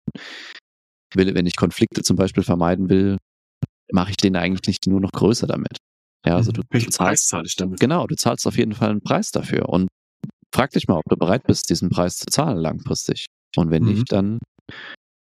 will, 1.14 1.34
wenn 1.34 1.46
ich 1.46 1.56
Konflikte 1.56 2.02
zum 2.02 2.16
Beispiel 2.16 2.42
vermeiden 2.42 2.88
will, 2.88 3.18
mache 3.92 4.10
ich 4.10 4.16
den 4.16 4.36
eigentlich 4.36 4.66
nicht 4.66 4.86
nur 4.86 5.00
noch 5.00 5.12
größer 5.12 5.46
damit. 5.46 5.78
Ja, 6.26 6.36
also 6.36 6.52
du, 6.52 6.62
Welchen 6.70 6.90
du 6.90 6.96
Preis 6.96 7.26
zahle 7.26 7.46
ich 7.46 7.56
damit? 7.56 7.80
Genau, 7.80 8.06
du 8.06 8.14
zahlst 8.14 8.46
auf 8.46 8.56
jeden 8.56 8.72
Fall 8.72 8.90
einen 8.90 9.00
Preis 9.00 9.30
dafür. 9.30 9.68
Und 9.68 9.88
frag 10.54 10.70
dich 10.70 10.88
mal, 10.88 10.96
ob 10.98 11.04
du 11.08 11.16
bereit 11.16 11.44
bist, 11.46 11.70
diesen 11.70 11.90
Preis 11.90 12.16
zu 12.16 12.26
zahlen 12.26 12.58
langfristig. 12.58 13.26
Und 13.56 13.70
wenn 13.70 13.84
mhm. 13.84 13.90
nicht, 13.90 14.12
dann 14.12 14.38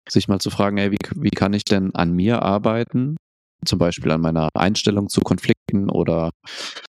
sich 0.10 0.28
mal 0.28 0.40
zu 0.40 0.50
fragen, 0.50 0.78
ey, 0.78 0.92
wie, 0.92 0.98
wie 1.16 1.30
kann 1.30 1.54
ich 1.54 1.64
denn 1.64 1.96
an 1.96 2.14
mir 2.14 2.42
arbeiten? 2.42 3.18
Zum 3.66 3.80
Beispiel 3.80 4.12
an 4.12 4.22
meiner 4.22 4.50
Einstellung 4.56 5.10
zu 5.10 5.22
Konflikten 5.22 5.90
oder 5.90 6.32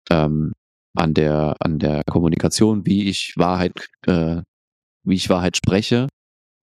ähm, 0.09 0.53
an 0.95 1.13
der, 1.13 1.55
an 1.59 1.79
der 1.79 2.03
Kommunikation, 2.09 2.85
wie 2.85 3.09
ich 3.09 3.33
Wahrheit, 3.35 3.73
äh, 4.07 4.41
wie 5.03 5.15
ich 5.15 5.29
Wahrheit 5.29 5.57
spreche 5.57 6.07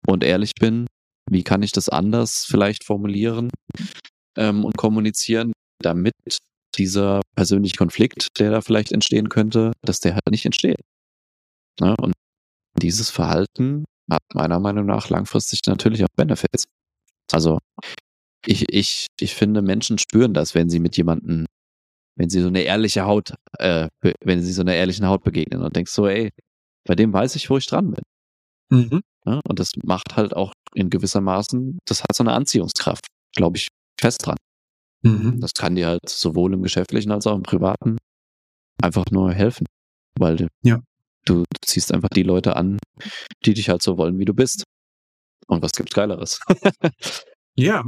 und 0.08 0.24
ehrlich 0.24 0.54
bin. 0.60 0.88
Wie 1.30 1.44
kann 1.44 1.64
ich 1.64 1.72
das 1.72 1.90
anders 1.90 2.46
vielleicht 2.48 2.84
formulieren 2.84 3.50
ähm, 4.38 4.66
und 4.66 4.78
kommunizieren, 4.78 5.54
damit 5.82 6.14
dieser 6.78 7.22
persönliche 7.36 7.76
Konflikt, 7.78 8.28
der 8.40 8.52
da 8.52 8.62
vielleicht 8.62 8.92
entstehen 8.92 9.30
könnte, 9.30 9.74
dass 9.84 10.00
der 10.00 10.14
halt 10.14 10.30
nicht 10.32 10.46
entsteht. 10.46 10.82
Ne? 11.80 11.96
Und 12.00 12.14
dieses 12.82 13.10
Verhalten 13.10 13.86
hat 14.12 14.24
meiner 14.34 14.60
Meinung 14.60 14.86
nach 14.86 15.10
langfristig 15.10 15.62
natürlich 15.68 16.04
auch 16.04 16.10
Benefits. 16.16 16.66
Also 17.32 17.60
ich, 18.46 18.66
ich, 18.74 19.08
ich 19.20 19.36
finde, 19.36 19.62
Menschen 19.62 19.98
spüren 20.00 20.34
das, 20.34 20.56
wenn 20.56 20.70
sie 20.70 20.80
mit 20.80 20.98
jemandem, 20.98 21.46
wenn 22.18 22.30
sie 22.30 22.42
so 22.42 22.48
eine 22.48 22.62
ehrliche 22.64 23.06
Haut, 23.06 23.34
äh, 23.60 23.90
wenn 24.24 24.42
sie 24.42 24.54
so 24.54 24.62
einer 24.62 24.76
ehrlichen 24.76 25.08
Haut 25.08 25.24
begegnen 25.24 25.62
und 25.64 25.76
denkst 25.76 25.92
so, 25.92 26.08
ey, 26.08 26.32
Bei 26.88 26.96
dem 26.96 27.14
weiß 27.14 27.36
ich, 27.38 27.50
wo 27.50 27.58
ich 27.58 27.68
dran 27.68 27.92
bin. 27.92 28.04
Mhm. 28.72 29.02
Ja, 29.30 29.40
und 29.48 29.60
das 29.60 29.72
macht 29.84 30.16
halt 30.16 30.36
auch 30.36 30.54
in 30.74 30.90
gewisser 30.90 31.22
Maßen, 31.22 31.78
das 31.86 32.02
hat 32.04 32.16
so 32.16 32.24
eine 32.24 32.34
Anziehungskraft, 32.34 33.06
glaube 33.36 33.58
ich, 33.58 33.68
fest 34.00 34.26
dran. 34.26 34.38
Mhm. 35.04 35.40
Das 35.40 35.54
kann 35.54 35.76
dir 35.76 35.88
halt 35.88 36.08
sowohl 36.10 36.54
im 36.54 36.64
geschäftlichen 36.64 37.12
als 37.12 37.28
auch 37.28 37.36
im 37.36 37.44
privaten 37.44 37.98
einfach 38.82 39.06
nur 39.12 39.32
helfen. 39.34 39.66
Weil 40.18 40.36
du, 40.38 40.48
Ja. 40.64 40.82
du 41.26 41.44
ziehst 41.64 41.94
einfach 41.94 42.10
die 42.10 42.24
Leute 42.24 42.56
an, 42.56 42.78
die 43.46 43.54
dich 43.54 43.70
halt 43.70 43.82
so 43.82 43.98
wollen, 43.98 44.18
wie 44.20 44.26
du 44.26 44.34
bist. 44.34 44.64
Und 45.48 45.62
was 45.62 45.72
gibt's 45.74 45.94
Geileres? 45.96 46.40
Ja. 47.56 47.84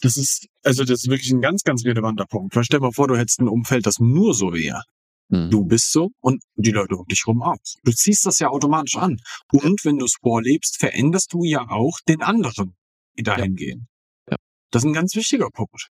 Das 0.00 0.16
ist, 0.16 0.46
also 0.64 0.82
das 0.84 1.02
ist 1.02 1.10
wirklich 1.10 1.30
ein 1.30 1.42
ganz, 1.42 1.62
ganz 1.62 1.84
relevanter 1.84 2.24
Punkt. 2.24 2.56
Weil 2.56 2.64
stell 2.64 2.80
dir 2.80 2.86
mal 2.86 2.92
vor, 2.92 3.06
du 3.06 3.18
hättest 3.18 3.40
ein 3.40 3.48
Umfeld, 3.48 3.84
das 3.86 3.98
nur 3.98 4.32
so 4.32 4.54
wäre. 4.54 4.82
Du 5.30 5.64
bist 5.64 5.92
so 5.92 6.10
und 6.20 6.42
die 6.56 6.72
Leute 6.72 6.96
um 6.96 7.06
dich 7.06 7.24
rum 7.26 7.42
auch. 7.42 7.56
Du 7.84 7.92
ziehst 7.92 8.26
das 8.26 8.40
ja 8.40 8.48
automatisch 8.48 8.96
an. 8.96 9.16
Und 9.52 9.84
wenn 9.84 9.98
du 9.98 10.04
es 10.04 10.16
vorlebst, 10.20 10.78
veränderst 10.78 11.32
du 11.32 11.44
ja 11.44 11.68
auch 11.68 12.00
den 12.08 12.20
anderen, 12.20 12.76
die 13.16 13.22
dahin 13.22 13.54
gehen. 13.54 13.88
Ja. 14.28 14.36
Das 14.70 14.82
ist 14.82 14.88
ein 14.88 14.92
ganz 14.92 15.14
wichtiger 15.14 15.48
Punkt. 15.50 15.90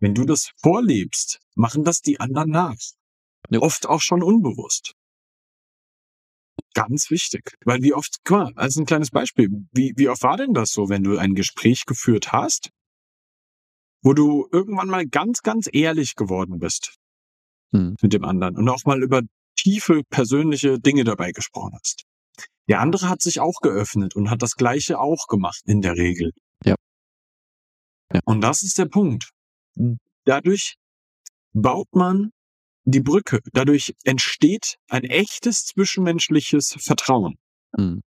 Wenn 0.00 0.14
du 0.14 0.24
das 0.24 0.50
vorlebst, 0.60 1.38
machen 1.54 1.84
das 1.84 2.00
die 2.00 2.18
anderen 2.18 2.50
nach. 2.50 2.76
Jo. 3.48 3.60
Oft 3.60 3.86
auch 3.86 4.00
schon 4.00 4.24
unbewusst. 4.24 4.94
Ganz 6.74 7.10
wichtig. 7.10 7.56
Weil 7.64 7.82
wie 7.82 7.94
oft, 7.94 8.18
guck 8.24 8.38
mal, 8.38 8.52
als 8.56 8.76
ein 8.76 8.86
kleines 8.86 9.10
Beispiel, 9.10 9.50
wie, 9.72 9.92
wie 9.96 10.08
oft 10.08 10.22
war 10.22 10.36
denn 10.36 10.52
das 10.52 10.72
so, 10.72 10.88
wenn 10.88 11.04
du 11.04 11.16
ein 11.16 11.34
Gespräch 11.34 11.84
geführt 11.86 12.32
hast, 12.32 12.70
wo 14.02 14.14
du 14.14 14.48
irgendwann 14.50 14.88
mal 14.88 15.06
ganz, 15.06 15.42
ganz 15.42 15.68
ehrlich 15.72 16.16
geworden 16.16 16.58
bist 16.58 16.99
Hm. 17.72 17.96
mit 18.00 18.12
dem 18.12 18.24
anderen 18.24 18.56
und 18.56 18.68
auch 18.68 18.84
mal 18.84 19.02
über 19.02 19.22
tiefe 19.56 20.02
persönliche 20.08 20.80
Dinge 20.80 21.04
dabei 21.04 21.32
gesprochen 21.32 21.74
hast. 21.78 22.04
Der 22.68 22.80
andere 22.80 23.08
hat 23.08 23.20
sich 23.20 23.40
auch 23.40 23.60
geöffnet 23.62 24.14
und 24.16 24.30
hat 24.30 24.42
das 24.42 24.56
Gleiche 24.56 24.98
auch 24.98 25.26
gemacht 25.26 25.62
in 25.66 25.80
der 25.80 25.96
Regel. 25.96 26.32
Ja. 26.64 26.76
Ja. 28.12 28.20
Und 28.24 28.40
das 28.40 28.62
ist 28.62 28.78
der 28.78 28.86
Punkt. 28.86 29.30
Dadurch 30.24 30.76
baut 31.52 31.88
man 31.92 32.30
die 32.84 33.00
Brücke. 33.00 33.40
Dadurch 33.52 33.94
entsteht 34.04 34.76
ein 34.88 35.04
echtes 35.04 35.66
zwischenmenschliches 35.66 36.76
Vertrauen. 36.80 37.38
Hm. 37.76 38.02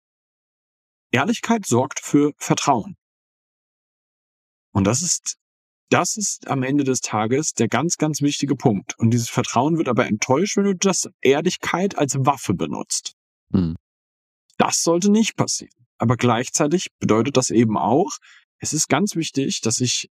Ehrlichkeit 1.11 1.66
sorgt 1.66 2.00
für 2.00 2.32
Vertrauen. 2.36 2.96
Und 4.72 4.84
das 4.86 5.02
ist, 5.02 5.36
das 5.91 6.16
ist 6.16 6.49
am 6.49 6.62
Ende 6.62 6.84
des 6.84 7.01
Tages 7.01 7.53
der 7.53 7.68
ganz, 7.68 7.97
ganz 7.97 8.22
wichtige 8.22 8.57
Punkt. 8.57 8.99
Und 8.99 9.11
dieses 9.11 9.28
Vertrauen 9.28 9.76
wird 9.76 9.88
aber 9.88 10.07
enttäuscht, 10.07 10.57
wenn 10.57 10.64
du 10.64 10.74
das 10.74 11.09
Ehrlichkeit 11.20 11.99
als 11.99 12.14
Waffe 12.20 12.55
benutzt. 12.55 13.14
Hm. 13.53 13.76
Das 14.57 14.82
sollte 14.82 15.11
nicht 15.11 15.36
passieren. 15.36 15.74
Aber 15.99 16.16
gleichzeitig 16.16 16.88
bedeutet 16.99 17.36
das 17.36 17.51
eben 17.51 17.76
auch, 17.76 18.11
es 18.59 18.72
ist 18.72 18.88
ganz 18.88 19.16
wichtig, 19.16 19.61
dass 19.61 19.80
ich 19.80 20.09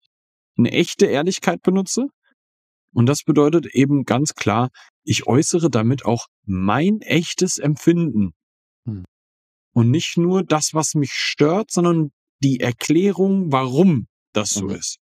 eine 0.58 0.72
echte 0.72 1.06
Ehrlichkeit 1.06 1.62
benutze. 1.62 2.08
Und 2.94 3.06
das 3.06 3.24
bedeutet 3.24 3.68
eben 3.68 4.04
ganz 4.04 4.34
klar, 4.34 4.70
ich 5.04 5.28
äußere 5.28 5.70
damit 5.70 6.06
auch 6.06 6.28
mein 6.46 7.02
echtes 7.02 7.58
Empfinden. 7.58 8.34
Hm. 8.86 9.06
Und 9.74 9.92
nicht 9.92 10.18
nur 10.18 10.44
das, 10.44 10.74
was 10.74 10.96
mich 10.96 11.14
stört, 11.14 11.72
sondern 11.72 12.12
die 12.44 12.60
Erklärung, 12.60 13.52
warum 13.52 14.08
das 14.34 14.50
so 14.52 14.66
Mhm. 14.66 14.72
ist. 14.72 14.98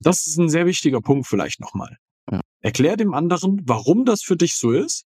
Das 0.00 0.26
ist 0.26 0.38
ein 0.38 0.48
sehr 0.48 0.66
wichtiger 0.66 1.00
Punkt 1.00 1.26
vielleicht 1.26 1.60
nochmal. 1.60 1.96
Ja. 2.30 2.40
Erklär 2.60 2.96
dem 2.96 3.14
anderen, 3.14 3.62
warum 3.64 4.04
das 4.04 4.22
für 4.22 4.36
dich 4.36 4.56
so 4.56 4.72
ist. 4.72 5.04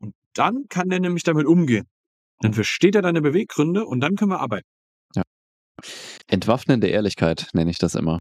Und 0.00 0.14
dann 0.34 0.66
kann 0.68 0.88
der 0.88 1.00
nämlich 1.00 1.22
damit 1.22 1.46
umgehen. 1.46 1.86
Dann 2.40 2.52
versteht 2.52 2.94
er 2.94 3.02
deine 3.02 3.22
Beweggründe 3.22 3.86
und 3.86 4.00
dann 4.00 4.16
können 4.16 4.32
wir 4.32 4.40
arbeiten. 4.40 4.66
Entwaffnende 6.26 6.88
Ehrlichkeit 6.88 7.48
nenne 7.52 7.70
ich 7.70 7.78
das 7.78 7.94
immer. 7.94 8.18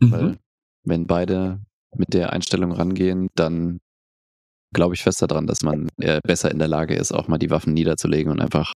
Mhm. 0.00 0.10
Weil 0.10 0.38
wenn 0.84 1.06
beide 1.06 1.60
mit 1.96 2.14
der 2.14 2.32
Einstellung 2.32 2.72
rangehen, 2.72 3.28
dann 3.34 3.80
glaube 4.72 4.94
ich 4.94 5.02
fest 5.02 5.22
daran, 5.22 5.46
dass 5.46 5.62
man 5.62 5.88
äh, 5.98 6.20
besser 6.24 6.50
in 6.50 6.58
der 6.58 6.68
Lage 6.68 6.94
ist, 6.94 7.12
auch 7.12 7.28
mal 7.28 7.38
die 7.38 7.50
Waffen 7.50 7.74
niederzulegen 7.74 8.32
und 8.32 8.40
einfach 8.40 8.72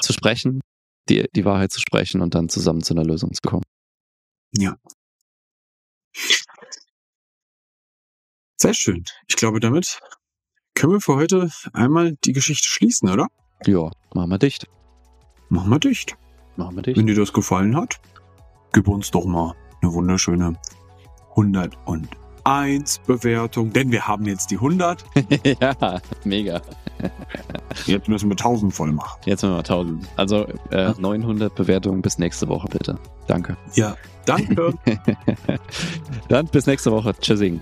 zu 0.00 0.12
sprechen, 0.12 0.60
die, 1.08 1.26
die 1.34 1.44
Wahrheit 1.44 1.72
zu 1.72 1.80
sprechen 1.80 2.20
und 2.20 2.34
dann 2.34 2.48
zusammen 2.48 2.82
zu 2.82 2.94
einer 2.94 3.04
Lösung 3.04 3.32
zu 3.32 3.40
kommen. 3.48 3.64
Ja. 4.56 4.76
Sehr 8.60 8.74
schön. 8.74 9.04
Ich 9.28 9.36
glaube, 9.36 9.60
damit 9.60 10.00
können 10.74 10.94
wir 10.94 11.00
für 11.00 11.14
heute 11.14 11.48
einmal 11.72 12.16
die 12.24 12.32
Geschichte 12.32 12.68
schließen, 12.68 13.08
oder? 13.08 13.28
Ja, 13.64 13.90
machen 14.12 14.30
wir 14.30 14.38
dicht. 14.38 14.66
Machen 15.48 15.70
wir 15.70 15.78
dicht. 15.78 16.16
Machen 16.56 16.74
wir 16.74 16.82
dicht. 16.82 16.98
Wenn 16.98 17.06
dir 17.06 17.14
das 17.14 17.32
gefallen 17.32 17.76
hat, 17.76 18.00
gib 18.72 18.88
uns 18.88 19.12
doch 19.12 19.26
mal 19.26 19.54
eine 19.80 19.92
wunderschöne 19.92 20.58
101 21.30 22.98
Bewertung, 23.06 23.72
denn 23.72 23.92
wir 23.92 24.08
haben 24.08 24.26
jetzt 24.26 24.50
die 24.50 24.56
100. 24.56 25.04
ja, 25.60 26.00
mega. 26.24 26.60
Jetzt 27.86 28.08
müssen 28.08 28.28
wir 28.28 28.32
1000 28.32 28.74
voll 28.74 28.90
machen. 28.90 29.20
Jetzt 29.24 29.42
machen 29.42 29.52
wir 29.52 29.58
1000. 29.58 30.08
Also 30.16 30.48
äh, 30.70 30.94
900 30.98 31.54
Bewertungen 31.54 32.02
bis 32.02 32.18
nächste 32.18 32.48
Woche, 32.48 32.66
bitte. 32.66 32.98
Danke. 33.28 33.56
Ja, 33.74 33.96
danke. 34.26 34.74
Dann 36.28 36.46
bis 36.48 36.66
nächste 36.66 36.90
Woche. 36.90 37.14
Tschüssing. 37.20 37.60